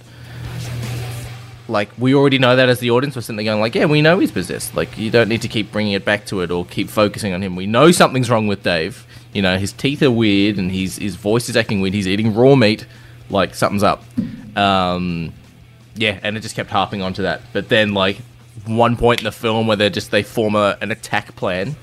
like 1.69 1.89
we 1.97 2.13
already 2.13 2.37
know 2.37 2.55
that 2.55 2.69
as 2.69 2.79
the 2.79 2.91
audience 2.91 3.15
we're 3.15 3.21
sitting 3.21 3.35
there 3.35 3.45
going 3.45 3.59
like 3.59 3.75
yeah 3.75 3.85
we 3.85 4.01
know 4.01 4.19
he's 4.19 4.31
possessed 4.31 4.75
like 4.75 4.97
you 4.97 5.11
don't 5.11 5.27
need 5.27 5.41
to 5.41 5.47
keep 5.47 5.71
bringing 5.71 5.93
it 5.93 6.05
back 6.05 6.25
to 6.25 6.41
it 6.41 6.51
or 6.51 6.65
keep 6.65 6.89
focusing 6.89 7.33
on 7.33 7.41
him 7.41 7.55
we 7.55 7.65
know 7.65 7.91
something's 7.91 8.29
wrong 8.29 8.47
with 8.47 8.63
Dave 8.63 9.05
you 9.33 9.41
know 9.41 9.57
his 9.57 9.73
teeth 9.73 10.01
are 10.01 10.11
weird 10.11 10.57
and 10.57 10.71
he's, 10.71 10.97
his 10.97 11.15
voice 11.15 11.49
is 11.49 11.57
acting 11.57 11.81
weird 11.81 11.93
he's 11.93 12.07
eating 12.07 12.33
raw 12.33 12.55
meat 12.55 12.85
like 13.29 13.53
something's 13.53 13.83
up 13.83 14.03
um 14.55 15.33
yeah, 15.97 16.19
and 16.23 16.37
it 16.37 16.41
just 16.41 16.55
kept 16.55 16.69
harping 16.69 17.01
onto 17.01 17.23
that. 17.23 17.41
But 17.53 17.69
then, 17.69 17.93
like, 17.93 18.17
one 18.65 18.97
point 18.97 19.21
in 19.21 19.25
the 19.25 19.31
film 19.31 19.67
where 19.67 19.77
they 19.77 19.89
just 19.89 20.11
they 20.11 20.23
form 20.23 20.55
a, 20.55 20.77
an 20.81 20.91
attack 20.91 21.35
plan, 21.35 21.75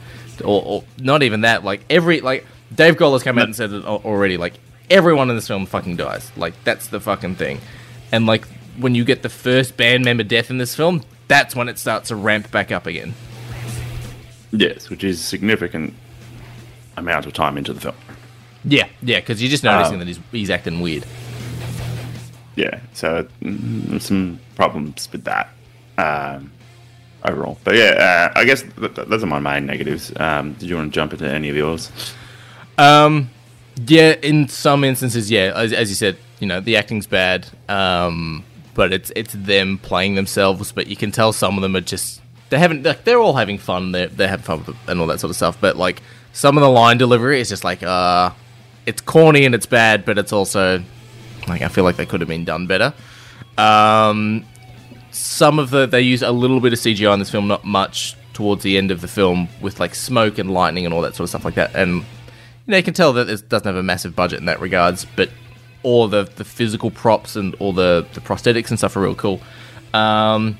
or, 0.44 0.62
or 0.64 0.84
not 0.98 1.22
even 1.22 1.42
that. 1.42 1.64
Like 1.64 1.82
every 1.90 2.20
like 2.20 2.46
Dave 2.74 2.96
Grohl 2.96 3.12
has 3.12 3.22
come 3.22 3.38
out 3.38 3.44
and 3.44 3.56
said 3.56 3.72
it 3.72 3.84
already. 3.84 4.36
Like 4.36 4.54
everyone 4.90 5.30
in 5.30 5.36
this 5.36 5.48
film 5.48 5.66
fucking 5.66 5.96
dies. 5.96 6.30
Like 6.36 6.54
that's 6.64 6.88
the 6.88 7.00
fucking 7.00 7.36
thing. 7.36 7.60
And 8.12 8.26
like 8.26 8.46
when 8.78 8.94
you 8.94 9.04
get 9.04 9.22
the 9.22 9.28
first 9.28 9.76
band 9.76 10.04
member 10.04 10.22
death 10.22 10.50
in 10.50 10.58
this 10.58 10.74
film, 10.74 11.02
that's 11.28 11.54
when 11.56 11.68
it 11.68 11.78
starts 11.78 12.08
to 12.08 12.16
ramp 12.16 12.50
back 12.50 12.70
up 12.72 12.87
again. 12.87 13.14
Yes, 14.52 14.88
which 14.90 15.02
is 15.04 15.20
a 15.20 15.22
significant 15.22 15.94
amount 16.96 17.26
of 17.26 17.32
time 17.32 17.58
into 17.58 17.72
the 17.72 17.80
film. 17.80 17.94
Yeah, 18.64 18.88
yeah, 19.02 19.20
because 19.20 19.42
you're 19.42 19.50
just 19.50 19.64
noticing 19.64 19.94
Um, 19.94 19.98
that 20.00 20.08
he's 20.08 20.20
he's 20.30 20.50
acting 20.50 20.80
weird. 20.80 21.04
yeah, 22.56 22.80
so 22.92 23.26
mm, 23.42 24.00
some 24.00 24.38
problems 24.54 25.08
with 25.12 25.24
that 25.24 25.50
um, 25.98 26.50
overall. 27.24 27.58
But 27.64 27.74
yeah, 27.76 28.30
uh, 28.34 28.38
I 28.38 28.44
guess 28.44 28.62
th- 28.62 28.94
th- 28.94 29.08
those 29.08 29.22
are 29.22 29.26
my 29.26 29.40
main 29.40 29.66
negatives. 29.66 30.12
Um, 30.18 30.52
did 30.54 30.68
you 30.68 30.76
want 30.76 30.92
to 30.92 30.94
jump 30.94 31.12
into 31.12 31.28
any 31.28 31.48
of 31.50 31.56
yours? 31.56 31.90
Um, 32.78 33.30
yeah, 33.87 34.12
in 34.22 34.48
some 34.48 34.84
instances, 34.84 35.30
yeah, 35.30 35.52
as, 35.54 35.72
as 35.72 35.88
you 35.88 35.94
said, 35.96 36.16
you 36.40 36.46
know, 36.46 36.60
the 36.60 36.76
acting's 36.76 37.06
bad. 37.06 37.46
Um, 37.68 38.44
but 38.74 38.92
it's 38.92 39.12
it's 39.16 39.32
them 39.32 39.78
playing 39.78 40.14
themselves. 40.14 40.72
But 40.72 40.87
you 40.87 40.96
can 40.96 41.10
tell 41.10 41.32
some 41.32 41.56
of 41.56 41.62
them 41.62 41.76
are 41.76 41.80
just 41.80 42.20
they 42.50 42.58
haven't 42.58 42.84
like 42.84 43.04
they're 43.04 43.18
all 43.18 43.34
having 43.34 43.58
fun. 43.58 43.92
They 43.92 44.06
they 44.06 44.28
have 44.28 44.44
fun 44.44 44.64
with 44.64 44.76
and 44.88 45.00
all 45.00 45.06
that 45.08 45.20
sort 45.20 45.30
of 45.30 45.37
stuff. 45.37 45.58
But 45.60 45.76
like 45.76 46.02
some 46.32 46.56
of 46.56 46.62
the 46.62 46.70
line 46.70 46.98
delivery 46.98 47.40
is 47.40 47.48
just 47.48 47.64
like 47.64 47.82
uh, 47.82 48.30
it's 48.87 49.00
corny 49.00 49.44
and 49.44 49.54
it's 49.54 49.66
bad, 49.66 50.04
but 50.04 50.18
it's 50.18 50.32
also 50.32 50.82
like 51.48 51.62
I 51.62 51.68
feel 51.68 51.84
like 51.84 51.96
they 51.96 52.06
could 52.06 52.20
have 52.20 52.28
been 52.28 52.44
done 52.44 52.66
better. 52.66 52.92
Um, 53.56 54.44
some 55.10 55.58
of 55.58 55.70
the 55.70 55.87
they 55.87 56.00
use 56.00 56.22
a 56.22 56.32
little 56.32 56.60
bit 56.60 56.72
of 56.72 56.78
CGI 56.78 57.12
in 57.12 57.18
this 57.18 57.30
film, 57.30 57.46
not 57.46 57.64
much 57.64 58.16
towards 58.32 58.64
the 58.64 58.76
end 58.76 58.90
of 58.90 59.00
the 59.00 59.08
film 59.08 59.48
with 59.60 59.78
like 59.80 59.94
smoke 59.94 60.38
and 60.38 60.52
lightning 60.52 60.84
and 60.84 60.92
all 60.92 61.00
that 61.02 61.14
sort 61.14 61.24
of 61.24 61.28
stuff 61.30 61.44
like 61.44 61.54
that. 61.54 61.74
And 61.74 61.98
you 61.98 62.04
know, 62.66 62.76
you 62.76 62.82
can 62.82 62.94
tell 62.94 63.12
that 63.14 63.28
it 63.28 63.48
doesn't 63.48 63.66
have 63.66 63.76
a 63.76 63.82
massive 63.82 64.16
budget 64.16 64.40
in 64.40 64.46
that 64.46 64.60
regards, 64.60 65.06
but 65.16 65.30
all 65.84 66.08
the 66.08 66.24
the 66.24 66.44
physical 66.44 66.90
props 66.90 67.36
and 67.36 67.54
all 67.60 67.72
the 67.72 68.04
the 68.14 68.20
prosthetics 68.20 68.70
and 68.70 68.78
stuff 68.78 68.96
are 68.96 69.02
real 69.02 69.14
cool. 69.14 69.40
Um, 69.92 70.58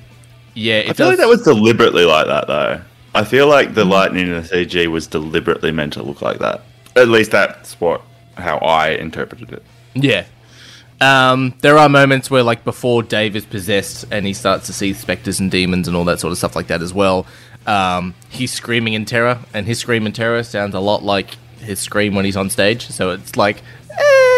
yeah, 0.53 0.75
it 0.77 0.91
I 0.91 0.93
feel 0.93 1.07
does. 1.07 1.09
like 1.09 1.17
that 1.19 1.27
was 1.27 1.41
deliberately 1.43 2.05
like 2.05 2.27
that, 2.27 2.47
though. 2.47 2.81
I 3.13 3.23
feel 3.25 3.47
like 3.47 3.73
the 3.73 3.83
lightning 3.85 4.27
in 4.27 4.33
the 4.33 4.47
CG 4.47 4.87
was 4.87 5.07
deliberately 5.07 5.71
meant 5.71 5.93
to 5.93 6.03
look 6.03 6.21
like 6.21 6.39
that. 6.39 6.61
At 6.95 7.09
least 7.09 7.31
that's 7.31 7.79
what 7.81 8.01
how 8.37 8.57
I 8.59 8.91
interpreted 8.91 9.51
it. 9.51 9.63
Yeah. 9.93 10.25
Um, 11.01 11.53
there 11.59 11.77
are 11.77 11.89
moments 11.89 12.31
where, 12.31 12.43
like, 12.43 12.63
before 12.63 13.03
Dave 13.03 13.35
is 13.35 13.45
possessed 13.45 14.05
and 14.11 14.25
he 14.25 14.33
starts 14.33 14.65
to 14.67 14.73
see 14.73 14.93
specters 14.93 15.41
and 15.41 15.51
demons 15.51 15.89
and 15.89 15.97
all 15.97 16.05
that 16.05 16.21
sort 16.21 16.31
of 16.31 16.37
stuff 16.37 16.55
like 16.55 16.67
that 16.67 16.81
as 16.81 16.93
well, 16.93 17.25
um, 17.67 18.13
he's 18.29 18.53
screaming 18.53 18.93
in 18.93 19.03
terror, 19.03 19.39
and 19.53 19.65
his 19.65 19.79
scream 19.79 20.05
in 20.05 20.13
terror 20.13 20.41
sounds 20.43 20.73
a 20.73 20.79
lot 20.79 21.03
like 21.03 21.31
his 21.59 21.79
scream 21.79 22.15
when 22.15 22.23
he's 22.23 22.37
on 22.37 22.49
stage. 22.49 22.87
So 22.87 23.09
it's 23.11 23.35
like, 23.35 23.57
eh. 23.91 24.34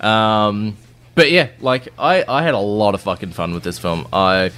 Um, 0.00 0.76
but 1.14 1.30
yeah, 1.30 1.48
like 1.60 1.88
I, 1.98 2.24
I 2.26 2.42
had 2.42 2.54
a 2.54 2.58
lot 2.58 2.94
of 2.94 3.00
fucking 3.02 3.32
fun 3.32 3.54
with 3.54 3.62
this 3.62 3.78
film. 3.78 4.06
I, 4.12 4.50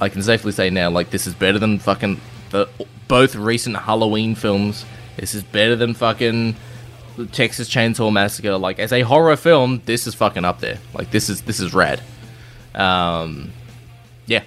I 0.00 0.08
can 0.08 0.22
safely 0.22 0.52
say 0.52 0.70
now, 0.70 0.90
like, 0.90 1.10
this 1.10 1.26
is 1.26 1.34
better 1.34 1.58
than 1.58 1.78
fucking 1.78 2.20
the 2.50 2.68
both 3.08 3.34
recent 3.34 3.76
Halloween 3.76 4.34
films. 4.34 4.84
This 5.16 5.34
is 5.34 5.42
better 5.42 5.76
than 5.76 5.94
fucking 5.94 6.56
Texas 7.32 7.68
Chainsaw 7.68 8.12
Massacre. 8.12 8.56
Like 8.56 8.78
as 8.78 8.92
a 8.92 9.02
horror 9.02 9.36
film, 9.36 9.82
this 9.84 10.06
is 10.06 10.14
fucking 10.14 10.44
up 10.44 10.60
there. 10.60 10.78
Like 10.94 11.10
this 11.10 11.28
is 11.28 11.42
this 11.42 11.60
is 11.60 11.74
rad. 11.74 12.00
Um, 12.74 13.52
yeah, 14.26 14.44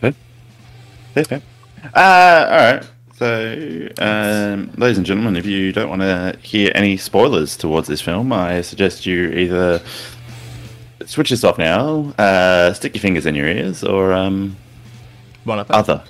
fair. 0.00 1.42
Uh, 1.94 2.46
all 2.50 2.72
right. 2.72 2.90
So, 3.18 3.88
um, 3.98 4.70
ladies 4.76 4.96
and 4.96 5.04
gentlemen, 5.04 5.34
if 5.34 5.44
you 5.44 5.72
don't 5.72 5.88
want 5.88 6.02
to 6.02 6.38
hear 6.40 6.70
any 6.76 6.96
spoilers 6.96 7.56
towards 7.56 7.88
this 7.88 8.00
film, 8.00 8.32
I 8.32 8.60
suggest 8.60 9.06
you 9.06 9.30
either 9.30 9.82
switch 11.04 11.30
this 11.30 11.42
off 11.42 11.58
now, 11.58 12.14
uh, 12.16 12.72
stick 12.74 12.94
your 12.94 13.00
fingers 13.00 13.26
in 13.26 13.34
your 13.34 13.48
ears, 13.48 13.82
or 13.82 14.12
um, 14.12 14.56
one 15.42 15.58
other. 15.68 16.04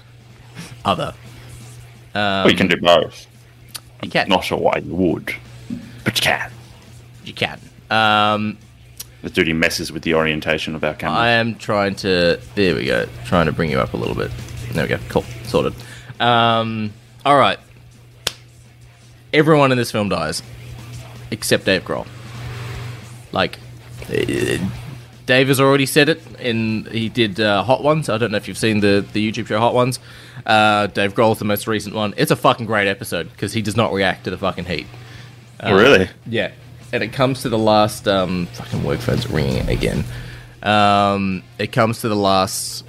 other. 0.84 1.14
Um, 2.14 2.46
or 2.46 2.50
you 2.50 2.56
can 2.58 2.68
do 2.68 2.76
both. 2.76 3.26
you 4.02 4.10
can 4.10 4.28
Not 4.28 4.44
sure 4.44 4.58
why 4.58 4.82
you 4.84 4.94
would, 4.94 5.34
but 6.04 6.14
you 6.18 6.22
can. 6.22 6.50
you 7.24 7.32
can. 7.32 7.58
Um, 7.90 8.58
The 9.22 9.30
duty 9.30 9.54
messes 9.54 9.90
with 9.90 10.02
the 10.02 10.12
orientation 10.12 10.74
of 10.74 10.84
our 10.84 10.92
camera. 10.92 11.16
I 11.20 11.28
am 11.30 11.54
trying 11.54 11.94
to. 11.96 12.38
There 12.54 12.74
we 12.74 12.84
go. 12.84 13.06
Trying 13.24 13.46
to 13.46 13.52
bring 13.52 13.70
you 13.70 13.80
up 13.80 13.94
a 13.94 13.96
little 13.96 14.14
bit. 14.14 14.30
There 14.72 14.84
we 14.84 14.88
go. 14.90 14.98
Cool. 15.08 15.24
Sorted. 15.44 15.72
Um, 16.20 16.92
all 17.24 17.36
right. 17.36 17.58
Everyone 19.32 19.72
in 19.72 19.78
this 19.78 19.90
film 19.90 20.08
dies, 20.08 20.42
except 21.30 21.64
Dave 21.64 21.84
Grohl. 21.84 22.06
Like, 23.32 23.58
eh, 24.10 24.58
Dave 25.26 25.48
has 25.48 25.60
already 25.60 25.84
said 25.84 26.08
it. 26.08 26.22
In 26.40 26.86
he 26.90 27.10
did 27.10 27.38
uh, 27.38 27.62
Hot 27.62 27.82
Ones. 27.82 28.08
I 28.08 28.16
don't 28.16 28.30
know 28.30 28.38
if 28.38 28.48
you've 28.48 28.56
seen 28.56 28.80
the 28.80 29.04
the 29.12 29.30
YouTube 29.30 29.46
show 29.46 29.58
Hot 29.58 29.74
Ones. 29.74 29.98
Uh, 30.46 30.86
Dave 30.86 31.14
Grohl's 31.14 31.38
the 31.38 31.44
most 31.44 31.66
recent 31.66 31.94
one. 31.94 32.14
It's 32.16 32.30
a 32.30 32.36
fucking 32.36 32.64
great 32.64 32.88
episode 32.88 33.30
because 33.30 33.52
he 33.52 33.60
does 33.60 33.76
not 33.76 33.92
react 33.92 34.24
to 34.24 34.30
the 34.30 34.38
fucking 34.38 34.64
heat. 34.64 34.86
oh, 35.60 35.76
really? 35.76 36.08
Yeah, 36.24 36.52
and 36.92 37.02
it 37.02 37.12
comes 37.12 37.42
to 37.42 37.50
the 37.50 37.58
last 37.58 38.08
um, 38.08 38.46
fucking 38.54 38.82
work 38.82 39.00
phone's 39.00 39.28
ringing 39.28 39.68
again. 39.68 40.04
Um, 40.62 41.42
it 41.58 41.72
comes 41.72 42.00
to 42.00 42.08
the 42.08 42.16
last 42.16 42.84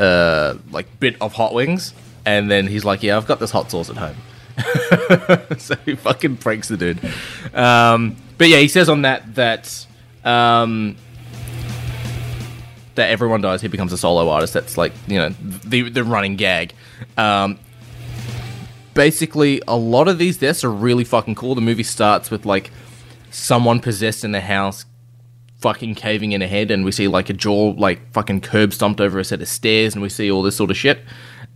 uh, 0.00 0.56
like 0.72 0.98
bit 0.98 1.16
of 1.20 1.32
hot 1.32 1.54
wings, 1.54 1.94
and 2.24 2.50
then 2.50 2.66
he's 2.66 2.84
like, 2.84 3.02
"Yeah, 3.02 3.16
I've 3.16 3.26
got 3.26 3.40
this 3.40 3.50
hot 3.50 3.70
sauce 3.70 3.90
at 3.90 3.96
home." 3.96 4.16
so 5.58 5.74
he 5.84 5.94
fucking 5.96 6.36
pranks 6.36 6.68
the 6.68 6.76
dude. 6.76 6.98
Um, 7.54 8.16
but 8.38 8.48
yeah, 8.48 8.58
he 8.58 8.68
says 8.68 8.88
on 8.88 9.02
that 9.02 9.34
that 9.34 9.86
um, 10.24 10.96
that 12.94 13.10
everyone 13.10 13.40
dies. 13.40 13.60
He 13.62 13.68
becomes 13.68 13.92
a 13.92 13.98
solo 13.98 14.28
artist. 14.28 14.54
That's 14.54 14.76
like 14.78 14.92
you 15.06 15.18
know 15.18 15.30
the 15.40 15.88
the 15.90 16.04
running 16.04 16.36
gag. 16.36 16.74
Um, 17.16 17.58
basically, 18.94 19.60
a 19.66 19.76
lot 19.76 20.08
of 20.08 20.18
these 20.18 20.38
deaths 20.38 20.64
are 20.64 20.70
really 20.70 21.04
fucking 21.04 21.34
cool. 21.34 21.54
The 21.54 21.60
movie 21.60 21.82
starts 21.82 22.30
with 22.30 22.46
like 22.46 22.70
someone 23.30 23.80
possessed 23.80 24.24
in 24.24 24.32
the 24.32 24.40
house 24.40 24.84
fucking 25.58 25.94
caving 25.94 26.32
in 26.32 26.42
a 26.42 26.46
head 26.46 26.70
and 26.70 26.84
we 26.84 26.92
see 26.92 27.08
like 27.08 27.30
a 27.30 27.32
jaw 27.32 27.74
like 27.78 28.12
fucking 28.12 28.38
curb 28.38 28.70
stomped 28.72 29.00
over 29.00 29.18
a 29.18 29.24
set 29.24 29.40
of 29.40 29.48
stairs 29.48 29.94
and 29.94 30.02
we 30.02 30.10
see 30.10 30.30
all 30.30 30.42
this 30.42 30.54
sort 30.54 30.70
of 30.70 30.76
shit 30.76 31.00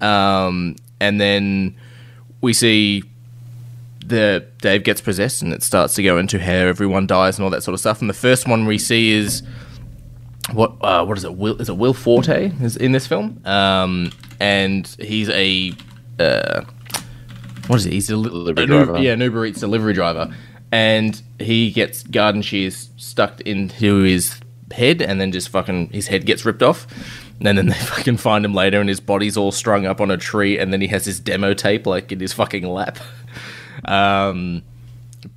um, 0.00 0.76
and 1.00 1.20
then 1.20 1.76
we 2.40 2.52
see 2.52 3.02
the 4.04 4.46
Dave 4.62 4.84
gets 4.84 5.00
possessed 5.00 5.42
and 5.42 5.52
it 5.52 5.62
starts 5.62 5.94
to 5.96 6.02
go 6.02 6.16
into 6.18 6.38
how 6.38 6.52
everyone 6.52 7.06
dies 7.06 7.36
and 7.38 7.44
all 7.44 7.50
that 7.50 7.62
sort 7.62 7.74
of 7.74 7.80
stuff. 7.80 8.00
And 8.00 8.08
the 8.08 8.14
first 8.14 8.48
one 8.48 8.64
we 8.66 8.78
see 8.78 9.10
is 9.12 9.42
what 10.52 10.72
uh, 10.80 11.04
what 11.04 11.18
is 11.18 11.24
it? 11.24 11.34
Will 11.34 11.60
is 11.60 11.68
it 11.68 11.76
Will 11.76 11.92
Forte 11.94 12.50
is 12.62 12.76
in 12.76 12.92
this 12.92 13.06
film? 13.06 13.40
Um, 13.44 14.10
and 14.40 14.86
he's 14.98 15.28
a 15.30 15.72
uh, 16.18 16.62
what 17.66 17.76
is 17.80 17.86
it 17.86 17.92
he's 17.92 18.08
a 18.08 18.14
Delivery 18.14 18.64
an 18.64 18.70
Uber- 18.70 18.84
driver. 18.86 18.98
yeah 19.02 19.12
an 19.12 19.20
Uber 19.20 19.46
Eats 19.46 19.60
delivery 19.60 19.92
driver. 19.92 20.34
And 20.70 21.20
he 21.38 21.70
gets 21.70 22.02
garden 22.02 22.42
shears 22.42 22.90
stuck 22.96 23.40
into 23.42 24.02
his 24.02 24.38
head 24.70 25.00
and 25.00 25.18
then 25.20 25.32
just 25.32 25.48
fucking 25.48 25.88
his 25.90 26.08
head 26.08 26.26
gets 26.26 26.44
ripped 26.44 26.62
off 26.62 26.86
and 27.40 27.58
then 27.58 27.66
they 27.66 27.74
fucking 27.78 28.16
find 28.16 28.44
him 28.44 28.54
later 28.54 28.80
and 28.80 28.88
his 28.88 29.00
body's 29.00 29.36
all 29.36 29.52
strung 29.52 29.86
up 29.86 30.00
on 30.00 30.10
a 30.10 30.16
tree 30.16 30.58
and 30.58 30.72
then 30.72 30.80
he 30.80 30.86
has 30.88 31.04
his 31.04 31.20
demo 31.20 31.54
tape 31.54 31.86
like 31.86 32.10
in 32.12 32.20
his 32.20 32.32
fucking 32.32 32.66
lap 32.66 32.98
um, 33.84 34.62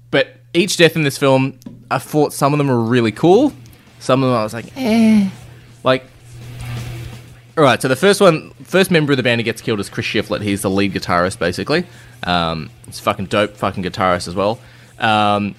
but 0.10 0.38
each 0.54 0.78
death 0.78 0.96
in 0.96 1.04
this 1.04 1.18
film 1.18 1.58
I 1.90 1.98
thought 1.98 2.34
some 2.34 2.54
of 2.54 2.58
them 2.58 2.68
were 2.68 2.82
really 2.82 3.12
cool 3.12 3.54
some 4.00 4.24
of 4.24 4.30
them 4.30 4.38
I 4.38 4.44
was 4.44 4.54
like 4.54 4.76
eh 4.76 5.30
like 5.84 6.06
all 7.58 7.66
right, 7.66 7.82
so 7.82 7.90
the 7.90 7.98
first 7.98 8.22
one, 8.22 8.52
first 8.64 8.92
member 8.92 9.12
of 9.12 9.18
the 9.18 9.24
band 9.24 9.42
who 9.42 9.44
gets 9.44 9.62
killed 9.62 9.82
is 9.82 9.90
Chris 9.90 10.06
Shiflett. 10.06 10.42
He's 10.42 10.62
the 10.62 10.70
lead 10.70 10.94
guitarist, 10.94 11.38
basically. 11.38 11.86
Um, 12.24 12.70
he's 12.86 13.00
fucking 13.02 13.26
dope, 13.26 13.58
fucking 13.58 13.84
guitarist 13.84 14.30
as 14.30 14.36
well. 14.36 14.58
Um, 14.98 15.56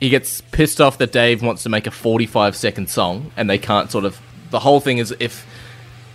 he 0.00 0.08
gets 0.08 0.40
pissed 0.40 0.80
off 0.80 0.98
that 0.98 1.12
Dave 1.12 1.42
wants 1.42 1.62
to 1.62 1.68
make 1.68 1.86
a 1.86 1.92
45 1.92 2.56
second 2.56 2.90
song, 2.90 3.30
and 3.36 3.48
they 3.48 3.58
can't 3.58 3.90
sort 3.90 4.04
of. 4.04 4.20
The 4.50 4.60
whole 4.60 4.80
thing 4.80 4.98
is 4.98 5.14
if 5.20 5.46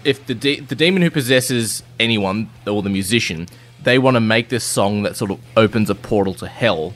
if 0.03 0.25
the 0.25 0.33
de- 0.33 0.59
the 0.61 0.75
demon 0.75 1.01
who 1.01 1.11
possesses 1.11 1.83
anyone 1.99 2.49
or 2.65 2.81
the 2.81 2.89
musician, 2.89 3.47
they 3.83 3.99
want 3.99 4.15
to 4.15 4.21
make 4.21 4.49
this 4.49 4.63
song 4.63 5.03
that 5.03 5.15
sort 5.15 5.31
of 5.31 5.39
opens 5.55 5.89
a 5.89 5.95
portal 5.95 6.33
to 6.35 6.47
hell. 6.47 6.93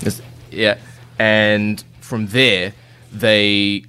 It's- 0.00 0.22
yeah, 0.50 0.78
and 1.18 1.82
from 2.00 2.28
there 2.28 2.72
they 3.12 3.84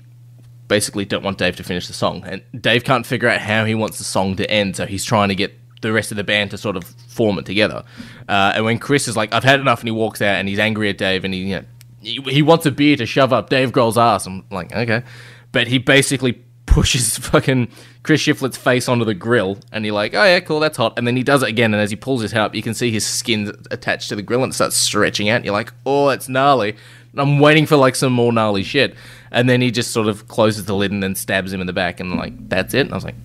basically 0.68 1.06
don't 1.06 1.24
want 1.24 1.38
Dave 1.38 1.56
to 1.58 1.64
finish 1.64 1.88
the 1.88 1.94
song, 1.94 2.24
and 2.26 2.42
Dave 2.60 2.84
can't 2.84 3.06
figure 3.06 3.30
out 3.30 3.40
how 3.42 3.66
he 3.66 3.76
wants 3.76 3.98
the 3.98 4.04
song 4.04 4.36
to 4.38 4.50
end, 4.50 4.76
so 4.76 4.86
he's 4.86 5.04
trying 5.06 5.30
to 5.30 5.36
get 5.36 5.54
the 5.82 5.92
rest 5.92 6.12
of 6.12 6.18
the 6.18 6.24
band 6.24 6.52
to 6.52 6.58
sort 6.58 6.76
of 6.78 6.84
form 7.08 7.40
it 7.40 7.46
together. 7.46 7.84
Uh, 8.30 8.54
and 8.56 8.66
when 8.66 8.78
Chris 8.78 9.08
is 9.08 9.18
like, 9.18 9.34
"I've 9.34 9.44
had 9.44 9.60
enough," 9.60 9.80
and 9.80 9.88
he 9.88 9.92
walks 9.92 10.22
out, 10.22 10.36
and 10.36 10.48
he's 10.48 10.60
angry 10.60 10.90
at 10.90 10.98
Dave, 10.98 11.24
and 11.26 11.34
he 11.34 11.40
you 11.42 11.56
know, 11.56 11.64
he, 12.02 12.22
he 12.28 12.42
wants 12.42 12.66
a 12.66 12.72
beer 12.72 12.96
to 12.98 13.06
shove 13.06 13.34
up 13.34 13.50
Dave 13.50 13.72
Grohl's 13.72 13.98
ass. 13.98 14.26
I'm 14.26 14.44
like, 14.52 14.74
okay, 14.76 15.04
but 15.52 15.68
he 15.68 15.78
basically 15.78 16.40
pushes 16.72 17.18
fucking 17.30 17.68
Chris 18.04 18.22
Shiflett's 18.22 18.58
face 18.58 18.88
onto 18.88 19.06
the 19.06 19.14
grill, 19.14 19.60
and 19.72 19.86
you're 19.86 19.94
like, 19.94 20.14
oh 20.14 20.24
yeah, 20.24 20.40
cool, 20.40 20.60
that's 20.60 20.78
hot. 20.78 20.94
And 20.98 21.06
then 21.06 21.16
he 21.16 21.24
does 21.24 21.44
it 21.44 21.50
again, 21.50 21.74
and 21.74 21.82
as 21.82 21.90
he 21.90 21.96
pulls 21.96 22.22
his 22.22 22.32
hair 22.32 22.44
up, 22.44 22.56
you 22.56 22.64
can 22.64 22.74
see 22.74 22.90
his 22.92 23.06
skin 23.06 23.54
attached 23.70 24.10
to 24.10 24.16
the 24.16 24.22
grill, 24.22 24.44
and 24.44 24.52
it 24.52 24.56
starts 24.56 24.78
stretching 24.78 25.30
out. 25.30 25.38
And 25.38 25.46
you're 25.46 25.54
like, 25.54 25.74
oh, 25.86 26.10
it's 26.10 26.28
gnarly. 26.30 26.76
And 27.12 27.22
I'm 27.22 27.40
waiting 27.40 27.66
for 27.66 27.76
like 27.76 27.96
some 27.96 28.14
more 28.14 28.32
gnarly 28.32 28.64
shit, 28.64 28.96
and 29.32 29.50
then 29.50 29.62
he 29.62 29.70
just 29.70 29.92
sort 29.92 30.08
of 30.08 30.28
closes 30.28 30.66
the 30.66 30.76
lid 30.76 30.92
and 30.92 31.04
then 31.04 31.14
stabs 31.14 31.52
him 31.54 31.62
in 31.62 31.68
the 31.68 31.74
back, 31.74 32.00
and 32.00 32.16
like 32.16 32.34
that's 32.50 32.74
it. 32.74 32.82
And 32.82 32.92
I 32.92 32.96
was 32.96 33.06
like, 33.06 33.16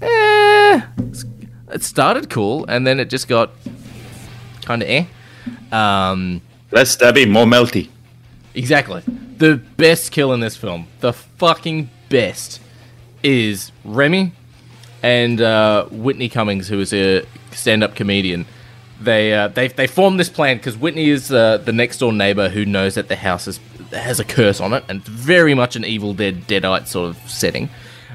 eh. 0.00 0.82
It 1.72 1.82
started 1.82 2.30
cool, 2.30 2.64
and 2.66 2.86
then 2.86 3.00
it 3.00 3.10
just 3.10 3.26
got 3.26 3.50
kind 4.62 4.82
of 4.82 4.88
eh. 4.88 5.06
Um, 5.72 6.40
Less 6.70 6.96
stabby, 6.96 7.28
more 7.28 7.46
melty. 7.46 7.88
Exactly. 8.54 9.02
The 9.38 9.56
best 9.76 10.12
kill 10.12 10.32
in 10.32 10.40
this 10.40 10.56
film, 10.56 10.86
the 11.00 11.12
fucking 11.12 11.90
best, 12.08 12.60
is 13.26 13.72
Rami 13.84 14.32
and 15.02 15.40
uh, 15.40 15.86
Whitney 15.86 16.28
Cummings, 16.28 16.68
who 16.68 16.78
is 16.78 16.92
a 16.94 17.26
stand-up 17.50 17.96
comedian. 17.96 18.46
They 19.00 19.34
uh, 19.34 19.48
they 19.48 19.68
they 19.68 19.86
formed 19.86 20.18
this 20.18 20.30
plan 20.30 20.56
because 20.56 20.78
Whitney 20.78 21.10
is 21.10 21.30
uh, 21.30 21.58
the 21.58 21.72
next 21.72 21.98
door 21.98 22.12
neighbor 22.12 22.48
who 22.48 22.64
knows 22.64 22.94
that 22.94 23.08
the 23.08 23.16
house 23.16 23.46
is, 23.46 23.60
has 23.90 24.20
a 24.20 24.24
curse 24.24 24.60
on 24.60 24.72
it, 24.72 24.84
and 24.88 25.00
it's 25.00 25.08
very 25.08 25.54
much 25.54 25.76
an 25.76 25.84
Evil 25.84 26.14
Dead 26.14 26.46
Deadite 26.46 26.86
sort 26.86 27.10
of 27.10 27.30
setting. 27.30 27.68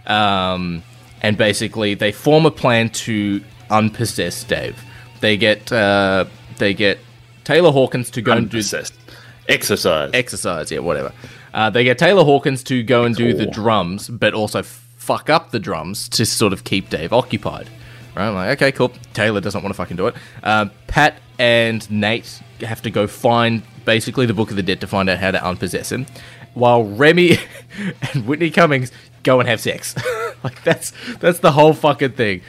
Um, 0.08 0.82
and 1.22 1.38
basically, 1.38 1.94
they 1.94 2.12
form 2.12 2.48
a 2.48 2.52
plan 2.52 2.90
to 2.90 3.44
unpossess 3.70 4.44
Dave. 4.44 4.82
They 5.20 5.38
get 5.38 5.72
uh, 5.72 6.26
they 6.58 6.74
get 6.74 6.98
Taylor 7.44 7.72
Hawkins 7.72 8.10
to 8.12 8.22
go 8.22 8.32
and 8.32 8.50
do. 8.50 8.58
Exercise. 9.48 10.12
exercise, 10.14 10.72
yeah, 10.72 10.80
whatever. 10.80 11.12
Uh, 11.54 11.70
they 11.70 11.84
get 11.84 11.98
Taylor 11.98 12.24
Hawkins 12.24 12.64
to 12.64 12.82
go 12.82 13.04
and 13.04 13.16
do 13.16 13.34
the 13.34 13.46
drums, 13.46 14.08
but 14.08 14.34
also 14.34 14.64
fuck 15.02 15.32
up 15.32 15.50
the 15.50 15.60
drums 15.60 16.08
to 16.08 16.24
sort 16.24 16.54
of 16.54 16.64
keep 16.64 16.88
Dave 16.92 17.12
occupied. 17.12 17.68
Right? 18.16 18.28
I'm 18.28 18.36
like, 18.36 18.62
okay, 18.62 18.72
cool. 18.72 18.92
Taylor 19.16 19.42
doesn't 19.42 19.64
want 19.64 19.74
to 19.74 19.78
fucking 19.78 19.98
do 19.98 20.06
it. 20.06 20.16
Uh, 20.44 20.68
Pat 20.86 21.16
and 21.40 21.90
Nate 21.90 22.40
have 22.60 22.84
to 22.84 22.92
go 22.92 23.08
find 23.08 23.64
basically 23.84 24.28
the 24.28 24.34
Book 24.36 24.52
of 24.52 24.58
the 24.58 24.64
Dead 24.64 24.80
to 24.82 24.88
find 24.88 25.10
out 25.10 25.18
how 25.18 25.32
to 25.32 25.44
unpossess 25.44 25.92
him, 25.92 26.06
while 26.54 26.84
Rami 26.84 27.40
and 28.14 28.28
Whitney 28.28 28.52
Cummings 28.52 28.92
go 29.24 29.40
and 29.40 29.50
have 29.50 29.60
sex. 29.60 29.96
like 30.44 30.64
that's 30.64 30.94
that's 31.20 31.40
the 31.40 31.52
whole 31.54 31.74
fucking 31.74 32.12
thing. 32.12 32.42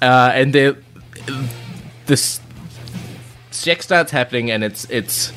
Uh, 0.00 0.30
and 0.32 0.54
they're 0.54 0.78
this 2.06 2.40
sex 3.50 3.84
starts 3.84 4.12
happening, 4.12 4.50
and 4.50 4.64
it's 4.64 4.88
it's 4.88 5.30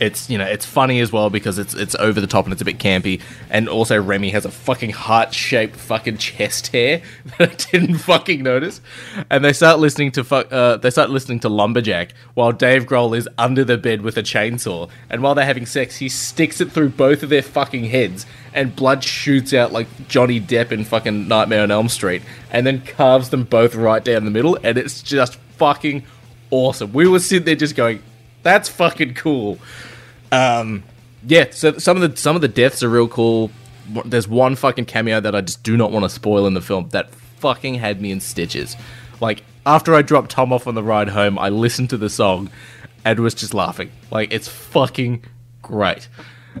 it's 0.00 0.28
you 0.28 0.38
know 0.38 0.44
it's 0.44 0.66
funny 0.66 1.00
as 1.00 1.12
well 1.12 1.30
because 1.30 1.58
it's 1.58 1.74
it's 1.74 1.94
over 1.96 2.20
the 2.20 2.26
top 2.26 2.44
and 2.44 2.52
it's 2.52 2.62
a 2.62 2.64
bit 2.64 2.78
campy. 2.78 3.20
And 3.50 3.68
also 3.68 4.00
Rami 4.00 4.30
has 4.30 4.44
a 4.44 4.50
fucking 4.50 4.90
heart 4.90 5.34
shaped 5.34 5.76
fucking 5.76 6.18
chest 6.18 6.68
hair 6.68 7.02
that 7.38 7.50
I 7.50 7.78
didn't 7.78 7.98
fucking 7.98 8.42
notice. 8.42 8.80
And 9.30 9.44
they 9.44 9.52
start 9.52 9.78
listening 9.78 10.12
to 10.12 10.24
fu- 10.24 10.34
uh, 10.36 10.76
they 10.76 10.90
start 10.90 11.10
listening 11.10 11.40
to 11.40 11.48
Lumberjack 11.48 12.12
while 12.34 12.52
Dave 12.52 12.86
Grohl 12.86 13.16
is 13.16 13.28
under 13.38 13.64
the 13.64 13.78
bed 13.78 14.02
with 14.02 14.16
a 14.16 14.22
chainsaw. 14.22 14.88
And 15.08 15.22
while 15.22 15.34
they're 15.34 15.44
having 15.46 15.66
sex 15.66 15.96
he 15.96 16.08
sticks 16.08 16.60
it 16.60 16.72
through 16.72 16.90
both 16.90 17.22
of 17.22 17.28
their 17.28 17.42
fucking 17.42 17.86
heads 17.86 18.26
and 18.52 18.74
blood 18.74 19.04
shoots 19.04 19.52
out 19.52 19.72
like 19.72 19.86
Johnny 20.08 20.40
Depp 20.40 20.72
in 20.72 20.84
fucking 20.84 21.28
Nightmare 21.28 21.62
on 21.62 21.70
Elm 21.70 21.88
Street 21.88 22.22
and 22.50 22.66
then 22.66 22.80
carves 22.82 23.30
them 23.30 23.44
both 23.44 23.74
right 23.74 24.02
down 24.04 24.24
the 24.24 24.30
middle. 24.30 24.58
And 24.62 24.78
it's 24.78 25.02
just 25.02 25.36
fucking 25.56 26.04
awesome. 26.50 26.92
We 26.92 27.06
were 27.06 27.18
sitting 27.18 27.44
there 27.44 27.56
just 27.56 27.76
going 27.76 28.02
that's 28.46 28.68
fucking 28.68 29.14
cool. 29.14 29.58
Um, 30.30 30.84
yeah. 31.26 31.46
So 31.50 31.76
some 31.78 32.00
of 32.00 32.08
the 32.10 32.16
some 32.16 32.36
of 32.36 32.42
the 32.42 32.48
deaths 32.48 32.82
are 32.84 32.88
real 32.88 33.08
cool. 33.08 33.50
There's 34.04 34.28
one 34.28 34.54
fucking 34.56 34.84
cameo 34.86 35.20
that 35.20 35.34
I 35.34 35.40
just 35.40 35.62
do 35.64 35.76
not 35.76 35.90
want 35.90 36.04
to 36.04 36.08
spoil 36.08 36.46
in 36.46 36.54
the 36.54 36.60
film 36.60 36.88
that 36.90 37.12
fucking 37.14 37.74
had 37.74 38.00
me 38.00 38.10
in 38.12 38.20
stitches. 38.20 38.76
Like 39.20 39.42
after 39.66 39.94
I 39.94 40.02
dropped 40.02 40.30
Tom 40.30 40.52
off 40.52 40.66
on 40.68 40.74
the 40.76 40.82
ride 40.82 41.08
home, 41.08 41.38
I 41.38 41.48
listened 41.48 41.90
to 41.90 41.96
the 41.96 42.08
song 42.08 42.50
and 43.04 43.18
was 43.18 43.34
just 43.34 43.52
laughing. 43.52 43.90
Like 44.12 44.32
it's 44.32 44.46
fucking 44.48 45.24
great. 45.62 46.08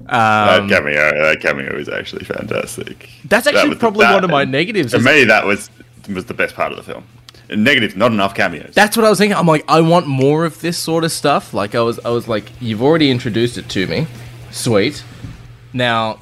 that 0.08 0.60
Um, 0.60 0.68
cameo, 0.68 1.22
that 1.22 1.40
cameo 1.40 1.76
is 1.78 1.88
actually 1.88 2.24
fantastic. 2.24 3.08
That's 3.24 3.44
That 3.44 3.54
actually 3.54 3.74
the- 3.74 3.80
probably 3.80 4.06
that- 4.06 4.14
one 4.14 4.24
of 4.24 4.30
my 4.30 4.44
negatives. 4.44 4.92
For 4.92 5.00
me, 5.00 5.22
that 5.24 5.46
was 5.46 5.70
was 6.08 6.24
the 6.26 6.34
best 6.34 6.54
part 6.56 6.70
of 6.72 6.76
the 6.78 6.84
film. 6.84 7.04
Negative, 7.48 7.96
not 7.96 8.10
enough 8.12 8.34
cameos. 8.34 8.74
That's 8.74 8.96
what 8.96 9.06
I 9.06 9.10
was 9.10 9.18
thinking. 9.18 9.36
I'm 9.36 9.46
like, 9.46 9.64
I 9.68 9.80
want 9.80 10.06
more 10.06 10.44
of 10.44 10.60
this 10.60 10.76
sort 10.78 11.04
of 11.04 11.12
stuff. 11.12 11.54
Like 11.54 11.74
I 11.74 11.80
was, 11.80 11.98
I 12.04 12.10
was 12.10 12.26
like, 12.28 12.50
you've 12.60 12.82
already 12.82 13.10
introduced 13.10 13.56
it 13.58 13.68
to 13.70 13.86
me, 13.86 14.06
sweet. 14.50 15.04
Now, 15.72 16.18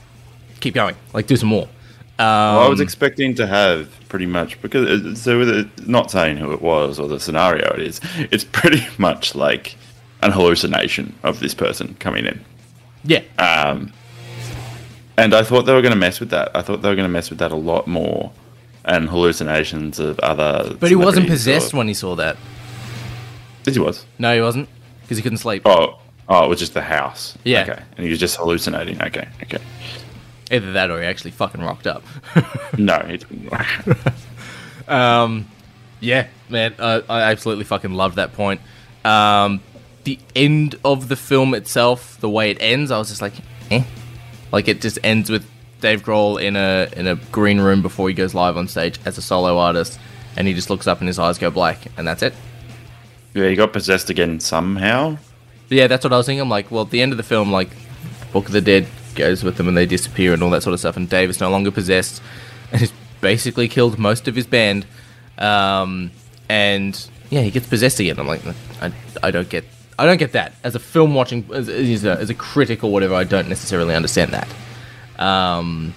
keep 0.61 0.75
going, 0.75 0.97
like 1.13 1.27
do 1.27 1.37
some 1.37 1.49
more. 1.49 1.65
Um, 2.19 2.27
Well, 2.57 2.61
I 2.61 2.69
was 2.69 2.81
expecting 2.81 3.35
to 3.37 3.47
have 3.47 3.89
pretty 4.09 4.27
much 4.27 4.61
because 4.63 4.89
it- 5.05 5.17
so 5.17 5.39
with 5.39 5.49
it, 5.49 5.89
not 5.89 6.11
saying 6.11 6.37
who 6.37 6.53
it 6.53 6.61
was 6.63 6.99
or 7.01 7.09
the 7.09 7.19
scenario 7.19 7.73
it 7.75 7.81
is, 7.81 8.01
it's 8.31 8.45
pretty 8.53 8.87
much 8.99 9.35
like 9.35 9.77
an 10.23 10.31
hallucination 10.33 11.15
of 11.23 11.41
this 11.41 11.55
person 11.55 11.97
coming 12.01 12.25
in. 12.27 12.45
yeah, 13.05 13.21
Um, 13.39 13.93
and 15.17 15.35
I 15.35 15.43
thought 15.43 15.63
they 15.63 15.73
were 15.75 15.83
going 15.83 15.93
to 15.95 15.99
mess 15.99 16.19
with 16.21 16.31
that. 16.31 16.51
I 16.55 16.63
thought 16.63 16.83
they 16.83 16.89
were 16.89 16.95
going 16.97 17.09
to 17.09 17.13
mess 17.13 17.31
with 17.31 17.39
that 17.41 17.53
a 17.53 17.57
lot 17.57 17.87
more, 17.87 18.33
and 18.85 19.09
hallucinations 19.09 19.99
of 19.99 20.19
other. 20.21 20.75
but 20.79 20.91
he 20.91 20.97
wasn't 20.97 21.27
possessed 21.29 21.73
or- 21.75 21.79
when 21.79 21.89
he 21.89 21.95
saw 21.95 22.15
that. 22.17 22.37
Yes, 23.67 23.77
he 23.77 23.81
was. 23.81 24.05
No, 24.19 24.35
he 24.35 24.41
wasn't 24.43 24.69
because 25.03 25.17
he 25.17 25.23
couldn't 25.23 25.39
sleep. 25.39 25.63
Oh, 25.67 25.99
oh, 26.29 26.45
it 26.45 26.49
was 26.49 26.59
just 26.59 26.75
the 26.75 26.83
house. 26.83 27.37
Yeah. 27.45 27.63
Okay, 27.63 27.83
and 27.97 28.05
he 28.05 28.11
was 28.11 28.19
just 28.21 28.37
hallucinating. 28.37 29.01
Okay, 29.03 29.27
okay. 29.43 29.59
Either 30.51 30.73
that 30.73 30.91
or 30.91 31.01
he 31.01 31.07
actually 31.07 31.31
fucking 31.31 31.63
rocked 31.63 31.87
up. 31.87 32.03
No, 32.79 32.99
he 33.09 33.17
didn't. 33.19 33.51
Yeah, 36.01 36.27
man, 36.51 36.75
I, 36.79 37.03
I 37.09 37.21
absolutely 37.31 37.65
fucking 37.65 37.93
loved 37.95 38.17
that 38.17 38.35
point. 38.35 38.61
Um, 39.07 39.61
the 40.05 40.19
end 40.37 40.79
of 40.85 41.09
the 41.09 41.17
film 41.17 41.55
itself, 41.55 42.21
the 42.21 42.29
way 42.29 42.51
it 42.51 42.59
ends, 42.61 42.91
I 42.91 42.99
was 42.99 43.09
just 43.09 43.23
like, 43.23 43.33
eh. 43.71 43.85
Like 44.53 44.69
it 44.69 44.83
just 44.83 44.99
ends 45.03 45.31
with 45.31 45.47
Dave 45.85 46.03
Grohl 46.03 46.43
in 46.43 46.57
a 46.57 46.89
in 46.97 47.07
a 47.07 47.17
green 47.31 47.61
room 47.61 47.83
before 47.83 48.09
he 48.09 48.15
goes 48.15 48.33
live 48.35 48.57
on 48.57 48.69
stage 48.69 48.99
as 49.05 49.19
a 49.19 49.23
solo 49.23 49.59
artist, 49.59 50.01
and 50.35 50.49
he 50.49 50.55
just 50.55 50.71
looks 50.71 50.87
up 50.87 51.01
and 51.01 51.09
his 51.09 51.19
eyes 51.19 51.37
go 51.37 51.51
black, 51.51 51.79
and 51.99 52.09
that's 52.09 52.23
it. 52.23 52.33
yeah, 53.35 53.49
he 53.49 53.55
got 53.55 53.75
possessed 53.75 54.09
again 54.09 54.41
somehow. 54.41 55.19
Yeah, 55.69 55.87
that's 55.87 56.03
what 56.03 56.15
I 56.15 56.17
was 56.17 56.25
thinking. 56.25 56.41
I'm 56.41 56.49
like, 56.49 56.71
well, 56.71 56.85
at 56.85 56.91
the 56.91 57.03
end 57.03 57.13
of 57.13 57.19
the 57.19 57.23
film, 57.23 57.53
like, 57.53 57.69
Book 58.33 58.47
of 58.47 58.53
the 58.53 58.63
Dead 58.63 58.87
goes 59.15 59.45
with 59.45 59.57
them 59.59 59.69
and 59.69 59.77
they 59.77 59.85
disappear 59.85 60.33
and 60.33 60.43
all 60.43 60.51
that 60.51 60.63
sort 60.63 60.73
of 60.73 60.81
stuff, 60.81 60.97
and 60.97 61.07
Dave 61.07 61.29
is 61.29 61.39
no 61.39 61.51
longer 61.51 61.71
possessed 61.71 62.23
and 62.73 62.81
he's 62.81 62.93
basically 63.21 63.69
killed 63.69 63.99
most 63.99 64.27
of 64.27 64.35
his 64.35 64.47
band. 64.47 64.87
Um, 65.37 66.13
and 66.49 66.99
yeah, 67.29 67.43
he 67.43 67.51
gets 67.51 67.69
possessed 67.69 68.01
again. 68.01 68.19
I'm 68.19 68.27
like, 68.27 68.41
I, 68.81 68.91
I 69.23 69.31
don't 69.31 69.51
get, 69.51 69.65
I 69.99 70.07
don't 70.07 70.17
get 70.17 70.33
that 70.33 70.55
as 70.65 70.75
a 70.75 70.79
film 70.79 71.15
watching, 71.15 71.47
as, 71.53 71.69
as, 71.69 72.05
a, 72.05 72.13
as 72.13 72.31
a 72.31 72.35
critic 72.35 72.83
or 72.83 72.91
whatever. 72.91 73.15
I 73.15 73.25
don't 73.25 73.51
necessarily 73.51 73.95
understand 73.95 74.33
that. 74.33 74.49
Um, 75.25 75.95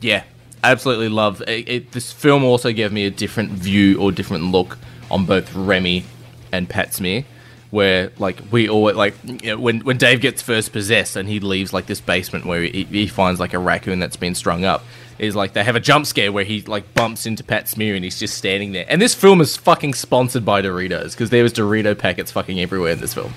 yeah, 0.00 0.24
absolutely 0.64 1.08
love 1.08 1.42
it, 1.42 1.68
it. 1.68 1.92
This 1.92 2.12
film 2.12 2.44
also 2.44 2.72
gave 2.72 2.92
me 2.92 3.06
a 3.06 3.10
different 3.10 3.52
view 3.52 4.00
or 4.00 4.10
different 4.10 4.44
look 4.44 4.78
on 5.10 5.26
both 5.26 5.54
Rami 5.54 6.04
and 6.52 6.68
Pat 6.68 6.92
Smear, 6.92 7.24
where 7.70 8.10
like 8.18 8.40
we 8.50 8.68
always 8.68 8.96
like 8.96 9.14
you 9.24 9.50
know, 9.50 9.58
when 9.58 9.80
when 9.80 9.96
Dave 9.96 10.20
gets 10.20 10.42
first 10.42 10.72
possessed 10.72 11.14
and 11.14 11.28
he 11.28 11.38
leaves 11.38 11.72
like 11.72 11.86
this 11.86 12.00
basement 12.00 12.46
where 12.46 12.62
he, 12.62 12.84
he 12.84 13.06
finds 13.06 13.38
like 13.38 13.54
a 13.54 13.58
raccoon 13.58 14.00
that's 14.00 14.16
been 14.16 14.34
strung 14.34 14.64
up. 14.64 14.84
Is 15.18 15.34
like 15.34 15.54
they 15.54 15.64
have 15.64 15.76
a 15.76 15.80
jump 15.80 16.04
scare 16.04 16.30
where 16.30 16.44
he 16.44 16.60
like 16.62 16.92
bumps 16.92 17.24
into 17.24 17.42
Pat 17.42 17.68
Smear 17.68 17.94
and 17.94 18.04
he's 18.04 18.18
just 18.18 18.36
standing 18.36 18.72
there. 18.72 18.84
And 18.86 19.00
this 19.00 19.14
film 19.14 19.40
is 19.40 19.56
fucking 19.56 19.94
sponsored 19.94 20.44
by 20.44 20.60
Doritos 20.60 21.12
because 21.12 21.30
there 21.30 21.42
was 21.42 21.54
Dorito 21.54 21.96
packets 21.96 22.30
fucking 22.32 22.60
everywhere 22.60 22.92
in 22.92 23.00
this 23.00 23.14
film. 23.14 23.32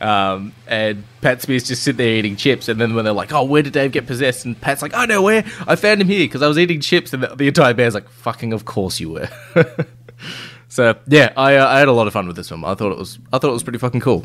Um, 0.00 0.52
and 0.66 1.04
Pat 1.20 1.42
Smear's 1.42 1.64
just 1.64 1.82
sitting 1.82 1.98
there 1.98 2.14
eating 2.14 2.36
chips, 2.36 2.68
and 2.68 2.80
then 2.80 2.94
when 2.94 3.04
they're 3.04 3.14
like, 3.14 3.32
"Oh, 3.32 3.44
where 3.44 3.62
did 3.62 3.72
Dave 3.72 3.92
get 3.92 4.06
possessed?" 4.06 4.44
and 4.44 4.60
Pat's 4.60 4.82
like, 4.82 4.94
"I 4.94 5.06
know 5.06 5.22
where. 5.22 5.44
I 5.66 5.76
found 5.76 6.00
him 6.00 6.08
here 6.08 6.24
because 6.26 6.42
I 6.42 6.48
was 6.48 6.58
eating 6.58 6.80
chips." 6.80 7.12
And 7.12 7.22
the, 7.22 7.34
the 7.34 7.48
entire 7.48 7.74
band's 7.74 7.94
like, 7.94 8.08
"Fucking, 8.08 8.52
of 8.52 8.64
course 8.64 9.00
you 9.00 9.10
were." 9.10 9.28
so 10.68 10.96
yeah, 11.06 11.32
I 11.36 11.56
uh, 11.56 11.66
I 11.66 11.78
had 11.78 11.88
a 11.88 11.92
lot 11.92 12.06
of 12.06 12.12
fun 12.12 12.26
with 12.26 12.36
this 12.36 12.48
film. 12.48 12.64
I 12.64 12.74
thought 12.74 12.92
it 12.92 12.98
was 12.98 13.18
I 13.32 13.38
thought 13.38 13.50
it 13.50 13.54
was 13.54 13.62
pretty 13.62 13.78
fucking 13.78 14.00
cool. 14.00 14.24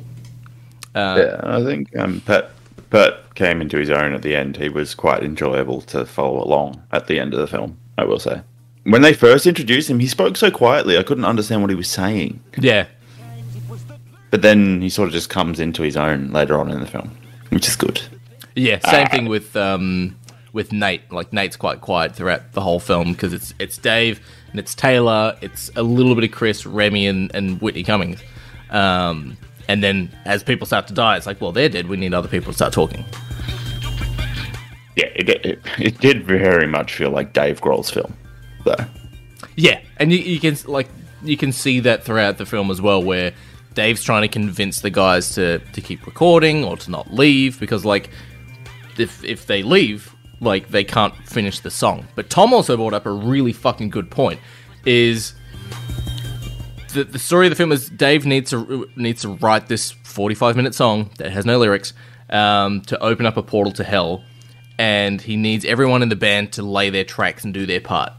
yeah, 0.96 1.40
I 1.44 1.64
think 1.64 1.96
um, 1.98 2.22
Pat 2.22 2.52
Pat 2.90 3.34
came 3.36 3.62
into 3.62 3.78
his 3.78 3.90
own 3.90 4.14
at 4.14 4.22
the 4.22 4.36
end. 4.36 4.58
He 4.58 4.70
was 4.70 4.94
quite 4.94 5.24
enjoyable 5.24 5.82
to 5.82 6.06
follow 6.06 6.44
along 6.44 6.82
at 6.92 7.08
the 7.08 7.20
end 7.20 7.34
of 7.34 7.40
the 7.40 7.48
film. 7.48 7.78
I 7.98 8.06
will 8.06 8.20
say, 8.20 8.42
when 8.84 9.02
they 9.02 9.14
first 9.14 9.48
introduced 9.48 9.90
him, 9.90 10.00
he 10.00 10.08
spoke 10.08 10.38
so 10.38 10.52
quietly. 10.52 10.98
I 10.98 11.04
couldn't 11.04 11.26
understand 11.26 11.62
what 11.62 11.70
he 11.70 11.76
was 11.76 11.90
saying. 11.90 12.40
Yeah, 12.58 12.88
But 14.34 14.42
then 14.42 14.82
he 14.82 14.90
sort 14.90 15.10
of 15.10 15.14
just 15.14 15.30
comes 15.30 15.60
into 15.60 15.84
his 15.84 15.96
own 15.96 16.32
later 16.32 16.58
on 16.58 16.72
in 16.72 16.80
the 16.80 16.88
film, 16.88 17.16
which 17.50 17.68
is 17.68 17.76
good. 17.76 18.02
yeah. 18.56 18.80
Same 18.80 19.06
thing 19.06 19.26
with 19.28 19.56
um 19.56 20.18
with 20.54 20.74
Nate. 20.74 21.12
Like 21.12 21.32
Nate's 21.32 21.56
quite 21.56 21.82
quiet 21.82 22.16
throughout 22.16 22.54
the 22.54 22.62
whole 22.62 22.80
film 22.80 23.12
because 23.12 23.32
it's 23.32 23.54
it's 23.60 23.78
Dave 23.78 24.20
and 24.50 24.60
it's 24.60 24.74
Taylor. 24.74 25.38
It's 25.42 25.70
a 25.76 25.84
little 25.84 26.16
bit 26.16 26.24
of 26.24 26.32
Chris, 26.32 26.66
Rami, 26.66 27.06
and 27.06 27.30
and 27.36 27.62
Whitney 27.62 27.84
Cummings. 27.84 28.24
Um, 28.72 29.38
and 29.68 29.84
then 29.84 30.12
as 30.26 30.42
people 30.42 30.66
start 30.66 30.88
to 30.88 30.96
die, 30.96 31.16
it's 31.16 31.28
like, 31.28 31.40
well, 31.40 31.52
they're 31.52 31.70
dead. 31.70 31.88
We 31.88 31.98
need 31.98 32.16
other 32.16 32.28
people 32.28 32.54
to 32.54 32.56
start 32.56 32.74
talking. 32.74 33.06
Yeah, 34.96 35.12
it, 35.16 35.30
it, 35.30 35.60
it 35.78 36.00
did 36.00 36.26
very 36.26 36.66
much 36.66 36.96
feel 36.96 37.12
like 37.12 37.34
Dave 37.34 37.62
Grohl's 37.62 37.92
film, 37.92 38.18
though. 38.64 38.84
Yeah, 39.56 39.80
and 39.98 40.12
you, 40.12 40.18
you 40.18 40.40
can 40.40 40.58
like 40.66 40.90
you 41.24 41.38
can 41.38 41.52
see 41.52 41.82
that 41.82 42.04
throughout 42.04 42.40
the 42.40 42.48
film 42.48 42.72
as 42.72 42.82
well, 42.82 43.04
where 43.04 43.32
Dave's 43.74 44.04
trying 44.04 44.22
to 44.24 44.28
convince 44.28 44.82
the 44.82 44.90
guys 44.90 45.36
to 45.36 45.60
to 45.60 45.82
keep 45.82 46.06
recording 46.06 46.64
or 46.64 46.78
to 46.78 46.92
not 46.92 47.14
leave 47.14 47.60
because 47.60 47.86
like 47.86 48.10
if 48.98 49.24
if 49.24 49.48
they 49.48 49.64
leave, 49.64 50.16
like 50.40 50.70
they 50.70 50.84
can't 50.84 51.16
finish 51.28 51.60
the 51.60 51.72
song. 51.72 52.08
But 52.16 52.30
Tom 52.30 52.54
also 52.54 52.78
brought 52.78 52.94
up 52.94 53.06
a 53.06 53.12
really 53.12 53.54
fucking 53.54 53.90
good 53.90 54.10
point: 54.10 54.40
is 54.86 55.34
the 56.94 57.04
the 57.04 57.20
story 57.20 57.48
of 57.48 57.52
the 57.52 57.56
film 57.56 57.72
is 57.72 57.90
Dave 57.90 58.26
needs 58.26 58.52
to 58.52 58.90
needs 58.96 59.22
to 59.22 59.30
write 59.30 59.68
this 59.68 59.92
forty 59.92 60.36
five 60.36 60.56
minute 60.56 60.76
song 60.76 61.10
that 61.18 61.32
has 61.32 61.46
no 61.46 61.58
lyrics 61.60 61.94
um, 62.30 62.82
to 62.82 63.02
open 63.02 63.26
up 63.26 63.38
a 63.38 63.44
portal 63.44 63.74
to 63.74 63.84
hell, 63.84 64.24
and 64.78 65.22
he 65.22 65.38
needs 65.38 65.66
everyone 65.66 66.02
in 66.02 66.10
the 66.10 66.16
band 66.16 66.52
to 66.54 66.64
lay 66.64 66.90
their 66.90 67.04
tracks 67.04 67.44
and 67.44 67.54
do 67.54 67.66
their 67.66 67.82
part 67.82 68.14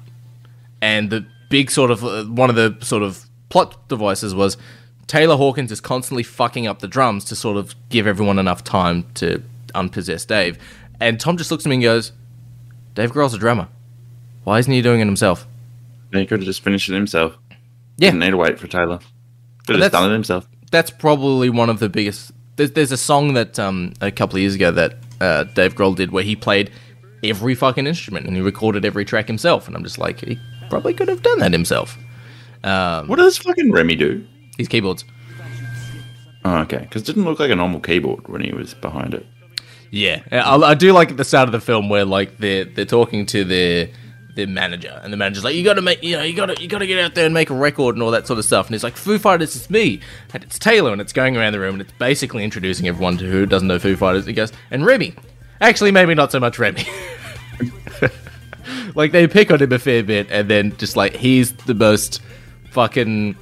and 0.84 1.08
the 1.08 1.24
big 1.48 1.70
sort 1.70 1.90
of 1.90 2.04
uh, 2.04 2.24
one 2.24 2.50
of 2.50 2.56
the 2.56 2.76
sort 2.84 3.02
of 3.02 3.26
plot 3.48 3.88
devices 3.88 4.34
was 4.34 4.58
Taylor 5.06 5.36
Hawkins 5.36 5.70
is 5.70 5.80
constantly 5.80 6.22
fucking 6.22 6.66
up 6.66 6.78
the 6.80 6.88
drums 6.88 7.24
to 7.26 7.36
sort 7.36 7.56
of 7.56 7.74
give 7.88 8.06
everyone 8.06 8.38
enough 8.38 8.64
time 8.64 9.06
to 9.14 9.42
unpossess 9.74 10.24
Dave. 10.24 10.58
And 11.00 11.20
Tom 11.20 11.36
just 11.36 11.50
looks 11.50 11.66
at 11.66 11.68
me 11.68 11.76
and 11.76 11.82
goes, 11.82 12.12
"Dave 12.94 13.12
Grohl's 13.12 13.34
a 13.34 13.38
drummer. 13.38 13.68
Why 14.44 14.58
isn't 14.58 14.72
he 14.72 14.80
doing 14.82 15.00
it 15.00 15.06
himself?" 15.06 15.46
He 16.12 16.24
could 16.26 16.40
have 16.40 16.46
just 16.46 16.62
finished 16.62 16.88
it 16.88 16.94
himself. 16.94 17.36
Yeah, 17.96 18.10
Didn't 18.10 18.20
need 18.20 18.30
to 18.30 18.36
wait 18.36 18.58
for 18.58 18.66
Taylor. 18.68 19.00
Could 19.66 19.80
have 19.80 19.92
done 19.92 20.10
it 20.10 20.12
himself. 20.14 20.46
that's 20.70 20.90
probably 20.90 21.50
one 21.50 21.68
of 21.70 21.78
the 21.80 21.88
biggest. 21.88 22.32
There's, 22.56 22.70
there's 22.72 22.92
a 22.92 22.96
song 22.96 23.34
that 23.34 23.58
um, 23.58 23.94
a 24.00 24.10
couple 24.12 24.36
of 24.36 24.40
years 24.42 24.54
ago 24.54 24.70
that 24.70 24.96
uh, 25.20 25.44
Dave 25.44 25.74
Grohl 25.74 25.96
did 25.96 26.12
where 26.12 26.22
he 26.22 26.36
played 26.36 26.70
every 27.24 27.54
fucking 27.54 27.86
instrument 27.86 28.26
and 28.26 28.36
he 28.36 28.42
recorded 28.42 28.84
every 28.84 29.04
track 29.04 29.26
himself. 29.26 29.66
And 29.66 29.76
I'm 29.76 29.82
just 29.82 29.98
like, 29.98 30.20
he 30.20 30.38
probably 30.70 30.94
could 30.94 31.08
have 31.08 31.22
done 31.22 31.38
that 31.40 31.52
himself. 31.52 31.98
What 32.62 33.16
does 33.16 33.38
fucking 33.38 33.70
Rami 33.72 33.96
do? 33.96 34.24
His 34.56 34.68
keyboards. 34.68 35.04
Oh, 36.44 36.58
okay. 36.58 36.78
Because 36.78 37.02
it 37.02 37.06
didn't 37.06 37.24
look 37.24 37.40
like 37.40 37.50
a 37.50 37.56
normal 37.56 37.80
keyboard 37.80 38.28
when 38.28 38.42
he 38.42 38.52
was 38.52 38.74
behind 38.74 39.14
it. 39.14 39.26
Yeah, 39.90 40.22
I, 40.32 40.56
I 40.56 40.74
do 40.74 40.92
like 40.92 41.12
at 41.12 41.16
the 41.16 41.24
start 41.24 41.48
of 41.48 41.52
the 41.52 41.60
film 41.60 41.88
where 41.88 42.04
like 42.04 42.38
they're 42.38 42.64
they're 42.64 42.84
talking 42.84 43.26
to 43.26 43.44
their 43.44 43.88
their 44.34 44.48
manager, 44.48 45.00
and 45.04 45.12
the 45.12 45.16
manager's 45.16 45.44
like, 45.44 45.54
"You 45.54 45.62
got 45.62 45.74
to 45.74 45.82
make, 45.82 46.02
you 46.02 46.16
know, 46.16 46.24
you 46.24 46.34
got 46.34 46.46
to 46.46 46.60
you 46.60 46.66
got 46.66 46.78
to 46.78 46.86
get 46.88 46.98
out 46.98 47.14
there 47.14 47.26
and 47.26 47.32
make 47.32 47.48
a 47.48 47.54
record 47.54 47.94
and 47.94 48.02
all 48.02 48.10
that 48.10 48.26
sort 48.26 48.40
of 48.40 48.44
stuff." 48.44 48.66
And 48.66 48.74
he's 48.74 48.82
like, 48.82 48.96
"Foo 48.96 49.20
Fighters, 49.20 49.54
it's 49.54 49.70
me," 49.70 50.00
and 50.32 50.42
it's 50.42 50.58
Taylor, 50.58 50.90
and 50.90 51.00
it's 51.00 51.12
going 51.12 51.36
around 51.36 51.52
the 51.52 51.60
room, 51.60 51.74
and 51.74 51.82
it's 51.82 51.92
basically 51.92 52.42
introducing 52.42 52.88
everyone 52.88 53.16
to 53.18 53.24
who 53.24 53.46
doesn't 53.46 53.68
know 53.68 53.78
Foo 53.78 53.94
Fighters. 53.94 54.26
He 54.26 54.32
goes, 54.32 54.52
"And 54.72 54.84
Rami, 54.84 55.14
actually, 55.60 55.92
maybe 55.92 56.14
not 56.14 56.32
so 56.32 56.40
much 56.40 56.58
Rami." 56.58 56.84
like 58.96 59.12
they 59.12 59.28
pick 59.28 59.52
on 59.52 59.62
him 59.62 59.72
a 59.72 59.78
fair 59.78 60.02
bit, 60.02 60.26
and 60.28 60.50
then 60.50 60.76
just 60.76 60.96
like 60.96 61.14
he's 61.14 61.52
the 61.52 61.74
most 61.74 62.20
fucking 62.72 63.36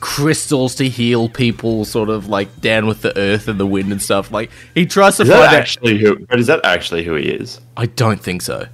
crystals 0.00 0.74
to 0.76 0.88
heal 0.88 1.28
people, 1.28 1.84
sort 1.84 2.08
of 2.08 2.28
like 2.28 2.60
down 2.60 2.86
with 2.86 3.02
the 3.02 3.16
earth 3.18 3.48
and 3.48 3.58
the 3.58 3.66
wind 3.66 3.90
and 3.92 4.00
stuff. 4.00 4.30
Like 4.30 4.50
he 4.74 4.86
tries 4.86 5.16
to 5.16 5.22
Is 5.24 5.28
find 5.28 5.42
that 5.42 5.48
out. 5.54 5.54
actually 5.54 5.98
who? 5.98 6.18
But 6.26 6.38
is 6.40 6.46
that 6.48 6.64
actually 6.64 7.04
who 7.04 7.14
he 7.14 7.28
is? 7.28 7.60
I 7.76 7.86
don't 7.86 8.20
think 8.20 8.42
so. 8.42 8.66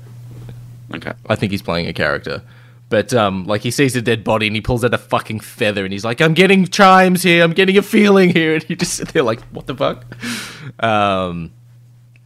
Okay. 0.94 1.12
I 1.28 1.34
think 1.36 1.52
he's 1.52 1.62
playing 1.62 1.86
a 1.88 1.92
character. 1.92 2.42
But 2.88 3.12
um, 3.12 3.46
like 3.46 3.62
he 3.62 3.72
sees 3.72 3.96
a 3.96 4.02
dead 4.02 4.22
body 4.22 4.46
and 4.46 4.54
he 4.54 4.62
pulls 4.62 4.84
out 4.84 4.94
a 4.94 4.98
fucking 4.98 5.40
feather 5.40 5.82
and 5.84 5.92
he's 5.92 6.04
like, 6.04 6.20
"I'm 6.20 6.34
getting 6.34 6.66
chimes 6.66 7.24
here. 7.24 7.42
I'm 7.42 7.52
getting 7.52 7.76
a 7.76 7.82
feeling 7.82 8.30
here." 8.30 8.54
And 8.54 8.64
you 8.70 8.76
just 8.76 8.94
sit 8.94 9.09
there 9.09 9.24
like, 9.24 9.40
"What 9.50 9.66
the 9.66 9.74
fuck?" 9.74 10.04
Um, 10.82 11.50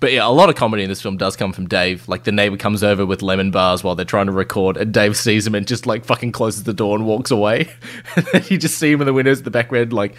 but 0.00 0.12
yeah, 0.12 0.26
a 0.26 0.32
lot 0.32 0.48
of 0.48 0.56
comedy 0.56 0.82
in 0.82 0.88
this 0.88 1.00
film 1.02 1.16
does 1.16 1.36
come 1.36 1.52
from 1.52 1.68
Dave. 1.68 2.08
Like 2.08 2.24
the 2.24 2.32
neighbor 2.32 2.56
comes 2.56 2.82
over 2.82 3.04
with 3.06 3.22
lemon 3.22 3.50
bars 3.50 3.84
while 3.84 3.94
they're 3.94 4.04
trying 4.04 4.26
to 4.26 4.32
record, 4.32 4.76
and 4.76 4.92
Dave 4.92 5.16
sees 5.16 5.46
him 5.46 5.54
and 5.54 5.66
just 5.66 5.86
like 5.86 6.04
fucking 6.04 6.32
closes 6.32 6.64
the 6.64 6.72
door 6.72 6.96
and 6.96 7.06
walks 7.06 7.30
away. 7.30 7.68
and 8.34 8.50
you 8.50 8.58
just 8.58 8.78
see 8.78 8.90
him 8.90 9.00
in 9.02 9.06
the 9.06 9.12
windows 9.12 9.38
in 9.38 9.44
the 9.44 9.50
background. 9.50 9.92
Like 9.92 10.16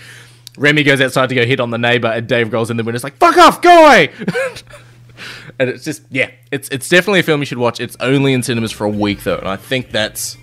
Rami 0.58 0.84
goes 0.84 1.02
outside 1.02 1.30
to 1.30 1.36
go 1.36 1.46
hit 1.46 1.60
on 1.60 1.72
the 1.72 1.78
neighbor, 1.78 2.08
and 2.08 2.28
Dave 2.28 2.52
goes 2.52 2.70
in 2.70 2.78
the 2.78 2.84
windows 2.84 3.04
like, 3.04 3.18
"Fuck 3.18 3.38
off, 3.38 3.62
go 3.62 3.86
away." 3.88 4.12
and 5.60 5.70
it's 5.70 5.84
just 5.84 6.04
yeah, 6.10 6.30
it's 6.52 6.70
it's 6.70 6.88
definitely 6.90 7.20
a 7.22 7.24
film 7.24 7.42
you 7.42 7.46
should 7.46 7.58
watch. 7.58 7.80
It's 7.80 7.98
only 8.00 8.34
in 8.34 8.44
cinemas 8.44 8.72
for 8.72 8.86
a 8.86 8.90
week 8.90 9.24
though, 9.24 9.38
and 9.38 9.48
I 9.48 9.56
think 9.56 9.92
that's 9.92 10.38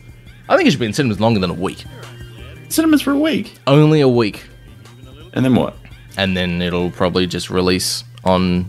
I 0.48 0.56
think 0.56 0.66
it 0.68 0.72
should 0.72 0.80
be 0.80 0.86
in 0.86 0.92
cinemas 0.92 1.20
longer 1.20 1.40
than 1.40 1.50
a 1.50 1.54
week. 1.54 1.84
Cinemas 2.70 3.00
for 3.02 3.12
a 3.12 3.18
week. 3.18 3.54
Only 3.66 4.00
a 4.02 4.08
week, 4.08 4.44
And 5.32 5.44
then 5.44 5.54
what? 5.54 5.74
and 6.18 6.36
then 6.36 6.60
it'll 6.60 6.90
probably 6.90 7.26
just 7.26 7.48
release 7.48 8.04
on 8.24 8.68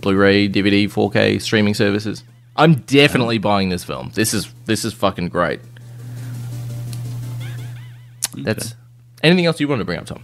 Blu-ray, 0.00 0.48
DVD, 0.48 0.84
4K 0.84 1.40
streaming 1.40 1.74
services. 1.74 2.22
I'm 2.56 2.74
definitely 2.74 3.38
buying 3.38 3.68
this 3.68 3.84
film. 3.84 4.10
This 4.14 4.34
is 4.34 4.52
this 4.66 4.84
is 4.84 4.92
fucking 4.92 5.28
great. 5.28 5.60
That's 8.36 8.74
anything 9.22 9.46
else 9.46 9.60
you 9.60 9.68
want 9.68 9.80
to 9.80 9.84
bring 9.84 9.98
up, 9.98 10.06
Tom? 10.06 10.22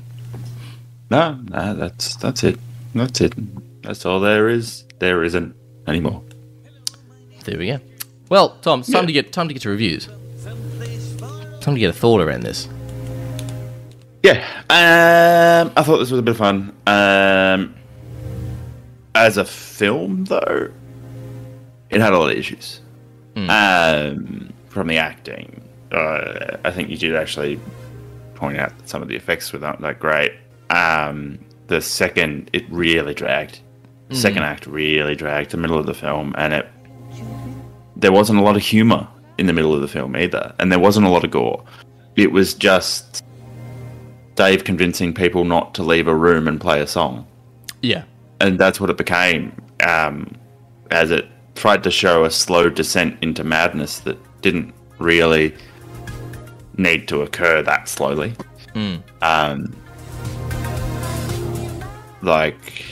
No, 1.11 1.35
no, 1.49 1.75
that's 1.75 2.17
that's 2.17 2.45
it. 2.45 2.59
That's 2.95 3.21
it. 3.21 3.35
That's 3.83 4.05
all 4.07 4.21
there 4.21 4.49
is. 4.49 4.85
There 4.99 5.25
isn't 5.25 5.55
anymore. 5.87 6.23
There 7.45 7.59
we 7.59 7.67
go. 7.69 7.81
Well, 8.31 8.57
Tom, 8.63 8.81
it's 8.81 8.91
time 8.91 9.03
Yeah. 9.03 9.07
to 9.07 9.13
get 9.13 9.33
time 9.33 9.49
to 9.49 9.55
get 9.55 9.63
to 9.63 9.69
reviews. 9.71 10.09
Time 11.61 11.75
to 11.75 11.81
get 11.81 11.91
a 11.91 11.93
thought 11.93 12.21
around 12.21 12.43
this. 12.43 12.69
Yeah, 14.23 14.43
um, 14.71 15.73
I 15.77 15.83
thought 15.83 15.99
this 15.99 16.11
was 16.11 16.19
a 16.19 16.23
bit 16.23 16.31
of 16.33 16.39
fun. 16.39 16.75
Um, 16.87 17.75
as 19.15 19.37
a 19.37 19.45
film, 19.45 20.25
though, 20.25 20.71
it 21.91 22.01
had 22.01 22.13
a 22.13 22.19
lot 22.19 22.31
of 22.31 22.37
issues. 22.37 22.81
Um, 23.51 24.53
from 24.69 24.87
the 24.87 24.99
acting, 24.99 25.61
uh, 25.93 26.57
I 26.65 26.71
think 26.71 26.89
you 26.89 26.97
did 26.97 27.17
actually 27.17 27.61
point 28.35 28.59
out 28.59 28.77
that 28.79 28.89
some 28.89 29.03
of 29.03 29.09
the 29.09 29.17
effects 29.17 29.53
were 29.53 29.59
not 29.59 29.81
that 29.81 29.99
great. 29.99 30.33
Um, 30.71 31.39
the 31.67 31.81
second, 31.81 32.51
it 32.53 32.65
really 32.71 33.15
dragged. 33.15 33.61
Second 34.11 34.43
act 34.43 34.67
really 34.67 35.15
dragged 35.17 35.51
the 35.51 35.57
middle 35.57 35.79
of 35.79 35.87
the 35.87 35.95
film, 35.95 36.35
and 36.37 36.53
it 36.53 36.69
there 37.97 38.13
wasn't 38.13 38.39
a 38.39 38.43
lot 38.43 38.55
of 38.55 38.63
humor 38.63 39.09
in 39.39 39.47
the 39.47 39.53
middle 39.53 39.75
of 39.75 39.81
the 39.81 39.89
film 39.89 40.15
either, 40.17 40.55
and 40.59 40.71
there 40.71 40.79
wasn't 40.79 41.07
a 41.07 41.09
lot 41.09 41.25
of 41.25 41.31
gore. 41.31 41.65
It 42.15 42.31
was 42.31 42.55
just 42.55 43.25
Dave 44.35 44.65
convincing 44.65 45.15
people 45.15 45.45
not 45.45 45.75
to 45.75 45.83
leave 45.83 46.07
a 46.07 46.15
room 46.15 46.47
and 46.47 46.61
play 46.61 46.81
a 46.81 46.87
song. 46.87 47.27
Yeah. 47.83 48.05
And 48.45 48.59
that's 48.59 48.79
what 48.79 48.91
it 48.91 48.99
became 48.99 49.57
um, 49.83 50.31
as 50.91 51.11
it 51.11 51.27
tried 51.55 51.83
to 51.85 51.91
show 51.91 52.25
a 52.25 52.31
slow 52.31 52.69
descent 52.69 53.17
into 53.23 53.43
madness 53.43 54.01
that 54.01 54.19
didn't 54.43 54.75
really 54.99 55.55
need 56.77 57.09
to 57.09 57.23
occur 57.23 57.63
that 57.63 57.89
slowly. 57.89 58.35
Um, 59.23 59.75
like, 62.21 62.85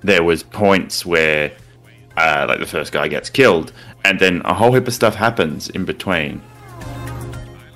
there 0.00 0.22
was 0.22 0.42
points 0.42 1.04
where, 1.04 1.52
uh, 2.16 2.46
like, 2.48 2.58
the 2.58 2.66
first 2.66 2.92
guy 2.92 3.08
gets 3.08 3.28
killed, 3.28 3.74
and 4.06 4.18
then 4.18 4.40
a 4.46 4.54
whole 4.54 4.72
heap 4.72 4.88
of 4.88 4.94
stuff 4.94 5.16
happens 5.16 5.68
in 5.68 5.84
between 5.84 6.40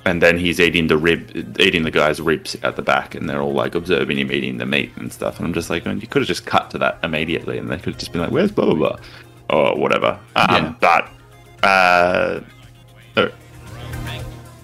and 0.05 0.21
then 0.21 0.37
he's 0.37 0.59
eating 0.59 0.87
the 0.87 0.97
rib, 0.97 1.57
eating 1.59 1.83
the 1.83 1.91
guy's 1.91 2.19
ribs 2.19 2.55
at 2.63 2.75
the 2.75 2.81
back, 2.81 3.13
and 3.15 3.29
they're 3.29 3.41
all 3.41 3.53
like 3.53 3.75
observing 3.75 4.17
him 4.17 4.31
eating 4.31 4.57
the 4.57 4.65
meat 4.65 4.91
and 4.95 5.11
stuff. 5.13 5.37
And 5.37 5.45
I'm 5.45 5.53
just 5.53 5.69
like, 5.69 5.85
you 5.85 6.07
could 6.07 6.21
have 6.21 6.27
just 6.27 6.45
cut 6.45 6.71
to 6.71 6.77
that 6.79 6.99
immediately, 7.03 7.57
and 7.57 7.69
they 7.69 7.77
could 7.77 7.93
have 7.93 7.97
just 7.97 8.11
been 8.11 8.21
like, 8.21 8.31
"Where's 8.31 8.51
blah 8.51 8.65
blah 8.65 8.73
blah," 8.75 8.99
or 9.49 9.77
whatever. 9.77 10.19
Um, 10.35 10.47
Yeah. 10.49 10.73
But 10.79 11.09
uh, 11.63 12.39
uh, 13.17 13.29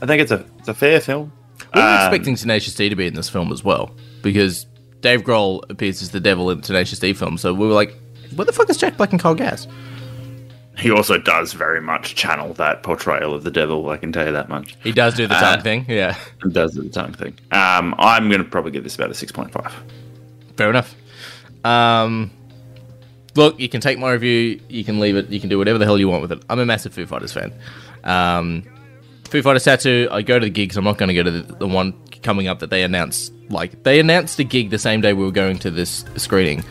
I 0.01 0.05
think 0.05 0.21
it's 0.21 0.31
a 0.31 0.45
it's 0.59 0.67
a 0.67 0.73
fair 0.73 0.99
film. 0.99 1.31
We 1.73 1.81
were 1.81 1.87
Um, 1.87 1.95
expecting 2.07 2.35
Tenacious 2.35 2.73
D 2.75 2.89
to 2.89 2.95
be 2.95 3.07
in 3.07 3.13
this 3.13 3.29
film 3.29 3.51
as 3.51 3.63
well 3.63 3.91
because 4.21 4.65
Dave 5.01 5.21
Grohl 5.21 5.61
appears 5.69 6.01
as 6.01 6.11
the 6.11 6.19
devil 6.19 6.49
in 6.49 6.61
the 6.61 6.63
Tenacious 6.65 6.99
D 6.99 7.13
film. 7.13 7.37
So 7.37 7.53
we 7.53 7.67
were 7.67 7.73
like, 7.73 7.93
"Where 8.35 8.45
the 8.45 8.53
fuck 8.53 8.69
is 8.69 8.77
Jack 8.77 8.97
Black 8.97 9.11
and 9.11 9.19
Kyle 9.21 9.35
Gass?" 9.35 9.67
He 10.77 10.91
also 10.91 11.17
does 11.17 11.53
very 11.53 11.81
much 11.81 12.13
channel 12.15 12.53
that 12.53 12.83
portrayal 12.83 13.33
of 13.33 13.43
the 13.43 13.49
devil. 13.51 13.89
I 13.89 13.97
can 13.97 14.11
tell 14.11 14.25
you 14.27 14.31
that 14.33 14.47
much. 14.47 14.75
He 14.83 14.91
does 14.91 15.15
do 15.15 15.25
the 15.27 15.35
Uh, 15.35 15.39
tongue 15.55 15.63
thing. 15.63 15.85
Yeah, 15.87 16.15
He 16.43 16.49
does 16.51 16.75
do 16.75 16.83
the 16.83 16.89
tongue 16.89 17.13
thing. 17.13 17.33
Um, 17.51 17.95
I'm 17.97 18.29
going 18.29 18.43
to 18.43 18.47
probably 18.47 18.71
give 18.71 18.83
this 18.83 18.95
about 18.95 19.09
a 19.09 19.15
six 19.15 19.31
point 19.31 19.51
five. 19.51 19.73
fair 20.55 20.69
enough. 20.69 20.95
Um, 21.65 22.31
look, 23.35 23.59
you 23.59 23.69
can 23.69 23.81
take 23.81 23.97
my 23.99 24.11
review. 24.11 24.59
You 24.69 24.83
can 24.83 24.99
leave 24.99 25.15
it. 25.15 25.29
You 25.29 25.39
can 25.39 25.49
do 25.49 25.57
whatever 25.57 25.77
the 25.79 25.85
hell 25.85 25.97
you 25.99 26.07
want 26.09 26.21
with 26.21 26.31
it. 26.31 26.43
I'm 26.49 26.59
a 26.59 26.65
massive 26.65 26.93
Foo 26.93 27.05
Fighters 27.05 27.33
fan. 27.33 27.51
Um, 28.03 28.63
Foo 29.25 29.41
Fighters 29.41 29.63
tattoo. 29.63 30.07
I 30.11 30.21
go 30.21 30.39
to 30.39 30.45
the 30.45 30.49
gigs. 30.51 30.77
I'm 30.77 30.83
not 30.83 30.97
going 30.97 31.09
to 31.09 31.15
go 31.15 31.23
to 31.23 31.31
the, 31.31 31.53
the 31.55 31.67
one 31.67 31.93
coming 32.23 32.47
up 32.47 32.59
that 32.59 32.69
they 32.69 32.83
announced. 32.83 33.33
Like 33.49 33.83
they 33.83 33.99
announced 33.99 34.37
a 34.39 34.43
gig 34.43 34.69
the 34.69 34.79
same 34.79 35.01
day 35.01 35.13
we 35.13 35.23
were 35.23 35.31
going 35.31 35.57
to 35.59 35.71
this 35.71 36.05
screening, 36.17 36.63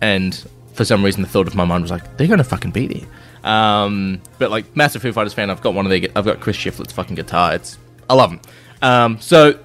and 0.00 0.34
for 0.74 0.84
some 0.84 1.04
reason 1.04 1.22
the 1.22 1.28
thought 1.28 1.46
of 1.46 1.54
my 1.54 1.64
mind 1.64 1.82
was 1.82 1.90
like, 1.90 2.16
they're 2.18 2.26
going 2.26 2.38
to 2.38 2.44
fucking 2.44 2.70
be 2.72 2.86
there. 2.86 3.08
Um, 3.44 4.20
but 4.38 4.50
like 4.50 4.76
massive 4.76 5.02
Foo 5.02 5.12
Fighters 5.12 5.34
fan. 5.34 5.50
I've 5.50 5.60
got 5.60 5.74
one 5.74 5.86
of 5.86 5.90
their. 5.90 6.08
I've 6.16 6.24
got 6.24 6.40
Chris 6.40 6.56
Shiflett's 6.56 6.92
fucking 6.92 7.14
guitar. 7.14 7.54
It's 7.54 7.78
I 8.08 8.14
love 8.14 8.32
him. 8.32 8.40
Um, 8.82 9.20
so 9.20 9.58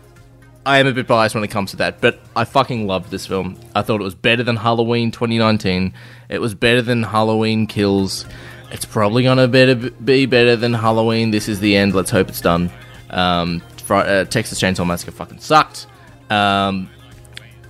I 0.65 0.79
am 0.79 0.87
a 0.87 0.93
bit 0.93 1.07
biased 1.07 1.33
when 1.33 1.43
it 1.43 1.49
comes 1.49 1.71
to 1.71 1.77
that, 1.77 2.01
but 2.01 2.19
I 2.35 2.45
fucking 2.45 2.85
loved 2.85 3.09
this 3.09 3.25
film. 3.25 3.57
I 3.75 3.81
thought 3.81 3.99
it 3.99 4.03
was 4.03 4.15
better 4.15 4.43
than 4.43 4.55
Halloween 4.55 5.11
2019. 5.11 5.93
It 6.29 6.39
was 6.39 6.53
better 6.53 6.81
than 6.81 7.03
Halloween 7.03 7.67
Kills. 7.67 8.25
It's 8.71 8.85
probably 8.85 9.23
gonna 9.23 9.47
better 9.47 9.75
be 9.75 10.25
better 10.25 10.55
than 10.55 10.73
Halloween. 10.73 11.31
This 11.31 11.49
is 11.49 11.59
the 11.59 11.75
end. 11.75 11.93
Let's 11.93 12.11
hope 12.11 12.29
it's 12.29 12.41
done. 12.41 12.71
Um, 13.09 13.61
uh, 13.89 14.23
Texas 14.25 14.61
Chainsaw 14.61 14.85
Massacre 14.85 15.11
fucking 15.11 15.39
sucked. 15.39 15.87
Um, 16.29 16.89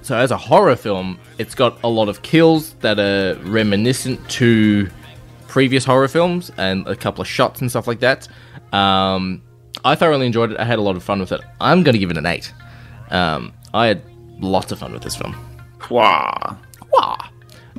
so 0.03 0.17
as 0.17 0.31
a 0.31 0.37
horror 0.37 0.75
film, 0.75 1.19
it's 1.37 1.55
got 1.55 1.79
a 1.83 1.87
lot 1.87 2.09
of 2.09 2.21
kills 2.21 2.73
that 2.81 2.99
are 2.99 3.35
reminiscent 3.43 4.29
to 4.31 4.89
previous 5.51 5.83
horror 5.83 6.07
films 6.07 6.49
and 6.55 6.87
a 6.87 6.95
couple 6.95 7.21
of 7.21 7.27
shots 7.27 7.59
and 7.59 7.69
stuff 7.69 7.85
like 7.85 7.99
that. 7.99 8.25
Um, 8.71 9.41
I 9.83 9.95
thoroughly 9.95 10.25
enjoyed 10.25 10.51
it. 10.53 10.57
I 10.57 10.63
had 10.63 10.79
a 10.79 10.81
lot 10.81 10.95
of 10.95 11.03
fun 11.03 11.19
with 11.19 11.33
it. 11.33 11.41
I'm 11.59 11.83
going 11.83 11.91
to 11.91 11.99
give 11.99 12.09
it 12.09 12.17
an 12.17 12.25
eight. 12.25 12.53
Um, 13.09 13.51
I 13.73 13.87
had 13.87 14.01
lots 14.39 14.71
of 14.71 14.79
fun 14.79 14.93
with 14.93 15.03
this 15.03 15.17
film. 15.17 15.35
Wow. 15.89 16.57
Wah! 16.93 17.17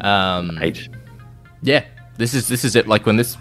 Um, 0.03 0.59
Eight. 0.61 0.89
yeah, 1.63 1.85
this 2.19 2.35
is 2.35 2.47
this 2.49 2.63
is 2.63 2.77
it. 2.77 2.87
Like 2.87 3.07
when 3.07 3.17
this 3.17 3.39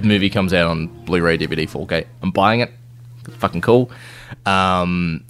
movie 0.00 0.30
comes 0.30 0.52
out 0.54 0.68
on 0.68 0.86
Blu-ray, 1.04 1.38
DVD, 1.38 1.68
4K, 1.68 2.06
I'm 2.22 2.30
buying 2.30 2.60
it. 2.60 2.70
It's 3.26 3.36
fucking 3.36 3.62
cool. 3.62 3.90
Um, 4.46 5.24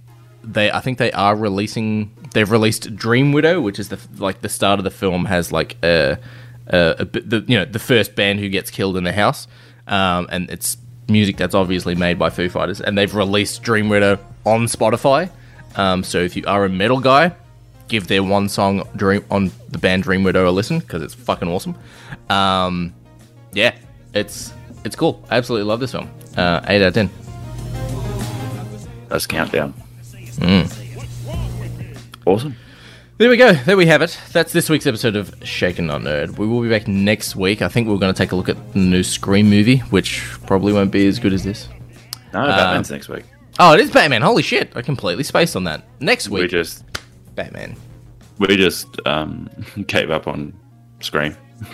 they, 0.44 0.70
I 0.70 0.80
think 0.80 0.98
they 0.98 1.12
are 1.12 1.34
releasing. 1.36 2.10
They've 2.34 2.50
released 2.50 2.94
Dream 2.96 3.32
Widow, 3.32 3.60
which 3.62 3.78
is 3.78 3.88
the 3.88 3.98
like 4.18 4.40
the 4.42 4.48
start 4.48 4.78
of 4.78 4.84
the 4.84 4.90
film 4.90 5.24
has 5.26 5.52
like 5.52 5.76
a, 5.82 6.18
a, 6.68 6.96
a 6.98 7.04
the 7.04 7.44
you 7.46 7.58
know 7.58 7.64
the 7.64 7.78
first 7.78 8.14
band 8.14 8.40
who 8.40 8.48
gets 8.48 8.70
killed 8.70 8.96
in 8.96 9.04
the 9.04 9.12
house, 9.12 9.46
um, 9.86 10.26
and 10.30 10.50
it's 10.50 10.76
music 11.08 11.36
that's 11.36 11.54
obviously 11.54 11.94
made 11.94 12.18
by 12.18 12.30
Foo 12.30 12.48
Fighters, 12.48 12.80
and 12.80 12.96
they've 12.96 13.14
released 13.14 13.62
Dream 13.62 13.88
Widow 13.88 14.18
on 14.44 14.66
Spotify. 14.66 15.30
Um, 15.76 16.02
so 16.04 16.18
if 16.18 16.36
you 16.36 16.44
are 16.46 16.64
a 16.64 16.68
metal 16.68 17.00
guy, 17.00 17.34
give 17.88 18.06
their 18.08 18.22
one 18.22 18.48
song 18.48 18.88
Dream 18.96 19.24
on 19.30 19.50
the 19.70 19.78
band 19.78 20.02
Dream 20.02 20.24
Widow 20.24 20.48
a 20.48 20.52
listen 20.52 20.78
because 20.78 21.02
it's 21.02 21.14
fucking 21.14 21.48
awesome. 21.48 21.76
Um, 22.28 22.94
yeah, 23.52 23.74
it's 24.14 24.52
it's 24.84 24.96
cool. 24.96 25.24
I 25.30 25.36
absolutely 25.36 25.68
love 25.68 25.80
this 25.80 25.92
film. 25.92 26.10
Uh, 26.36 26.60
eight 26.66 26.82
out 26.82 26.88
of 26.88 26.94
ten. 26.94 27.10
That's 29.08 29.26
countdown. 29.26 29.74
Mm. 30.12 30.78
Awesome. 32.24 32.56
There 33.18 33.28
we 33.30 33.36
go. 33.36 33.52
There 33.52 33.76
we 33.76 33.86
have 33.86 34.02
it. 34.02 34.18
That's 34.32 34.52
this 34.52 34.68
week's 34.68 34.86
episode 34.86 35.16
of 35.16 35.34
Shaken 35.44 35.86
Not 35.86 36.00
Nerd. 36.00 36.38
We 36.38 36.46
will 36.46 36.60
be 36.62 36.68
back 36.68 36.88
next 36.88 37.36
week. 37.36 37.62
I 37.62 37.68
think 37.68 37.86
we're 37.86 37.98
going 37.98 38.12
to 38.12 38.16
take 38.18 38.32
a 38.32 38.36
look 38.36 38.48
at 38.48 38.72
the 38.72 38.80
new 38.80 39.02
Scream 39.02 39.48
movie, 39.48 39.78
which 39.78 40.22
probably 40.46 40.72
won't 40.72 40.90
be 40.90 41.06
as 41.06 41.18
good 41.18 41.32
as 41.32 41.44
this. 41.44 41.68
No, 42.32 42.46
Batman's 42.46 42.90
next 42.90 43.08
week. 43.08 43.24
Oh, 43.60 43.74
it 43.74 43.80
is 43.80 43.90
Batman. 43.90 44.22
Holy 44.22 44.42
shit. 44.42 44.72
I 44.74 44.82
completely 44.82 45.22
spaced 45.24 45.54
on 45.54 45.64
that. 45.64 45.84
Next 46.00 46.30
week. 46.30 46.42
We 46.42 46.48
just 46.48 46.84
Batman. 47.34 47.76
we 48.38 48.56
just 48.56 48.88
um, 49.06 49.48
gave 49.86 50.10
up 50.10 50.26
on 50.26 50.52
Scream. 51.00 51.36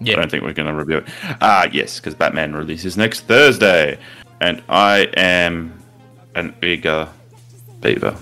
I 0.00 0.04
don't 0.14 0.30
think 0.30 0.42
we're 0.42 0.52
going 0.52 0.66
to 0.68 0.74
review 0.74 0.98
it. 0.98 1.04
Ah, 1.40 1.68
yes, 1.70 2.00
because 2.00 2.14
Batman 2.16 2.54
releases 2.54 2.96
next 2.96 3.20
Thursday, 3.20 3.98
and 4.40 4.60
I 4.68 5.02
am 5.16 5.80
an 6.34 6.54
eager 6.60 7.08
beaver. 7.80 8.16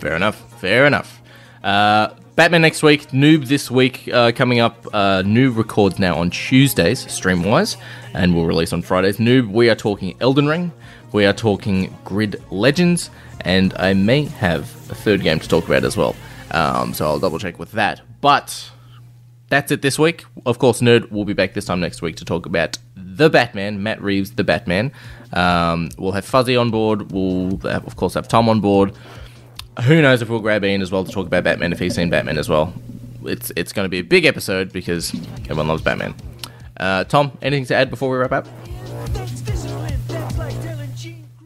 Fair 0.00 0.16
enough. 0.16 0.60
Fair 0.60 0.86
enough. 0.86 1.17
Uh, 1.62 2.14
Batman 2.36 2.62
next 2.62 2.82
week, 2.82 3.08
Noob 3.08 3.48
this 3.48 3.70
week 3.70 4.08
uh, 4.12 4.30
coming 4.32 4.60
up. 4.60 4.86
Uh, 4.92 5.22
Noob 5.24 5.56
records 5.56 5.98
now 5.98 6.16
on 6.16 6.30
Tuesdays, 6.30 7.10
stream 7.12 7.42
wise, 7.42 7.76
and 8.14 8.34
we'll 8.34 8.46
release 8.46 8.72
on 8.72 8.82
Fridays. 8.82 9.16
Noob, 9.18 9.50
we 9.50 9.68
are 9.68 9.74
talking 9.74 10.16
Elden 10.20 10.46
Ring, 10.46 10.70
we 11.12 11.26
are 11.26 11.32
talking 11.32 11.96
Grid 12.04 12.42
Legends, 12.50 13.10
and 13.40 13.74
I 13.74 13.92
may 13.94 14.24
have 14.24 14.62
a 14.90 14.94
third 14.94 15.22
game 15.22 15.40
to 15.40 15.48
talk 15.48 15.66
about 15.66 15.84
as 15.84 15.96
well. 15.96 16.14
Um, 16.52 16.94
so 16.94 17.06
I'll 17.06 17.18
double 17.18 17.38
check 17.38 17.58
with 17.58 17.72
that. 17.72 18.00
But 18.20 18.70
that's 19.48 19.72
it 19.72 19.82
this 19.82 19.98
week. 19.98 20.24
Of 20.46 20.58
course, 20.58 20.80
Nerd 20.80 21.10
will 21.10 21.24
be 21.24 21.32
back 21.32 21.54
this 21.54 21.64
time 21.64 21.80
next 21.80 22.02
week 22.02 22.16
to 22.16 22.24
talk 22.24 22.46
about 22.46 22.78
the 22.94 23.28
Batman, 23.28 23.82
Matt 23.82 24.00
Reeves, 24.00 24.32
the 24.32 24.44
Batman. 24.44 24.92
Um, 25.32 25.88
we'll 25.98 26.12
have 26.12 26.24
Fuzzy 26.24 26.56
on 26.56 26.70
board. 26.70 27.10
We'll, 27.10 27.56
have, 27.58 27.86
of 27.86 27.96
course, 27.96 28.14
have 28.14 28.28
Tom 28.28 28.48
on 28.48 28.60
board. 28.60 28.92
Who 29.84 30.02
knows 30.02 30.22
if 30.22 30.28
we'll 30.28 30.40
grab 30.40 30.64
Ian 30.64 30.82
as 30.82 30.90
well 30.90 31.04
to 31.04 31.10
talk 31.12 31.26
about 31.26 31.44
Batman 31.44 31.72
if 31.72 31.78
he's 31.78 31.94
seen 31.94 32.10
Batman 32.10 32.36
as 32.38 32.48
well. 32.48 32.72
It's 33.24 33.52
it's 33.56 33.72
going 33.72 33.84
to 33.84 33.88
be 33.88 33.98
a 33.98 34.02
big 34.02 34.24
episode 34.24 34.72
because 34.72 35.14
everyone 35.44 35.68
loves 35.68 35.82
Batman. 35.82 36.14
Uh, 36.78 37.04
Tom, 37.04 37.36
anything 37.42 37.66
to 37.66 37.74
add 37.74 37.90
before 37.90 38.10
we 38.10 38.16
wrap 38.16 38.32
up? 38.32 38.46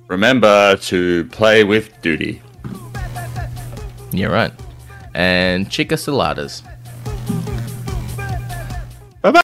Remember 0.09 0.76
to 0.76 1.24
play 1.26 1.64
with 1.64 2.01
duty. 2.03 2.43
You're 4.12 4.30
right. 4.30 4.53
And 5.14 5.70
Chica 5.70 5.95
Saladas. 5.95 6.62
Bye 9.22 9.30
bye. 9.30 9.41